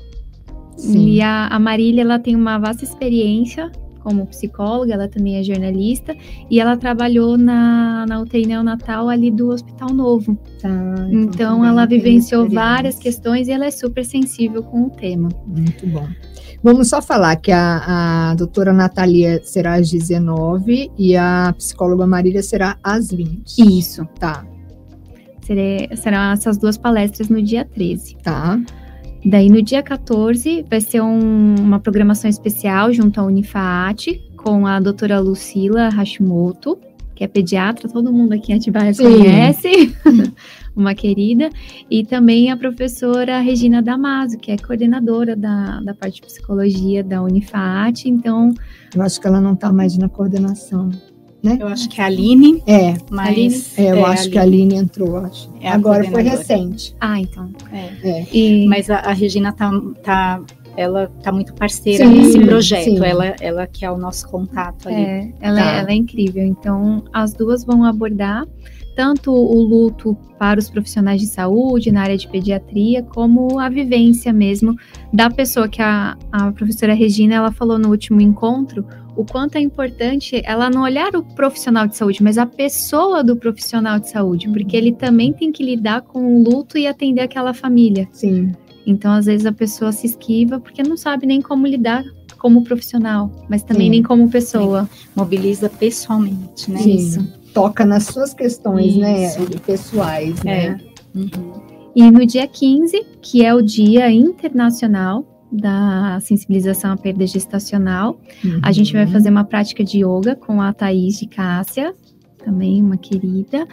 Sim. 0.82 1.10
E 1.10 1.22
a, 1.22 1.48
a 1.48 1.60
Marília, 1.60 2.02
ela 2.02 2.20
tem 2.20 2.36
uma 2.36 2.58
vasta 2.58 2.84
experiência 2.84 3.72
como 4.04 4.26
psicóloga, 4.26 4.94
ela 4.94 5.08
também 5.08 5.38
é 5.38 5.44
jornalista, 5.44 6.16
e 6.50 6.60
ela 6.60 6.76
trabalhou 6.76 7.38
na, 7.38 8.06
na 8.08 8.20
UTI 8.20 8.48
neonatal 8.48 9.10
ali 9.10 9.30
do 9.30 9.50
Hospital 9.50 9.90
Novo. 9.94 10.36
Tá, 10.60 10.70
então, 11.10 11.12
então 11.12 11.66
ela 11.66 11.86
vivenciou 11.86 12.50
várias 12.50 12.98
questões 12.98 13.48
e 13.48 13.52
ela 13.52 13.66
é 13.66 13.72
super 13.72 14.04
sensível 14.04 14.64
com 14.64 14.86
o 14.86 14.90
tema. 14.90 15.30
Muito 15.46 15.86
bom. 15.88 16.08
Vamos 16.64 16.90
só 16.90 17.02
falar 17.02 17.36
que 17.38 17.52
a, 17.52 18.32
a 18.32 18.36
doutora 18.36 18.72
Natalia 18.72 19.42
será 19.44 19.76
às 19.76 19.90
19 19.90 20.92
e 20.98 21.16
a 21.16 21.54
psicóloga 21.58 22.06
Marília 22.06 22.44
será 22.44 22.78
às 22.84 23.12
20. 23.12 23.80
Isso. 23.80 24.06
Tá. 24.20 24.46
Serão 25.96 26.32
essas 26.32 26.58
duas 26.58 26.78
palestras 26.78 27.30
no 27.30 27.42
dia 27.42 27.66
13. 27.66 28.16
Tá. 28.24 28.60
Daí 29.24 29.50
no 29.50 29.62
dia 29.62 29.84
14 29.84 30.66
vai 30.70 30.82
ser 30.82 31.02
um, 31.02 31.56
uma 31.60 31.80
programação 31.80 32.30
especial 32.30 32.92
junto 32.92 33.20
à 33.20 33.24
Unifaat 33.24 34.20
com 34.36 34.66
a 34.66 34.80
doutora 34.80 35.20
Lucila 35.20 35.90
Hashimoto, 35.90 36.80
que 37.16 37.24
é 37.24 37.28
pediatra, 37.28 37.88
todo 37.88 38.12
mundo 38.12 38.34
aqui 38.34 38.52
em 38.52 38.56
Atibaia 38.56 38.94
Sim. 38.94 39.04
conhece, 39.04 39.96
uma 40.76 40.96
querida, 40.96 41.52
e 41.90 42.04
também 42.04 42.50
a 42.50 42.58
professora 42.58 43.40
Regina 43.40 43.80
Damaso, 43.80 44.40
que 44.40 44.52
é 44.52 44.58
coordenadora 44.58 45.36
da, 45.36 45.80
da 45.82 45.94
parte 45.94 46.16
de 46.16 46.24
psicologia 46.24 47.04
da 47.04 47.22
Unifaat, 47.22 48.10
então... 48.10 48.52
Eu 48.96 49.04
acho 49.04 49.22
que 49.22 49.28
ela 49.28 49.40
não 49.40 49.54
está 49.54 49.72
mais 49.72 49.96
na 50.00 50.10
coordenação 50.10 50.90
né? 51.44 51.58
Eu 51.60 51.68
acho 51.68 51.90
que 51.90 52.00
é 52.00 52.04
a 52.04 52.08
Aline. 52.08 52.64
É, 52.68 52.96
mas. 53.10 53.78
É, 53.78 53.92
eu 53.92 53.98
é, 53.98 54.04
acho 54.04 54.30
que 54.30 54.38
a 54.38 54.42
Aline 54.42 54.76
entrou, 54.76 55.18
acho. 55.18 55.50
É 55.60 55.70
Agora 55.70 56.04
foi 56.10 56.24
recente. 56.24 56.96
Ah, 57.00 57.20
então. 57.20 57.50
É. 57.72 58.10
é. 58.10 58.28
E... 58.32 58.68
Mas 58.68 58.90
a, 58.90 58.98
a, 58.98 59.14
Regina 59.14 59.52
tá, 59.52 59.72
tá. 60.04 60.42
Ela 60.78 61.12
tá 61.22 61.32
muito 61.32 61.54
parceira 61.54 62.06
sim, 62.06 62.14
nesse 62.14 62.40
projeto. 62.40 62.86
Sim. 62.86 63.04
Ela, 63.04 63.36
ela 63.42 63.68
que 63.68 63.84
é 63.84 63.92
o 63.92 63.98
nosso 63.98 64.28
contato 64.30 64.88
ali. 64.88 65.02
É, 65.02 65.34
ela, 65.42 65.62
tá. 65.62 65.72
ela 65.74 65.92
é 65.92 65.96
incrível. 65.96 66.44
Então, 66.44 67.04
as 67.12 67.34
duas 67.34 67.66
vão 67.66 67.84
abordar 67.84 68.46
tanto 68.96 69.32
o 69.32 69.62
luto 69.62 70.18
para 70.38 70.60
os 70.60 70.70
profissionais 70.70 71.22
de 71.22 71.28
saúde 71.28 71.92
na 71.92 72.02
área 72.02 72.18
de 72.18 72.28
pediatria, 72.28 73.04
como 73.04 73.60
a 73.60 73.70
vivência 73.70 74.34
mesmo 74.34 74.76
da 75.14 75.30
pessoa 75.30 75.68
que 75.68 75.82
a, 75.82 76.18
a 76.32 76.52
professora 76.52 76.94
Regina 76.94 77.36
ela 77.36 77.52
falou 77.52 77.78
no 77.78 77.90
último 77.90 78.20
encontro, 78.22 78.86
o 79.16 79.26
quanto 79.26 79.56
é 79.56 79.60
importante 79.60 80.42
ela 80.46 80.70
não 80.70 80.84
olhar 80.84 81.16
o 81.16 81.24
profissional 81.24 81.86
de 81.88 81.96
saúde, 81.96 82.24
mas 82.24 82.38
a 82.38 82.46
pessoa 82.46 83.24
do 83.24 83.36
profissional 83.36 84.00
de 84.00 84.10
saúde, 84.10 84.50
porque 84.50 84.76
ele 84.76 84.92
também 84.92 85.34
tem 85.34 85.52
que 85.52 85.64
lidar 85.64 86.02
com 86.02 86.38
o 86.38 86.44
luto 86.44 86.78
e 86.78 86.88
atender 86.88 87.22
aquela 87.22 87.54
família. 87.54 88.08
Sim. 88.12 88.52
Então, 88.86 89.12
às 89.12 89.26
vezes 89.26 89.46
a 89.46 89.52
pessoa 89.52 89.92
se 89.92 90.08
esquiva 90.08 90.60
porque 90.60 90.82
não 90.82 90.98
sabe 90.98 91.28
nem 91.28 91.42
como 91.42 91.68
lidar 91.68 92.04
como 92.38 92.64
profissional, 92.64 93.32
mas 93.48 93.62
também 93.62 93.86
Sim. 93.86 93.92
nem 93.92 94.04
como 94.04 94.28
pessoa. 94.30 94.90
Sim. 94.92 95.08
Mobiliza 95.16 95.70
pessoalmente, 95.70 96.72
né? 96.72 96.80
Sim. 96.80 96.96
Isso. 96.96 97.41
Toca 97.54 97.86
nas 97.86 98.04
suas 98.06 98.34
questões, 98.34 98.96
né, 98.96 99.26
Isso. 99.26 99.42
né, 99.42 99.48
pessoais, 99.66 100.42
né? 100.44 100.80
É. 101.16 101.18
Uhum. 101.18 101.54
E 101.96 102.10
no 102.10 102.26
dia 102.26 102.48
15, 102.48 103.06
que 103.22 103.46
é 103.46 103.54
o 103.54 103.62
Dia 103.62 104.10
Internacional 104.10 105.26
da 105.52 106.18
sensibilização 106.22 106.94
à 106.94 106.98
perda 106.98 107.28
gestacional. 107.28 108.18
Uhum. 108.44 108.60
A 108.64 108.72
gente 108.72 108.94
vai 108.94 109.06
fazer 109.06 109.30
uma 109.30 109.44
prática 109.44 109.84
de 109.84 109.98
yoga 109.98 110.36
com 110.36 110.62
a 110.62 110.72
Thaís 110.72 111.20
de 111.20 111.28
Cássia, 111.28 111.94
também 112.44 112.82
uma 112.82 112.96
querida. 112.96 113.68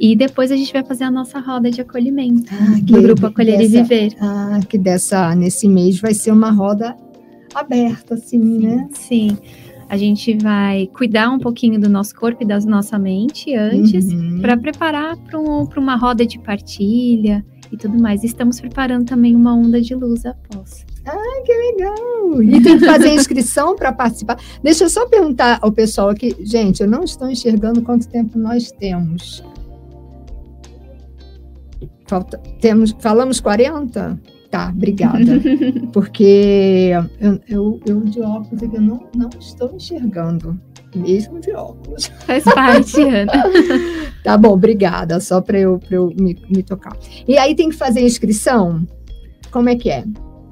E 0.00 0.16
depois 0.16 0.50
a 0.50 0.56
gente 0.56 0.72
vai 0.72 0.84
fazer 0.84 1.04
a 1.04 1.10
nossa 1.10 1.38
roda 1.38 1.70
de 1.70 1.80
acolhimento 1.80 2.52
Ah, 2.52 2.80
do 2.82 3.00
grupo 3.00 3.26
Acolher 3.26 3.58
dessa, 3.58 3.78
e 3.78 3.82
Viver. 3.82 4.16
Ah, 4.20 4.58
que 4.68 4.76
dessa, 4.76 5.32
nesse 5.36 5.68
mês 5.68 6.00
vai 6.00 6.12
ser 6.12 6.32
uma 6.32 6.50
roda 6.50 6.96
aberta, 7.54 8.14
assim, 8.14 8.38
né? 8.38 8.88
Sim. 8.92 9.38
A 9.92 9.96
gente 9.98 10.34
vai 10.38 10.86
cuidar 10.86 11.28
um 11.28 11.38
pouquinho 11.38 11.78
do 11.78 11.86
nosso 11.86 12.14
corpo 12.14 12.42
e 12.42 12.46
da 12.46 12.58
nossa 12.60 12.98
mente 12.98 13.54
antes, 13.54 14.06
Uhum. 14.10 14.38
para 14.40 14.56
preparar 14.56 15.18
para 15.18 15.38
uma 15.38 15.96
roda 15.96 16.24
de 16.24 16.38
partilha 16.38 17.44
e 17.70 17.76
tudo 17.76 18.00
mais. 18.00 18.24
Estamos 18.24 18.58
preparando 18.58 19.04
também 19.04 19.36
uma 19.36 19.54
onda 19.54 19.82
de 19.82 19.94
luz 19.94 20.24
após. 20.24 20.86
Que 21.44 21.52
legal! 21.52 22.42
E 22.42 22.62
tem 22.62 22.78
que 22.78 22.86
fazer 22.86 23.12
inscrição 23.12 23.76
para 23.76 23.92
participar. 23.92 24.38
Deixa 24.62 24.84
eu 24.84 24.88
só 24.88 25.06
perguntar 25.06 25.58
ao 25.60 25.70
pessoal 25.70 26.08
aqui. 26.08 26.34
Gente, 26.40 26.80
eu 26.82 26.88
não 26.88 27.04
estou 27.04 27.28
enxergando 27.28 27.82
quanto 27.82 28.08
tempo 28.08 28.38
nós 28.38 28.72
temos. 28.72 29.44
Falta, 32.06 32.38
temos 32.62 32.96
falamos 32.98 33.40
40? 33.40 34.18
Tá, 34.52 34.68
obrigada. 34.68 35.40
Porque 35.94 36.90
eu, 37.18 37.40
eu, 37.48 37.80
eu 37.86 38.00
de 38.02 38.20
óculos 38.20 38.62
aqui, 38.62 38.76
eu 38.76 38.82
não, 38.82 39.08
não 39.16 39.30
estou 39.40 39.74
enxergando, 39.74 40.60
mesmo 40.94 41.40
de 41.40 41.52
óculos. 41.52 42.04
Faz 42.26 42.44
parte, 42.44 43.00
Ana. 43.08 43.32
Tá 44.22 44.36
bom, 44.36 44.50
obrigada, 44.50 45.18
só 45.20 45.40
para 45.40 45.58
eu, 45.58 45.78
pra 45.78 45.96
eu 45.96 46.12
me, 46.20 46.36
me 46.50 46.62
tocar. 46.62 46.94
E 47.26 47.38
aí 47.38 47.54
tem 47.54 47.70
que 47.70 47.74
fazer 47.76 48.02
inscrição? 48.02 48.86
Como 49.50 49.70
é 49.70 49.74
que 49.74 49.88
é? 49.88 50.04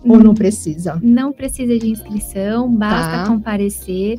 Ou 0.03 0.19
não 0.19 0.33
precisa? 0.33 0.99
Não 1.03 1.31
precisa 1.31 1.79
de 1.79 1.91
inscrição, 1.91 2.75
basta 2.75 3.19
Tá. 3.19 3.27
comparecer. 3.27 4.19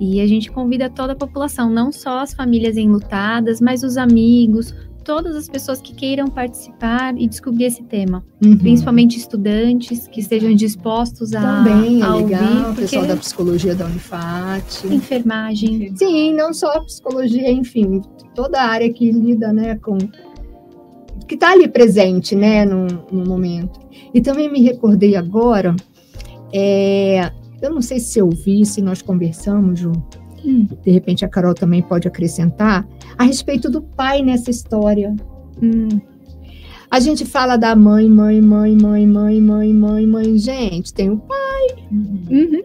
E 0.00 0.20
a 0.20 0.26
gente 0.26 0.50
convida 0.50 0.90
toda 0.90 1.12
a 1.12 1.16
população, 1.16 1.70
não 1.70 1.92
só 1.92 2.18
as 2.18 2.34
famílias 2.34 2.76
enlutadas, 2.76 3.60
mas 3.60 3.84
os 3.84 3.96
amigos, 3.96 4.74
todas 5.06 5.36
as 5.36 5.48
pessoas 5.48 5.80
que 5.80 5.94
queiram 5.94 6.26
participar 6.26 7.16
e 7.16 7.28
descobrir 7.28 7.66
esse 7.66 7.84
tema. 7.84 8.24
Uhum. 8.44 8.58
Principalmente 8.58 9.16
estudantes 9.16 10.08
que 10.08 10.20
estejam 10.20 10.52
dispostos 10.52 11.32
a, 11.32 11.40
Também 11.40 12.02
é 12.02 12.04
a 12.04 12.14
legal, 12.16 12.42
ouvir, 12.42 12.60
o 12.60 12.64
porque 12.64 12.80
pessoal 12.82 13.06
da 13.06 13.16
psicologia 13.16 13.74
da 13.74 13.86
Unifat. 13.86 14.86
enfermagem. 14.88 15.96
Sim, 15.96 16.34
não 16.34 16.52
só 16.52 16.80
psicologia, 16.80 17.48
enfim, 17.50 18.02
toda 18.34 18.60
a 18.60 18.66
área 18.66 18.92
que 18.92 19.12
lida, 19.12 19.52
né, 19.52 19.76
com 19.76 19.96
que 21.28 21.34
está 21.34 21.52
ali 21.52 21.68
presente, 21.68 22.34
né, 22.34 22.64
no, 22.64 22.86
no 23.10 23.24
momento. 23.24 23.78
E 24.12 24.20
também 24.20 24.50
me 24.50 24.60
recordei 24.60 25.14
agora, 25.14 25.74
é, 26.52 27.30
eu 27.62 27.70
não 27.72 27.80
sei 27.80 28.00
se 28.00 28.18
eu 28.18 28.28
vi, 28.28 28.66
se 28.66 28.82
nós 28.82 29.02
conversamos, 29.02 29.78
Ju, 29.78 29.92
Hum. 30.46 30.68
de 30.84 30.90
repente 30.92 31.24
a 31.24 31.28
Carol 31.28 31.54
também 31.54 31.82
pode 31.82 32.06
acrescentar, 32.06 32.86
a 33.18 33.24
respeito 33.24 33.68
do 33.68 33.82
pai 33.82 34.22
nessa 34.22 34.50
história. 34.50 35.14
Hum, 35.60 35.88
A 36.88 37.00
gente 37.00 37.26
fala 37.26 37.56
da 37.56 37.74
mãe, 37.74 38.08
mãe, 38.08 38.40
mãe, 38.40 38.76
mãe, 38.76 39.04
mãe, 39.06 39.40
mãe, 39.40 39.72
mãe, 39.74 40.06
mãe. 40.06 40.38
Gente, 40.38 40.94
tem 40.94 41.10
o 41.10 41.16
pai. 41.16 41.66
uhum. 41.90 42.62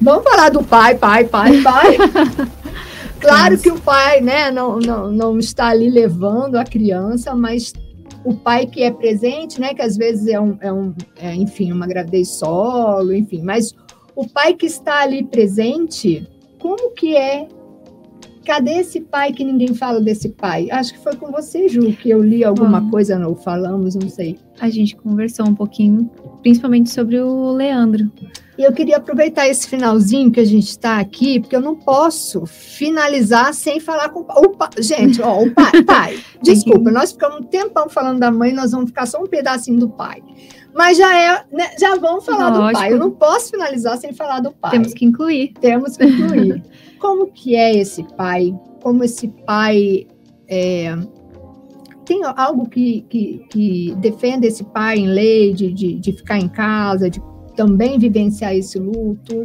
Vamos 0.00 0.24
falar 0.24 0.50
do 0.50 0.62
pai, 0.62 0.94
pai, 0.96 1.24
pai, 1.24 1.62
pai. 1.62 1.96
claro 3.18 3.58
que 3.58 3.70
o 3.70 3.80
pai, 3.80 4.20
né, 4.20 4.50
não, 4.50 4.78
não, 4.78 5.10
não 5.10 5.38
está 5.38 5.68
ali 5.68 5.88
levando 5.88 6.56
a 6.56 6.64
criança, 6.64 7.34
mas 7.34 7.72
o 8.22 8.34
pai 8.34 8.66
que 8.66 8.82
é 8.82 8.90
presente, 8.90 9.58
né, 9.58 9.72
que 9.72 9.80
às 9.80 9.96
vezes 9.96 10.28
é 10.28 10.38
um, 10.38 10.58
é 10.60 10.70
um 10.70 10.92
é, 11.16 11.34
enfim, 11.34 11.72
uma 11.72 11.86
gravidez 11.86 12.28
solo, 12.38 13.14
enfim, 13.14 13.40
mas 13.42 13.74
o 14.14 14.28
pai 14.28 14.52
que 14.52 14.66
está 14.66 15.00
ali 15.00 15.24
presente, 15.24 16.28
como 16.60 16.90
que 16.92 17.14
é? 17.16 17.48
Cadê 18.44 18.74
esse 18.78 19.00
pai 19.00 19.32
que 19.32 19.42
ninguém 19.44 19.74
fala 19.74 20.00
desse 20.00 20.28
pai? 20.28 20.70
Acho 20.70 20.92
que 20.94 21.00
foi 21.00 21.16
com 21.16 21.32
você, 21.32 21.68
Ju, 21.68 21.92
que 21.92 22.08
eu 22.08 22.22
li 22.22 22.44
alguma 22.44 22.78
Ah. 22.78 22.90
coisa, 22.90 23.18
não 23.18 23.34
falamos, 23.34 23.96
não 23.96 24.08
sei. 24.08 24.38
A 24.60 24.70
gente 24.70 24.94
conversou 24.94 25.46
um 25.48 25.54
pouquinho, 25.54 26.08
principalmente 26.42 26.90
sobre 26.90 27.20
o 27.20 27.50
Leandro. 27.50 28.08
E 28.56 28.62
eu 28.62 28.72
queria 28.72 28.98
aproveitar 28.98 29.48
esse 29.48 29.68
finalzinho 29.68 30.30
que 30.30 30.38
a 30.40 30.44
gente 30.44 30.68
está 30.68 30.98
aqui, 31.00 31.40
porque 31.40 31.56
eu 31.56 31.60
não 31.60 31.74
posso 31.74 32.46
finalizar 32.46 33.52
sem 33.52 33.80
falar 33.80 34.10
com 34.10 34.20
o 34.20 34.24
pai. 34.24 34.36
O 34.38 34.50
pai 34.50 34.68
gente, 34.78 35.20
ó, 35.20 35.42
o 35.42 35.50
pai, 35.50 35.72
pai, 35.84 36.18
desculpa, 36.40 36.90
nós 36.90 37.12
ficamos 37.12 37.38
um 37.40 37.42
tempão 37.42 37.88
falando 37.88 38.20
da 38.20 38.30
mãe, 38.30 38.52
nós 38.52 38.70
vamos 38.70 38.90
ficar 38.90 39.06
só 39.06 39.20
um 39.20 39.26
pedacinho 39.26 39.80
do 39.80 39.88
pai. 39.88 40.22
Mas 40.76 40.98
já 40.98 41.18
é, 41.18 41.44
né, 41.50 41.70
já 41.80 41.96
vamos 41.96 42.24
falar 42.24 42.50
do 42.50 42.58
Lógico. 42.58 42.80
pai. 42.80 42.92
Eu 42.92 42.98
não 42.98 43.10
posso 43.10 43.50
finalizar 43.50 43.96
sem 43.96 44.12
falar 44.12 44.40
do 44.40 44.52
pai. 44.52 44.72
Temos 44.72 44.92
que 44.92 45.06
incluir. 45.06 45.54
Temos 45.58 45.96
que 45.96 46.04
incluir. 46.04 46.62
Como 47.00 47.28
que 47.28 47.56
é 47.56 47.74
esse 47.74 48.04
pai? 48.14 48.54
Como 48.82 49.02
esse 49.02 49.28
pai 49.46 50.06
é, 50.46 50.94
tem 52.04 52.20
algo 52.24 52.68
que, 52.68 53.06
que, 53.08 53.46
que 53.50 53.94
defenda 53.96 54.46
esse 54.46 54.64
pai 54.64 54.98
em 54.98 55.06
lei 55.06 55.54
de, 55.54 55.72
de, 55.72 55.94
de 55.94 56.12
ficar 56.12 56.38
em 56.38 56.48
casa, 56.48 57.08
de 57.08 57.22
também 57.56 57.98
vivenciar 57.98 58.54
esse 58.54 58.78
luto? 58.78 59.44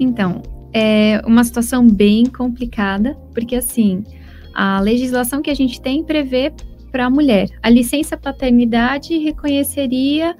Então, 0.00 0.42
é 0.74 1.22
uma 1.24 1.44
situação 1.44 1.86
bem 1.86 2.26
complicada, 2.26 3.16
porque 3.32 3.54
assim, 3.54 4.02
a 4.52 4.80
legislação 4.80 5.42
que 5.42 5.50
a 5.50 5.54
gente 5.54 5.80
tem 5.80 6.02
prevê 6.02 6.52
para 6.90 7.06
a 7.06 7.10
mulher. 7.10 7.48
A 7.62 7.70
licença 7.70 8.16
paternidade 8.16 9.16
reconheceria 9.16 10.36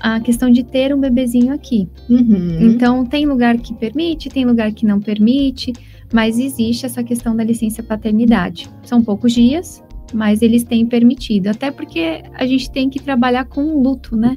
a 0.00 0.20
questão 0.20 0.50
de 0.50 0.62
ter 0.62 0.94
um 0.94 1.00
bebezinho 1.00 1.52
aqui. 1.52 1.88
Uhum. 2.08 2.58
Então, 2.60 3.04
tem 3.04 3.26
lugar 3.26 3.56
que 3.58 3.74
permite, 3.74 4.28
tem 4.28 4.44
lugar 4.44 4.72
que 4.72 4.86
não 4.86 5.00
permite, 5.00 5.72
mas 6.12 6.38
existe 6.38 6.86
essa 6.86 7.02
questão 7.02 7.34
da 7.34 7.44
licença 7.44 7.82
paternidade. 7.82 8.68
São 8.82 9.02
poucos 9.02 9.32
dias, 9.32 9.82
mas 10.12 10.42
eles 10.42 10.64
têm 10.64 10.86
permitido, 10.86 11.48
até 11.48 11.70
porque 11.70 12.22
a 12.34 12.46
gente 12.46 12.70
tem 12.70 12.88
que 12.88 13.02
trabalhar 13.02 13.44
com 13.46 13.64
o 13.64 13.82
luto, 13.82 14.16
né? 14.16 14.36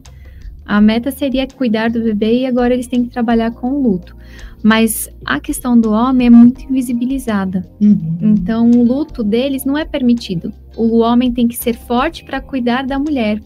A 0.65 0.79
meta 0.79 1.09
seria 1.09 1.47
cuidar 1.47 1.89
do 1.89 1.99
bebê 1.99 2.41
e 2.41 2.45
agora 2.45 2.73
eles 2.73 2.85
têm 2.85 3.03
que 3.03 3.09
trabalhar 3.09 3.51
com 3.51 3.71
o 3.71 3.81
luto. 3.81 4.15
Mas 4.61 5.09
a 5.25 5.39
questão 5.39 5.79
do 5.79 5.91
homem 5.91 6.27
é 6.27 6.29
muito 6.29 6.63
invisibilizada. 6.63 7.65
Uhum. 7.81 8.17
Então, 8.21 8.69
o 8.69 8.83
luto 8.83 9.23
deles 9.23 9.65
não 9.65 9.75
é 9.75 9.83
permitido. 9.83 10.53
O 10.77 10.99
homem 10.99 11.31
tem 11.31 11.47
que 11.47 11.57
ser 11.57 11.73
forte 11.73 12.23
para 12.23 12.39
cuidar 12.39 12.85
da 12.85 12.99
mulher. 12.99 13.41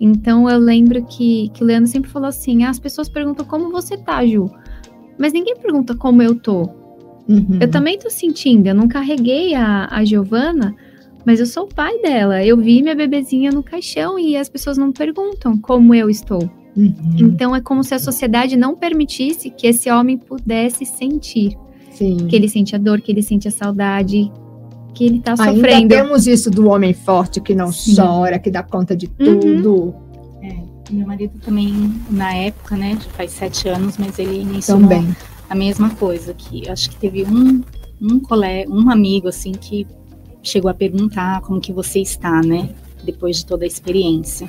Então, 0.00 0.48
eu 0.48 0.58
lembro 0.58 1.04
que, 1.04 1.50
que 1.50 1.62
o 1.62 1.66
Leandro 1.66 1.90
sempre 1.90 2.10
falou 2.10 2.28
assim: 2.28 2.64
ah, 2.64 2.70
as 2.70 2.78
pessoas 2.78 3.08
perguntam 3.08 3.44
como 3.44 3.70
você 3.70 3.96
tá, 3.96 4.24
Ju. 4.24 4.50
Mas 5.18 5.32
ninguém 5.32 5.56
pergunta 5.56 5.94
como 5.94 6.22
eu 6.22 6.34
tô. 6.34 6.70
Uhum. 7.28 7.58
Eu 7.60 7.70
também 7.70 7.98
tô 7.98 8.08
sentindo. 8.08 8.68
Eu 8.68 8.74
não 8.74 8.88
carreguei 8.88 9.54
a, 9.54 9.88
a 9.90 10.04
Giovana, 10.04 10.74
mas 11.24 11.40
eu 11.40 11.46
sou 11.46 11.64
o 11.64 11.74
pai 11.74 12.00
dela. 12.00 12.44
Eu 12.44 12.56
vi 12.56 12.80
minha 12.80 12.94
bebezinha 12.94 13.50
no 13.50 13.62
caixão 13.62 14.18
e 14.18 14.36
as 14.36 14.48
pessoas 14.48 14.78
não 14.78 14.92
perguntam 14.92 15.58
como 15.58 15.94
eu 15.94 16.08
estou. 16.08 16.48
Uhum. 16.76 16.94
Então, 17.18 17.54
é 17.54 17.60
como 17.60 17.82
se 17.82 17.94
a 17.94 17.98
sociedade 17.98 18.56
não 18.56 18.76
permitisse 18.76 19.50
que 19.50 19.66
esse 19.66 19.90
homem 19.90 20.16
pudesse 20.16 20.86
sentir. 20.86 21.58
Sim. 21.90 22.28
Que 22.28 22.36
ele 22.36 22.48
sente 22.48 22.76
a 22.76 22.78
dor, 22.78 23.00
que 23.00 23.10
ele 23.10 23.22
sente 23.22 23.48
a 23.48 23.50
saudade, 23.50 24.30
que 24.98 25.04
ele 25.06 25.20
tá 25.20 25.34
Ainda 25.38 25.52
sofrendo. 25.54 25.88
temos 25.88 26.26
isso 26.26 26.50
do 26.50 26.68
homem 26.68 26.92
forte 26.92 27.40
que 27.40 27.54
não 27.54 27.70
Sim. 27.70 27.94
chora, 27.94 28.36
que 28.38 28.50
dá 28.50 28.64
conta 28.64 28.96
de 28.96 29.06
Uhum. 29.20 29.38
tudo. 29.40 29.94
É, 30.42 30.56
meu 30.92 31.06
marido 31.06 31.38
também, 31.44 31.94
na 32.10 32.34
época, 32.34 32.76
né, 32.76 32.98
já 33.00 33.08
faz 33.10 33.30
sete 33.30 33.68
anos, 33.68 33.96
mas 33.96 34.18
ele 34.18 34.44
mencionou 34.44 34.88
Também. 34.88 35.14
a 35.48 35.54
mesma 35.54 35.90
coisa, 35.90 36.34
que 36.34 36.68
acho 36.68 36.90
que 36.90 36.96
teve 36.96 37.24
um, 37.24 37.62
um 38.02 38.18
colega, 38.18 38.68
um 38.70 38.90
amigo, 38.90 39.28
assim, 39.28 39.52
que 39.52 39.86
chegou 40.42 40.68
a 40.70 40.74
perguntar 40.74 41.42
como 41.42 41.60
que 41.60 41.72
você 41.72 42.00
está, 42.00 42.40
né, 42.42 42.70
depois 43.04 43.36
de 43.38 43.46
toda 43.46 43.64
a 43.64 43.68
experiência. 43.68 44.48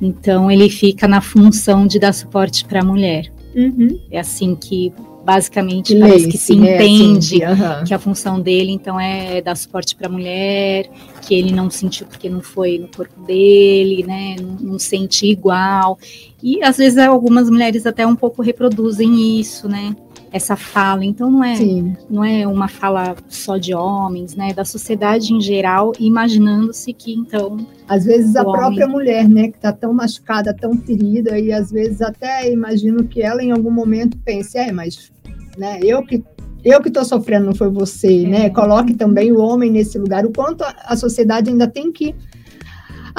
Então, 0.00 0.48
ele 0.48 0.70
fica 0.70 1.08
na 1.08 1.20
função 1.20 1.84
de 1.84 1.98
dar 1.98 2.12
suporte 2.12 2.64
para 2.64 2.80
a 2.80 2.84
mulher. 2.84 3.32
Uhum. 3.56 3.98
É 4.10 4.20
assim 4.20 4.54
que, 4.54 4.92
basicamente, 5.24 5.94
Que 5.94 6.00
parece 6.00 6.28
que 6.28 6.38
se 6.38 6.54
entende 6.54 7.44
assim, 7.44 7.62
aham. 7.62 7.84
que 7.84 7.94
a 7.94 7.98
função 7.98 8.40
dele, 8.40 8.72
então, 8.72 8.98
é 8.98 9.40
dar 9.40 9.56
suporte 9.56 9.94
para 9.94 10.06
a 10.06 10.10
mulher, 10.10 10.88
que 11.22 11.34
ele 11.34 11.52
não 11.52 11.68
sentiu 11.70 12.06
porque 12.06 12.28
não 12.28 12.40
foi 12.40 12.78
no 12.78 12.88
corpo 12.88 13.20
dele, 13.22 14.04
né, 14.06 14.36
não, 14.40 14.72
não 14.72 14.78
sente 14.78 15.26
igual. 15.26 15.98
E, 16.42 16.62
às 16.62 16.76
vezes, 16.78 16.98
algumas 16.98 17.50
mulheres 17.50 17.86
até 17.86 18.06
um 18.06 18.16
pouco 18.16 18.42
reproduzem 18.42 19.38
isso, 19.38 19.68
né, 19.68 19.94
essa 20.32 20.56
fala. 20.56 21.04
Então, 21.04 21.30
não 21.30 21.42
é, 21.42 21.56
Sim. 21.56 21.96
não 22.08 22.24
é 22.24 22.46
uma 22.46 22.68
fala 22.68 23.16
só 23.28 23.56
de 23.56 23.74
homens, 23.74 24.34
né, 24.34 24.52
da 24.52 24.64
sociedade 24.64 25.32
em 25.32 25.40
geral, 25.40 25.92
imaginando-se 25.98 26.92
que, 26.92 27.12
então, 27.12 27.56
Às 27.88 28.04
vezes 28.04 28.36
a 28.36 28.42
homem. 28.42 28.52
própria 28.52 28.86
mulher, 28.88 29.28
né, 29.28 29.48
que 29.48 29.56
está 29.56 29.72
tão 29.72 29.92
machucada, 29.92 30.54
tão 30.54 30.74
ferida, 30.74 31.38
e 31.38 31.52
às 31.52 31.70
vezes 31.70 32.02
até 32.02 32.52
imagino 32.52 33.04
que 33.04 33.22
ela 33.22 33.42
em 33.42 33.50
algum 33.50 33.70
momento 33.70 34.16
pense, 34.24 34.56
é, 34.58 34.70
mas 34.72 35.10
né, 35.56 35.80
eu 35.82 36.02
que 36.04 36.22
eu 36.64 36.80
que 36.82 36.88
estou 36.88 37.04
sofrendo, 37.04 37.46
não 37.46 37.54
foi 37.54 37.70
você, 37.70 38.24
É. 38.24 38.26
né? 38.26 38.50
Coloque 38.50 38.92
também 38.92 39.30
o 39.32 39.38
homem 39.38 39.70
nesse 39.70 39.96
lugar. 39.96 40.26
O 40.26 40.32
quanto 40.32 40.62
a, 40.64 40.74
a 40.86 40.96
sociedade 40.96 41.48
ainda 41.48 41.68
tem 41.68 41.92
que 41.92 42.14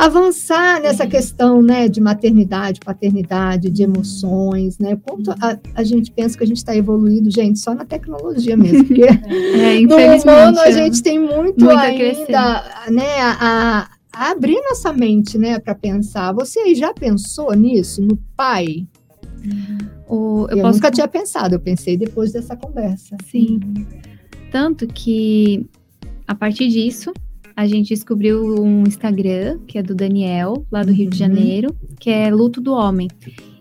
avançar 0.06 0.82
nessa 0.82 1.06
questão, 1.06 1.62
né, 1.62 1.88
de 1.90 2.00
maternidade, 2.00 2.80
paternidade, 2.80 3.70
de 3.70 3.84
emoções, 3.84 4.78
né? 4.80 4.98
Quanto 5.06 5.32
a, 5.32 5.58
a 5.76 5.84
gente 5.84 6.12
pensa 6.12 6.38
que 6.38 6.44
a 6.44 6.48
gente 6.48 6.58
está 6.58 6.76
evoluído, 6.76 7.30
gente, 7.30 7.60
só 7.60 7.74
na 7.74 7.86
tecnologia 7.86 8.56
mesmo, 8.58 8.86
porque 8.86 9.04
É, 9.04 9.80
no 9.82 9.96
humano 9.98 10.60
a 10.60 10.70
é. 10.70 10.72
gente 10.72 11.04
tem 11.04 11.20
muito, 11.20 11.64
Muito 11.66 11.70
a 11.70 11.82
ainda, 11.82 12.64
né, 12.90 13.20
a, 13.22 13.90
a 14.14 14.32
abrir 14.32 14.60
nossa 14.70 14.92
mente, 14.94 15.38
né, 15.38 15.60
para 15.60 15.76
pensar. 15.76 16.34
Você 16.34 16.60
aí 16.60 16.76
já 16.76 16.94
pensou 16.94 17.54
nisso, 17.54 18.02
no 18.02 18.18
pai? 18.36 18.88
O- 20.08 20.48
eu 20.50 20.58
Eu, 20.58 20.62
posso 20.64 20.76
nunca 20.80 20.92
tinha 20.92 21.08
pensado, 21.08 21.56
eu 21.56 21.60
pensei 21.60 21.96
depois 21.98 22.32
dessa 22.32 22.56
conversa. 22.56 23.16
Sim. 23.30 23.60
Tanto 24.52 24.88
que, 24.88 25.68
a 26.28 26.34
partir 26.34 26.68
disso, 26.70 27.14
a 27.60 27.68
gente 27.68 27.90
descobriu 27.90 28.64
um 28.64 28.84
Instagram, 28.84 29.60
que 29.68 29.78
é 29.78 29.84
do 29.84 29.94
Daniel, 29.94 30.66
lá 30.72 30.82
do 30.82 30.94
Rio 30.94 31.10
de 31.10 31.22
Uhum. 31.22 31.28
Janeiro, 31.28 31.76
que 32.00 32.10
é 32.10 32.32
Luto 32.34 32.62
do 32.62 32.74
Homem. 32.74 33.10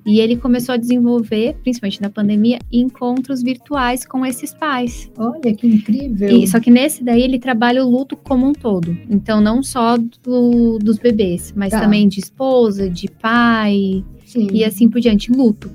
E 0.07 0.21
ele 0.21 0.37
começou 0.37 0.73
a 0.75 0.79
desenvolver, 0.79 1.57
principalmente 1.63 2.01
na 2.01 2.09
pandemia, 2.09 2.59
encontros 2.73 3.43
virtuais 3.43 4.07
com 4.07 4.25
esses 4.25 4.55
pais. 4.55 5.11
Olha 5.19 5.53
que 5.55 5.67
incrível. 5.67 6.29
E, 6.31 6.47
só 6.47 6.61
que 6.61 6.71
nesse 6.71 7.03
daí 7.03 7.23
ele 7.23 7.39
trabalha 7.41 7.85
o 7.85 7.91
luto 7.91 8.17
como 8.17 8.47
um 8.47 8.53
todo. 8.53 8.97
Então, 9.11 9.41
não 9.41 9.63
só 9.65 9.97
do- 9.99 10.79
dos 10.79 10.97
bebês, 10.99 11.53
mas 11.57 11.71
Tá. 11.73 11.81
também 11.81 12.07
de 12.09 12.21
esposa, 12.21 12.89
de 12.89 13.09
pai, 13.09 14.05
Sim. 14.25 14.47
e 14.53 14.65
assim 14.65 14.89
por 14.89 15.01
diante, 15.01 15.31
luto. 15.33 15.71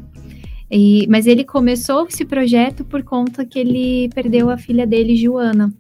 E- 0.72 1.06
mas 1.10 1.28
ele 1.28 1.44
começou 1.44 2.08
esse 2.08 2.26
projeto 2.26 2.84
por 2.86 3.04
conta 3.04 3.46
que 3.46 3.60
ele 3.60 4.10
perdeu 4.16 4.50
a 4.50 4.58
filha 4.58 4.88
dele, 4.88 5.16
Joana. 5.16 5.72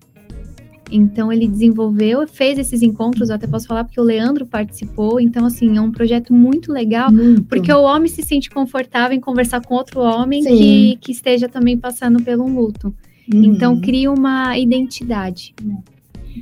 Então 0.95 1.33
ele 1.33 1.47
desenvolveu, 1.47 2.27
fez 2.27 2.59
esses 2.59 2.83
encontros, 2.83 3.29
eu 3.29 3.35
até 3.35 3.47
posso 3.47 3.67
falar 3.67 3.83
porque 3.83 3.99
o 3.99 4.03
Leandro 4.03 4.45
participou. 4.45 5.19
Então, 5.19 5.45
assim, 5.45 5.75
é 5.75 5.81
um 5.81 5.91
projeto 5.91 6.33
muito 6.33 6.71
legal, 6.71 7.11
Muito. 7.11 7.43
porque 7.43 7.73
o 7.73 7.81
homem 7.81 8.07
se 8.07 8.21
sente 8.21 8.49
confortável 8.49 9.17
em 9.17 9.19
conversar 9.19 9.61
com 9.61 9.73
outro 9.73 10.01
homem 10.01 10.43
Sim. 10.43 10.55
que, 10.55 10.97
que 11.01 11.11
esteja 11.11 11.49
também 11.49 11.77
passando 11.77 12.21
pelo 12.21 12.47
luto. 12.47 12.93
Uhum. 13.33 13.43
Então 13.45 13.79
cria 13.79 14.11
uma 14.11 14.57
identidade. 14.57 15.55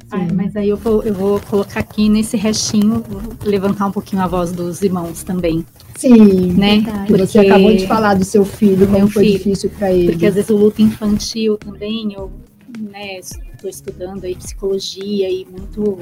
Ah, 0.09 0.27
mas 0.33 0.55
aí 0.55 0.69
eu 0.69 0.77
vou, 0.77 1.03
eu 1.03 1.13
vou 1.13 1.39
colocar 1.41 1.79
aqui 1.79 2.07
nesse 2.09 2.37
restinho, 2.37 3.03
vou 3.07 3.21
levantar 3.43 3.87
um 3.87 3.91
pouquinho 3.91 4.21
a 4.21 4.27
voz 4.27 4.51
dos 4.51 4.81
irmãos 4.81 5.21
também, 5.23 5.65
Sim, 5.95 6.53
né? 6.53 6.79
Verdade. 6.79 7.13
que 7.13 7.19
você 7.19 7.39
acabou 7.39 7.75
de 7.75 7.85
falar 7.87 8.13
do 8.13 8.23
seu 8.23 8.45
filho, 8.45 8.87
como 8.87 9.07
foi 9.09 9.25
filho. 9.25 9.37
difícil 9.37 9.69
para 9.69 9.91
ele. 9.91 10.11
Porque 10.11 10.25
às 10.25 10.35
vezes 10.35 10.49
o 10.49 10.55
luto 10.55 10.81
infantil 10.81 11.57
também, 11.57 12.13
eu 12.13 12.31
né, 12.79 13.19
estou 13.61 13.69
estudando 13.69 14.23
aí 14.25 14.35
psicologia 14.35 15.29
e 15.29 15.45
muito 15.45 15.99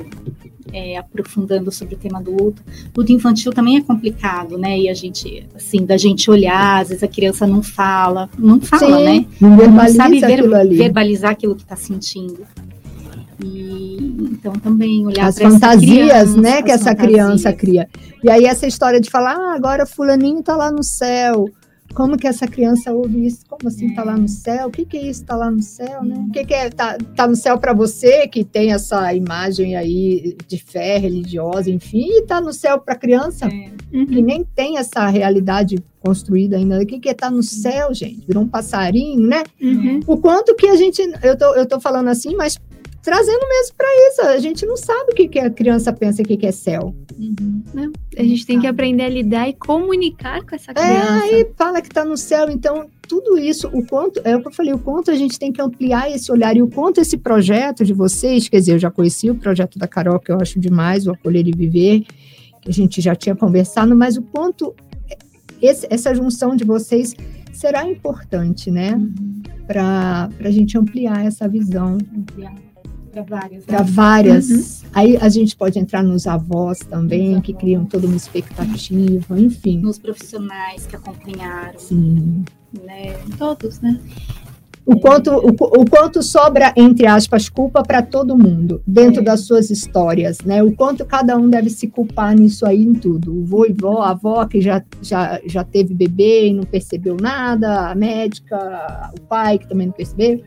é, 0.72 0.98
aprofundando 0.98 1.72
sobre 1.72 1.96
o 1.96 1.98
tema 1.98 2.22
do 2.22 2.32
luto. 2.32 2.62
Luto 2.96 3.12
infantil 3.12 3.52
também 3.52 3.78
é 3.78 3.82
complicado, 3.82 4.58
né? 4.58 4.80
E 4.80 4.90
a 4.90 4.94
gente, 4.94 5.46
assim, 5.54 5.86
da 5.86 5.98
gente 5.98 6.32
olhar, 6.32 6.82
às 6.82 6.90
vezes 6.90 7.04
a 7.04 7.08
criança 7.08 7.46
não 7.46 7.62
fala, 7.62 8.30
não 8.38 8.62
fala, 8.62 8.98
Sim, 8.98 9.04
né? 9.04 9.26
não 9.42 9.50
Não 9.58 9.88
sabe 9.90 10.20
ver- 10.22 10.34
aquilo 10.34 10.56
ali. 10.56 10.78
verbalizar 10.78 11.32
aquilo 11.32 11.56
que 11.56 11.64
está 11.64 11.76
sentindo. 11.76 12.40
E 13.44 13.98
então 14.32 14.54
também 14.54 15.06
olhar 15.06 15.28
as 15.28 15.38
fantasias, 15.40 16.34
criança, 16.34 16.42
né, 16.42 16.62
que 16.62 16.72
essa 16.72 16.94
criança 16.94 17.54
cria. 17.54 17.88
E 18.24 18.30
aí 18.30 18.44
essa 18.46 18.68
história 18.68 19.00
de 19.00 19.10
falar, 19.10 19.34
ah, 19.36 19.56
agora 19.56 19.86
fulaninho 19.86 20.44
tá 20.44 20.56
lá 20.58 20.72
no 20.72 20.84
céu. 20.84 21.50
Como 21.94 22.18
que 22.18 22.28
essa 22.28 22.48
criança 22.48 22.94
ouve 22.94 23.26
isso? 23.26 23.46
Como 23.48 23.68
assim 23.68 23.94
tá 23.94 24.04
lá 24.04 24.16
no 24.16 24.28
céu? 24.28 24.68
O 24.68 24.72
que 24.72 24.86
que 24.86 24.98
é 24.98 25.10
isso 25.10 25.26
tá 25.26 25.36
lá 25.36 25.50
no 25.50 25.62
céu, 25.62 26.04
né? 26.04 26.26
O 26.28 26.32
que 26.32 26.46
que 26.46 26.54
é 26.54 26.70
tá, 26.70 26.98
tá 27.16 27.28
no 27.28 27.36
céu 27.36 27.58
para 27.58 27.74
você 27.74 28.28
que 28.28 28.44
tem 28.44 28.72
essa 28.72 29.14
imagem 29.14 29.76
aí 29.76 30.38
de 30.48 30.58
fé 30.58 30.98
religiosa, 30.98 31.70
enfim, 31.70 32.08
e 32.10 32.22
tá 32.24 32.40
no 32.40 32.54
céu 32.54 32.80
para 32.80 32.96
criança 32.96 33.48
É. 33.48 34.06
que 34.06 34.22
nem 34.22 34.44
tem 34.44 34.78
essa 34.78 35.08
realidade 35.08 35.84
construída 36.00 36.56
ainda. 36.58 36.82
O 36.82 36.86
que 36.86 37.00
que 37.00 37.10
é 37.10 37.14
tá 37.14 37.30
no 37.30 37.44
céu, 37.44 37.94
gente? 37.94 38.26
Virou 38.26 38.44
um 38.44 38.48
passarinho, 38.48 39.28
né? 39.28 39.44
Uhum. 39.62 40.00
o 40.08 40.18
quanto 40.18 40.56
que 40.56 40.68
a 40.68 40.76
gente. 40.76 41.02
Eu 41.24 41.38
tô, 41.38 41.54
eu 41.56 41.66
tô 41.66 41.80
falando 41.80 42.08
assim, 42.08 42.36
mas 42.36 42.58
trazendo 43.10 43.48
mesmo 43.48 43.76
para 43.76 43.88
isso. 44.08 44.22
A 44.22 44.38
gente 44.40 44.66
não 44.66 44.78
sabe 44.78 45.12
o 45.12 45.16
que, 45.16 45.28
que 45.28 45.40
a 45.40 45.50
criança 45.50 45.92
pensa 45.92 46.22
que, 46.24 46.38
que 46.38 46.46
é 46.46 46.52
céu. 46.52 46.94
Uhum. 47.18 47.92
A 48.18 48.24
gente 48.24 48.46
tem 48.46 48.58
que 48.58 48.68
Sabe. 48.68 48.68
aprender 48.68 49.04
a 49.04 49.10
lidar 49.10 49.50
e 49.50 49.54
comunicar 49.54 50.46
com 50.46 50.56
essa 50.56 50.72
É, 50.72 50.74
criança. 50.74 51.24
aí 51.24 51.48
fala 51.58 51.82
que 51.82 51.90
tá 51.90 52.06
no 52.06 52.16
céu, 52.18 52.50
então 52.50 52.88
tudo 53.08 53.38
isso, 53.40 53.68
o 53.74 53.86
quanto, 53.86 54.22
é 54.24 54.36
o 54.38 54.42
que 54.42 54.48
eu 54.48 54.52
falei, 54.52 54.74
o 54.74 54.80
quanto 54.80 55.10
a 55.10 55.16
gente 55.16 55.40
tem 55.40 55.52
que 55.52 55.60
ampliar 55.62 56.12
esse 56.12 56.32
olhar 56.32 56.56
e 56.56 56.62
o 56.62 56.68
quanto 56.68 57.02
esse 57.02 57.18
projeto 57.18 57.84
de 57.84 57.94
vocês, 57.94 58.48
quer 58.48 58.60
dizer, 58.60 58.74
eu 58.74 58.80
já 58.80 58.92
conheci 58.92 59.30
o 59.32 59.36
projeto 59.36 59.80
da 59.80 59.88
Carol, 59.88 60.20
que 60.20 60.32
eu 60.32 60.38
acho 60.40 60.60
demais, 60.60 61.08
o 61.08 61.12
Acolher 61.12 61.48
e 61.48 61.52
Viver, 61.52 62.04
que 62.62 62.70
a 62.70 62.74
gente 62.74 63.02
já 63.02 63.16
tinha 63.16 63.36
conversado, 63.36 63.96
mas 63.96 64.16
o 64.18 64.22
quanto 64.22 64.76
esse- 65.62 65.88
essa 65.90 66.14
junção 66.14 66.56
de 66.56 66.64
vocês 66.64 67.16
será 67.52 67.84
importante, 67.90 68.70
né, 68.70 69.00
para 69.68 70.30
a 70.40 70.52
gente 70.52 70.78
ampliar 70.78 71.26
essa 71.26 71.48
visão 71.48 71.98
Para 73.12 73.24
várias. 73.24 73.66
para 73.66 73.80
né? 73.84 73.86
várias. 73.92 74.84
Aí 74.94 75.18
a 75.18 75.30
gente 75.30 75.56
pode 75.56 75.78
entrar 75.80 76.04
nos 76.04 76.28
avós 76.28 76.80
também, 76.80 77.36
Nos 77.36 77.42
que 77.44 77.52
avós. 77.52 77.62
criam 77.62 77.86
toda 77.86 78.08
uma 78.08 78.16
expectativa, 78.18 79.40
enfim. 79.40 79.80
Nos 79.80 79.98
profissionais 80.00 80.86
que 80.86 80.96
acompanharam, 80.96 81.80
Sim. 81.80 82.44
né? 82.86 83.16
Todos, 83.38 83.80
né? 83.82 84.00
O 84.86 85.00
quanto, 85.00 85.30
o, 85.32 85.50
o 85.50 85.86
quanto 85.88 86.24
sobra, 86.24 86.74
entre 86.76 87.06
aspas, 87.06 87.48
culpa 87.48 87.84
para 87.84 88.02
todo 88.02 88.36
mundo, 88.36 88.82
dentro 88.88 89.22
É. 89.22 89.24
das 89.24 89.42
suas 89.42 89.70
histórias, 89.70 90.40
né? 90.42 90.64
O 90.64 90.72
quanto 90.76 91.06
cada 91.06 91.38
um 91.38 91.48
deve 91.48 91.70
se 91.70 91.88
culpar 91.88 92.36
nisso 92.36 92.66
aí 92.66 92.82
em 92.84 92.94
tudo. 92.94 93.32
O 93.38 93.46
vô 93.46 93.66
e 93.68 93.74
vó, 93.74 94.02
a 94.02 94.12
avó 94.12 94.44
que 94.48 94.60
já, 94.62 94.84
já, 95.00 95.40
já 95.46 95.64
teve 95.64 95.94
bebê 95.94 96.48
e 96.48 96.54
não 96.56 96.64
percebeu 96.64 97.18
nada, 97.22 97.92
a 97.92 97.94
médica, 97.96 99.12
o 99.16 99.22
pai 99.28 99.60
que 99.60 99.68
também 99.68 99.88
não 99.88 99.94
percebeu. 99.94 100.42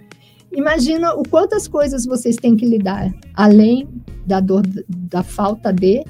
Imagina 0.55 1.15
o 1.15 1.23
quantas 1.23 1.67
coisas 1.67 2.05
vocês 2.05 2.37
têm 2.37 2.57
que 2.57 2.67
lidar, 2.67 3.13
além 3.35 3.89
da 4.27 4.41
dor 4.41 4.63
da 4.89 5.23
falta 5.23 5.73
de, 5.73 6.05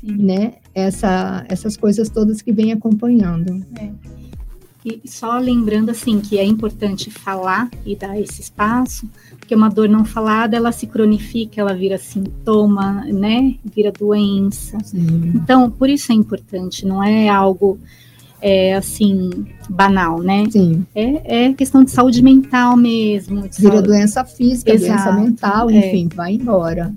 Sim. 0.00 0.16
né? 0.16 0.54
Essa, 0.74 1.44
essas 1.48 1.76
coisas 1.76 2.08
todas 2.08 2.40
que 2.40 2.52
vem 2.52 2.70
acompanhando. 2.70 3.66
E 4.84 5.00
só 5.04 5.36
lembrando 5.38 5.90
assim 5.90 6.20
que 6.20 6.38
é 6.38 6.44
importante 6.44 7.10
falar 7.10 7.68
e 7.84 7.96
dar 7.96 8.18
esse 8.18 8.40
espaço, 8.40 9.08
porque 9.38 9.54
uma 9.54 9.68
dor 9.68 9.88
não 9.88 10.04
falada 10.04 10.56
ela 10.56 10.70
se 10.70 10.86
cronifica, 10.86 11.60
ela 11.60 11.74
vira 11.74 11.98
sintoma, 11.98 13.04
né? 13.06 13.56
Vira 13.64 13.90
doença. 13.90 14.78
Então, 15.34 15.68
por 15.68 15.90
isso 15.90 16.12
é 16.12 16.14
importante, 16.14 16.86
não 16.86 17.02
é 17.02 17.28
algo 17.28 17.78
é, 18.40 18.74
assim 18.74 19.46
banal, 19.68 20.20
né? 20.20 20.44
Sim. 20.50 20.86
É, 20.94 21.46
é 21.46 21.52
questão 21.52 21.84
de 21.84 21.90
saúde 21.90 22.22
mental 22.22 22.76
mesmo. 22.76 23.42
Vira 23.42 23.52
saúde- 23.52 23.82
doença 23.88 24.24
física, 24.24 24.72
doença 24.76 24.94
Exato, 24.94 25.20
mental, 25.20 25.70
é. 25.70 25.74
enfim, 25.74 26.08
vai 26.14 26.32
embora. 26.34 26.92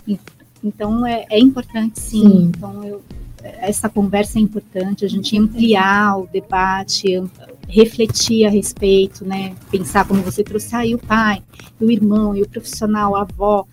Então 0.63 1.05
é, 1.05 1.25
é 1.29 1.39
importante 1.39 1.99
sim. 1.99 2.21
Sim. 2.21 2.51
Então 2.55 2.83
eu, 2.83 3.01
essa 3.43 3.89
conversa 3.89 4.37
é 4.37 4.41
importante, 4.41 5.03
a 5.03 5.09
gente 5.09 5.37
ampliar 5.37 6.19
o 6.19 6.27
debate, 6.31 7.21
refletir 7.67 8.45
a 8.45 8.49
respeito, 8.49 9.25
né? 9.25 9.53
Pensar 9.71 10.05
como 10.05 10.21
você 10.21 10.43
trouxe 10.43 10.75
aí 10.75 10.93
o 10.93 10.99
pai, 10.99 11.41
e 11.79 11.85
o 11.85 11.91
irmão, 11.91 12.35
e 12.35 12.41
o 12.43 12.47
profissional, 12.47 13.15
a 13.15 13.21
avó, 13.21 13.65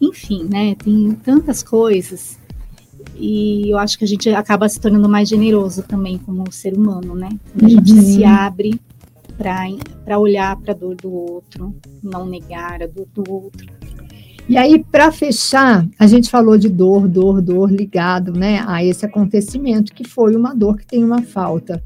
enfim, 0.00 0.44
né? 0.50 0.74
Tem 0.74 1.12
tantas 1.22 1.62
coisas. 1.62 2.36
E 3.16 3.70
eu 3.70 3.78
acho 3.78 3.98
que 3.98 4.04
a 4.04 4.08
gente 4.08 4.28
acaba 4.30 4.68
se 4.68 4.80
tornando 4.80 5.08
mais 5.08 5.28
generoso 5.28 5.82
também 5.82 6.18
como 6.18 6.50
ser 6.50 6.74
humano, 6.74 7.14
né? 7.14 7.28
Quando 7.52 7.66
a 7.66 7.68
gente 7.68 7.92
Uhum. 7.92 8.02
se 8.02 8.24
abre 8.24 8.80
para 9.36 10.18
olhar 10.18 10.56
para 10.56 10.72
a 10.72 10.76
dor 10.76 10.94
do 10.96 11.12
outro, 11.12 11.74
não 12.02 12.24
negar 12.26 12.82
a 12.82 12.86
dor 12.86 13.06
do 13.14 13.24
outro. 13.30 13.66
E 14.48 14.56
aí, 14.56 14.84
para 14.90 15.12
fechar, 15.12 15.86
a 15.98 16.06
gente 16.06 16.28
falou 16.28 16.58
de 16.58 16.68
dor, 16.68 17.08
dor, 17.08 17.40
dor 17.40 17.70
ligado, 17.70 18.32
né, 18.32 18.64
a 18.66 18.84
esse 18.84 19.06
acontecimento 19.06 19.94
que 19.94 20.04
foi 20.04 20.34
uma 20.34 20.54
dor 20.54 20.76
que 20.78 20.86
tem 20.86 21.04
uma 21.04 21.22
falta. 21.22 21.82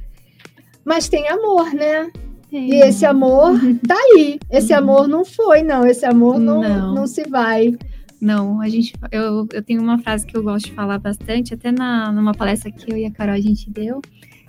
Mas 0.85 1.09
tem 1.09 1.29
amor, 1.29 1.73
né? 1.75 2.11
E 2.51 2.77
esse 2.77 3.05
amor 3.05 3.59
tá 3.87 3.95
aí. 3.95 4.39
Esse 4.51 4.73
amor 4.73 5.07
não 5.09 5.25
foi, 5.25 5.63
não. 5.63 5.85
Esse 5.87 6.07
amor 6.07 6.39
não, 6.39 6.63
não. 6.63 6.95
Não. 6.95 7.07
se 7.07 7.25
vai. 7.29 7.77
Não, 8.21 8.61
a 8.61 8.69
gente, 8.69 8.93
eu, 9.13 9.47
eu 9.53 9.63
tenho 9.63 9.83
uma 9.83 9.99
frase 9.99 10.27
que 10.27 10.37
eu 10.37 10.43
gosto 10.43 10.67
de 10.67 10.73
falar 10.73 10.99
bastante, 10.99 11.53
até 11.55 11.71
na, 11.71 12.11
numa 12.13 12.33
palestra 12.35 12.71
que 12.71 12.93
eu 12.93 12.97
e 12.97 13.05
a 13.05 13.11
Carol 13.11 13.35
a 13.35 13.41
gente 13.41 13.71
deu. 13.71 14.01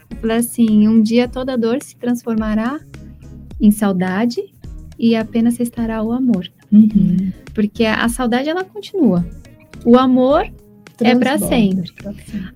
Eu 0.09 0.18
falei 0.22 0.38
assim: 0.38 0.88
um 0.88 1.01
dia 1.01 1.28
toda 1.28 1.57
dor 1.57 1.82
se 1.82 1.95
transformará 1.95 2.80
em 3.59 3.72
saudade 3.72 4.41
e 4.97 5.15
apenas 5.15 5.57
restará 5.57 6.01
o 6.01 6.11
amor. 6.11 6.47
Uhum. 6.72 7.32
Porque 7.53 7.86
a 7.86 8.07
saudade 8.09 8.49
ela 8.49 8.63
continua. 8.63 9.26
O 9.86 9.97
amor, 9.97 10.41
É 10.99 11.13
Transborda. 11.15 11.47
sempre. 11.47 11.91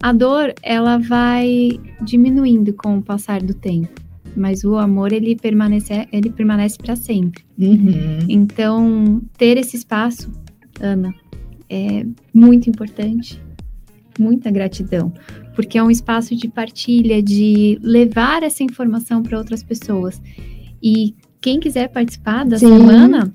a 0.01 0.11
dor, 0.11 0.53
ela 0.63 0.97
vai 0.97 1.79
diminuindo 2.01 2.73
com 2.73 2.97
o 2.97 3.01
passar 3.01 3.41
do 3.41 3.53
tempo. 3.53 4.01
Mas 4.35 4.63
o 4.63 4.77
amor, 4.77 5.11
ele 5.11 5.35
permanece, 5.35 6.07
ele 6.11 6.29
permanece 6.29 6.77
para 6.77 6.95
sempre. 6.95 7.43
Uhum. 7.59 8.19
Então, 8.29 9.21
ter 9.37 9.57
esse 9.57 9.75
espaço, 9.75 10.31
Ana, 10.81 11.13
é 11.69 12.05
muito 12.33 12.69
importante. 12.69 13.39
muita 14.19 14.51
gratidão, 14.51 15.11
porque 15.55 15.77
é 15.77 15.83
um 15.83 15.89
espaço 15.89 16.35
de 16.35 16.47
partilha, 16.47 17.21
de 17.21 17.79
levar 17.81 18.43
essa 18.43 18.63
informação 18.63 19.23
para 19.23 19.37
outras 19.37 19.63
pessoas. 19.63 20.21
E 20.81 21.15
quem 21.39 21.59
quiser 21.59 21.89
participar 21.89 22.45
da 22.45 22.57
Sim. 22.57 22.67
semana, 22.67 23.33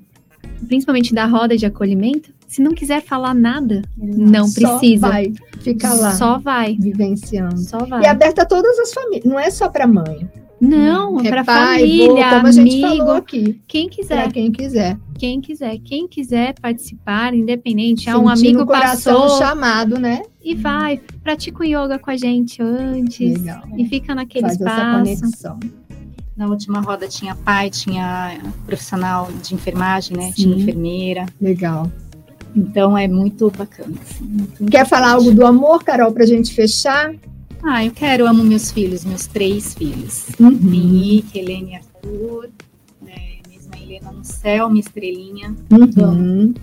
principalmente 0.67 1.13
da 1.13 1.25
roda 1.25 1.57
de 1.57 1.65
acolhimento, 1.65 2.33
se 2.47 2.61
não 2.61 2.73
quiser 2.73 3.01
falar 3.01 3.33
nada, 3.33 3.81
não 3.97 4.49
precisa. 4.51 5.07
Só 5.07 5.11
vai, 5.11 5.33
fica 5.59 5.93
lá. 5.93 6.11
Só 6.11 6.39
vai. 6.39 6.77
Vivenciando. 6.79 7.57
Só 7.57 7.79
vai. 7.79 8.03
E 8.03 8.05
aberta 8.05 8.43
a 8.43 8.45
todas 8.45 8.79
as 8.79 8.93
famílias, 8.93 9.25
não 9.25 9.37
é 9.37 9.49
só 9.49 9.67
para 9.69 9.85
mãe. 9.85 10.29
Não, 10.59 11.19
é 11.19 11.29
para 11.29 11.43
família, 11.43 12.07
vô, 12.07 12.15
como 12.15 12.25
amigo, 12.25 12.47
a 12.47 12.51
gente 12.51 12.81
falou 12.81 13.11
aqui. 13.11 13.61
Quem 13.67 13.87
quiser. 13.87 14.23
Pra 14.23 14.31
quem 14.31 14.51
quiser. 14.51 14.97
Quem 15.17 15.41
quiser. 15.41 15.77
Quem 15.79 16.07
quiser 16.07 16.55
participar, 16.59 17.33
independente. 17.33 18.09
Ah, 18.09 18.17
um 18.17 18.27
amigo 18.27 18.65
passou. 18.65 19.37
chamado, 19.37 19.99
né? 19.99 20.23
E 20.43 20.55
vai, 20.55 20.99
pratica 21.23 21.61
o 21.61 21.63
yoga 21.63 21.99
com 21.99 22.09
a 22.09 22.17
gente 22.17 22.61
antes. 22.61 23.37
Legal. 23.37 23.63
E 23.77 23.85
fica 23.85 24.15
naquele 24.15 24.47
Faz 24.47 24.53
espaço. 24.59 24.79
Essa 24.79 24.97
conexão. 24.97 25.59
Na 26.35 26.47
última 26.47 26.81
roda 26.81 27.07
tinha 27.07 27.35
pai, 27.35 27.69
tinha 27.69 28.39
profissional 28.65 29.27
de 29.43 29.55
enfermagem, 29.55 30.15
né? 30.15 30.27
Sim. 30.27 30.43
Tinha 30.43 30.55
enfermeira. 30.55 31.25
Legal. 31.41 31.91
Então 32.55 32.97
é 32.97 33.07
muito 33.07 33.51
bacana. 33.55 33.93
Assim, 34.01 34.23
muito 34.23 34.65
Quer 34.65 34.87
falar 34.87 35.11
algo 35.13 35.31
do 35.31 35.45
amor, 35.45 35.83
Carol, 35.83 36.11
para 36.11 36.23
a 36.23 36.27
gente 36.27 36.53
fechar? 36.53 37.13
Ah, 37.63 37.85
eu 37.85 37.91
quero, 37.91 38.23
eu 38.23 38.27
amo 38.27 38.43
meus 38.43 38.71
filhos, 38.71 39.03
meus 39.03 39.27
três 39.27 39.73
filhos. 39.73 40.27
Uhum. 40.39 40.51
Henrique, 40.51 41.39
Helene 41.39 41.71
e 41.71 41.75
Arthur. 41.75 42.49
Né, 43.01 43.39
mesmo 43.49 43.73
a 43.73 43.79
Helena 43.79 44.11
no 44.11 44.23
céu, 44.23 44.69
minha 44.69 44.81
estrelinha. 44.81 45.55
Uhum. 45.71 46.53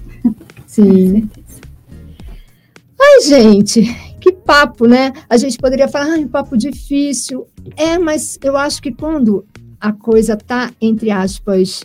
Sim. 0.66 1.28
Ai, 3.00 3.20
gente, 3.20 3.82
que 4.20 4.32
papo, 4.32 4.86
né? 4.86 5.12
A 5.28 5.36
gente 5.36 5.58
poderia 5.58 5.86
falar, 5.88 6.12
ai, 6.12 6.24
papo 6.26 6.56
difícil. 6.56 7.46
É, 7.76 7.98
mas 7.98 8.38
eu 8.42 8.56
acho 8.56 8.80
que 8.80 8.90
quando 8.90 9.44
a 9.78 9.92
coisa 9.92 10.36
tá, 10.36 10.72
entre 10.80 11.10
aspas, 11.10 11.84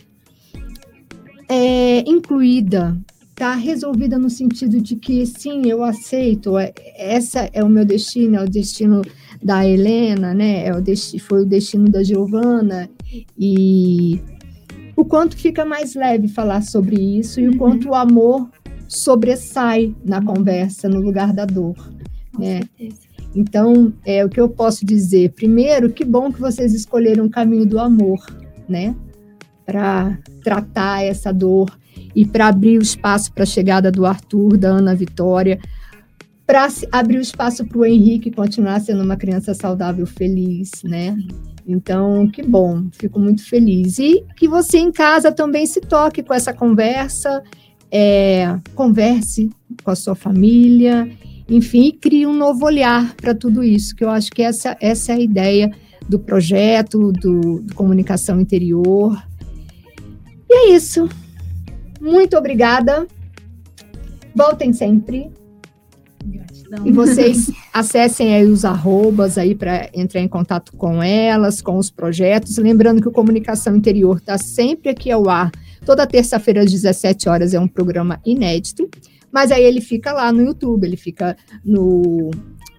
é, 1.48 1.98
incluída 2.08 2.96
está 3.40 3.54
resolvida 3.54 4.18
no 4.18 4.28
sentido 4.28 4.78
de 4.82 4.96
que 4.96 5.24
sim, 5.24 5.62
eu 5.66 5.82
aceito, 5.82 6.58
é, 6.58 6.74
essa 6.94 7.48
é 7.54 7.64
o 7.64 7.70
meu 7.70 7.86
destino, 7.86 8.36
é 8.36 8.44
o 8.44 8.50
destino 8.50 9.00
da 9.42 9.66
Helena, 9.66 10.34
né? 10.34 10.66
É 10.66 10.76
o 10.76 10.82
destino, 10.82 11.22
foi 11.22 11.42
o 11.42 11.46
destino 11.46 11.88
da 11.88 12.02
Giovana 12.02 12.90
e 13.38 14.20
o 14.94 15.06
quanto 15.06 15.38
fica 15.38 15.64
mais 15.64 15.94
leve 15.94 16.28
falar 16.28 16.62
sobre 16.62 17.00
isso 17.00 17.40
e 17.40 17.48
uhum. 17.48 17.54
o 17.54 17.56
quanto 17.56 17.88
o 17.88 17.94
amor 17.94 18.50
sobressai 18.86 19.94
na 20.04 20.22
conversa 20.22 20.86
no 20.86 21.00
lugar 21.00 21.32
da 21.32 21.46
dor, 21.46 21.76
Com 22.34 22.42
né? 22.42 22.60
Certeza. 22.76 23.00
Então, 23.34 23.90
é 24.04 24.22
o 24.22 24.28
que 24.28 24.40
eu 24.40 24.50
posso 24.50 24.84
dizer. 24.84 25.32
Primeiro, 25.32 25.88
que 25.90 26.04
bom 26.04 26.30
que 26.30 26.40
vocês 26.40 26.74
escolheram 26.74 27.24
o 27.24 27.30
caminho 27.30 27.64
do 27.64 27.78
amor, 27.78 28.20
né? 28.68 28.94
Para 29.64 30.18
tratar 30.42 31.04
essa 31.04 31.32
dor 31.32 31.79
e 32.14 32.24
para 32.24 32.48
abrir 32.48 32.78
o 32.78 32.82
espaço 32.82 33.32
para 33.32 33.44
a 33.44 33.46
chegada 33.46 33.90
do 33.90 34.06
Arthur, 34.06 34.56
da 34.56 34.68
Ana 34.68 34.94
Vitória, 34.94 35.58
para 36.46 36.66
abrir 36.90 37.18
o 37.18 37.20
espaço 37.20 37.64
para 37.64 37.78
o 37.78 37.84
Henrique 37.84 38.30
continuar 38.30 38.80
sendo 38.80 39.04
uma 39.04 39.16
criança 39.16 39.54
saudável, 39.54 40.04
feliz, 40.06 40.70
né? 40.82 41.16
Então, 41.66 42.26
que 42.28 42.42
bom, 42.42 42.86
fico 42.92 43.20
muito 43.20 43.46
feliz. 43.46 44.00
E 44.00 44.24
que 44.36 44.48
você 44.48 44.78
em 44.78 44.90
casa 44.90 45.30
também 45.30 45.64
se 45.64 45.80
toque 45.80 46.22
com 46.22 46.34
essa 46.34 46.52
conversa, 46.52 47.42
é, 47.90 48.58
converse 48.74 49.50
com 49.84 49.92
a 49.92 49.94
sua 49.94 50.16
família, 50.16 51.08
enfim, 51.48 51.96
crie 52.00 52.26
um 52.26 52.34
novo 52.34 52.64
olhar 52.64 53.14
para 53.14 53.34
tudo 53.34 53.62
isso, 53.62 53.94
que 53.94 54.04
eu 54.04 54.10
acho 54.10 54.30
que 54.30 54.42
essa, 54.42 54.76
essa 54.80 55.12
é 55.12 55.16
a 55.16 55.20
ideia 55.20 55.70
do 56.08 56.18
projeto, 56.18 57.12
do, 57.12 57.60
do 57.60 57.74
Comunicação 57.74 58.40
Interior. 58.40 59.20
E 60.48 60.72
é 60.72 60.74
isso. 60.74 61.08
Muito 62.00 62.36
obrigada. 62.36 63.06
Voltem 64.34 64.72
sempre. 64.72 65.30
Gratidão. 66.24 66.86
E 66.86 66.92
vocês 66.92 67.50
acessem 67.72 68.34
aí 68.34 68.46
os 68.46 68.64
arrobas 68.64 69.36
aí 69.36 69.54
para 69.54 69.90
entrar 69.94 70.20
em 70.20 70.28
contato 70.28 70.72
com 70.76 71.02
elas, 71.02 71.60
com 71.60 71.76
os 71.76 71.90
projetos. 71.90 72.56
Lembrando 72.56 73.02
que 73.02 73.08
o 73.08 73.12
Comunicação 73.12 73.76
Interior 73.76 74.18
está 74.18 74.38
sempre 74.38 74.90
aqui 74.90 75.10
ao 75.10 75.28
ar. 75.28 75.50
Toda 75.84 76.06
terça-feira 76.06 76.60
às 76.62 76.70
17 76.70 77.28
horas 77.28 77.54
é 77.54 77.60
um 77.60 77.68
programa 77.68 78.20
inédito, 78.24 78.88
mas 79.32 79.50
aí 79.50 79.64
ele 79.64 79.80
fica 79.80 80.12
lá 80.12 80.30
no 80.30 80.42
YouTube, 80.42 80.84
ele 80.84 80.96
fica 80.96 81.36
no, 81.64 82.30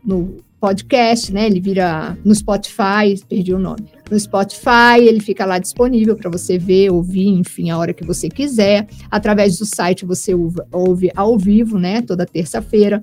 no 0.06 0.38
podcast, 0.60 1.34
né? 1.34 1.48
Ele 1.48 1.60
vira 1.60 2.18
no 2.24 2.34
Spotify, 2.36 3.20
perdi 3.28 3.54
o 3.54 3.60
nome. 3.60 3.90
No 4.12 4.20
Spotify, 4.20 5.00
ele 5.00 5.22
fica 5.22 5.46
lá 5.46 5.58
disponível 5.58 6.18
para 6.18 6.30
você 6.30 6.58
ver, 6.58 6.92
ouvir, 6.92 7.30
enfim, 7.30 7.70
a 7.70 7.78
hora 7.78 7.94
que 7.94 8.06
você 8.06 8.28
quiser. 8.28 8.86
Através 9.10 9.58
do 9.58 9.66
site 9.66 10.06
você 10.06 10.34
ouve 10.70 11.10
ao 11.16 11.38
vivo, 11.38 11.80
né? 11.80 12.02
Toda 12.02 12.26
terça-feira. 12.26 13.02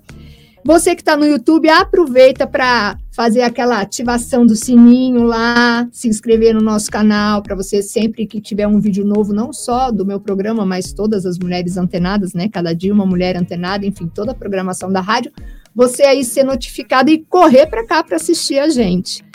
Você 0.62 0.94
que 0.94 1.00
está 1.00 1.16
no 1.16 1.24
YouTube, 1.24 1.66
aproveita 1.70 2.46
para 2.46 2.98
fazer 3.10 3.40
aquela 3.40 3.80
ativação 3.80 4.44
do 4.44 4.54
sininho 4.54 5.22
lá, 5.22 5.88
se 5.90 6.08
inscrever 6.08 6.52
no 6.52 6.60
nosso 6.60 6.90
canal, 6.90 7.42
para 7.42 7.56
você 7.56 7.80
sempre 7.80 8.26
que 8.26 8.38
tiver 8.38 8.66
um 8.66 8.78
vídeo 8.78 9.02
novo, 9.02 9.32
não 9.32 9.50
só 9.50 9.90
do 9.90 10.04
meu 10.04 10.20
programa, 10.20 10.66
mas 10.66 10.92
todas 10.92 11.24
as 11.24 11.38
mulheres 11.38 11.78
antenadas, 11.78 12.34
né? 12.34 12.50
Cada 12.50 12.74
dia 12.74 12.92
uma 12.92 13.06
mulher 13.06 13.34
antenada, 13.34 13.86
enfim, 13.86 14.08
toda 14.14 14.32
a 14.32 14.34
programação 14.34 14.92
da 14.92 15.00
rádio, 15.00 15.32
você 15.74 16.02
aí 16.02 16.22
ser 16.22 16.44
notificado 16.44 17.10
e 17.10 17.24
correr 17.30 17.66
para 17.66 17.86
cá 17.86 18.04
para 18.04 18.16
assistir 18.16 18.58
a 18.58 18.68
gente. 18.68 19.26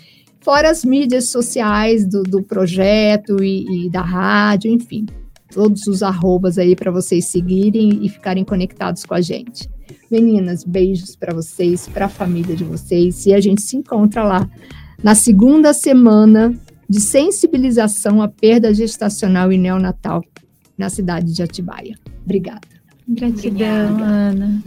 Fora 0.43 0.69
as 0.69 0.83
mídias 0.83 1.29
sociais 1.29 2.05
do, 2.05 2.21
do 2.21 2.43
projeto 2.43 3.41
e, 3.41 3.85
e 3.85 3.89
da 3.89 4.01
rádio, 4.01 4.69
enfim, 4.69 5.05
todos 5.49 5.87
os 5.87 6.03
arrobas 6.03 6.57
aí 6.57 6.75
para 6.75 6.91
vocês 6.91 7.25
seguirem 7.25 8.05
e 8.05 8.09
ficarem 8.09 8.43
conectados 8.43 9.05
com 9.05 9.13
a 9.13 9.21
gente. 9.21 9.69
Meninas, 10.11 10.65
beijos 10.65 11.15
para 11.15 11.33
vocês, 11.33 11.87
para 11.87 12.07
a 12.07 12.09
família 12.09 12.55
de 12.57 12.63
vocês, 12.65 13.25
e 13.25 13.33
a 13.33 13.39
gente 13.39 13.61
se 13.61 13.77
encontra 13.77 14.21
lá 14.21 14.49
na 15.01 15.15
segunda 15.15 15.73
semana 15.73 16.53
de 16.89 16.99
sensibilização 16.99 18.21
à 18.21 18.27
perda 18.27 18.73
gestacional 18.73 19.49
e 19.49 19.57
neonatal 19.57 20.21
na 20.77 20.89
cidade 20.89 21.33
de 21.33 21.41
Atibaia. 21.41 21.95
Obrigada. 22.25 22.67
Gratidão, 23.07 23.47
Obrigada. 23.47 24.03
Ana. 24.03 24.63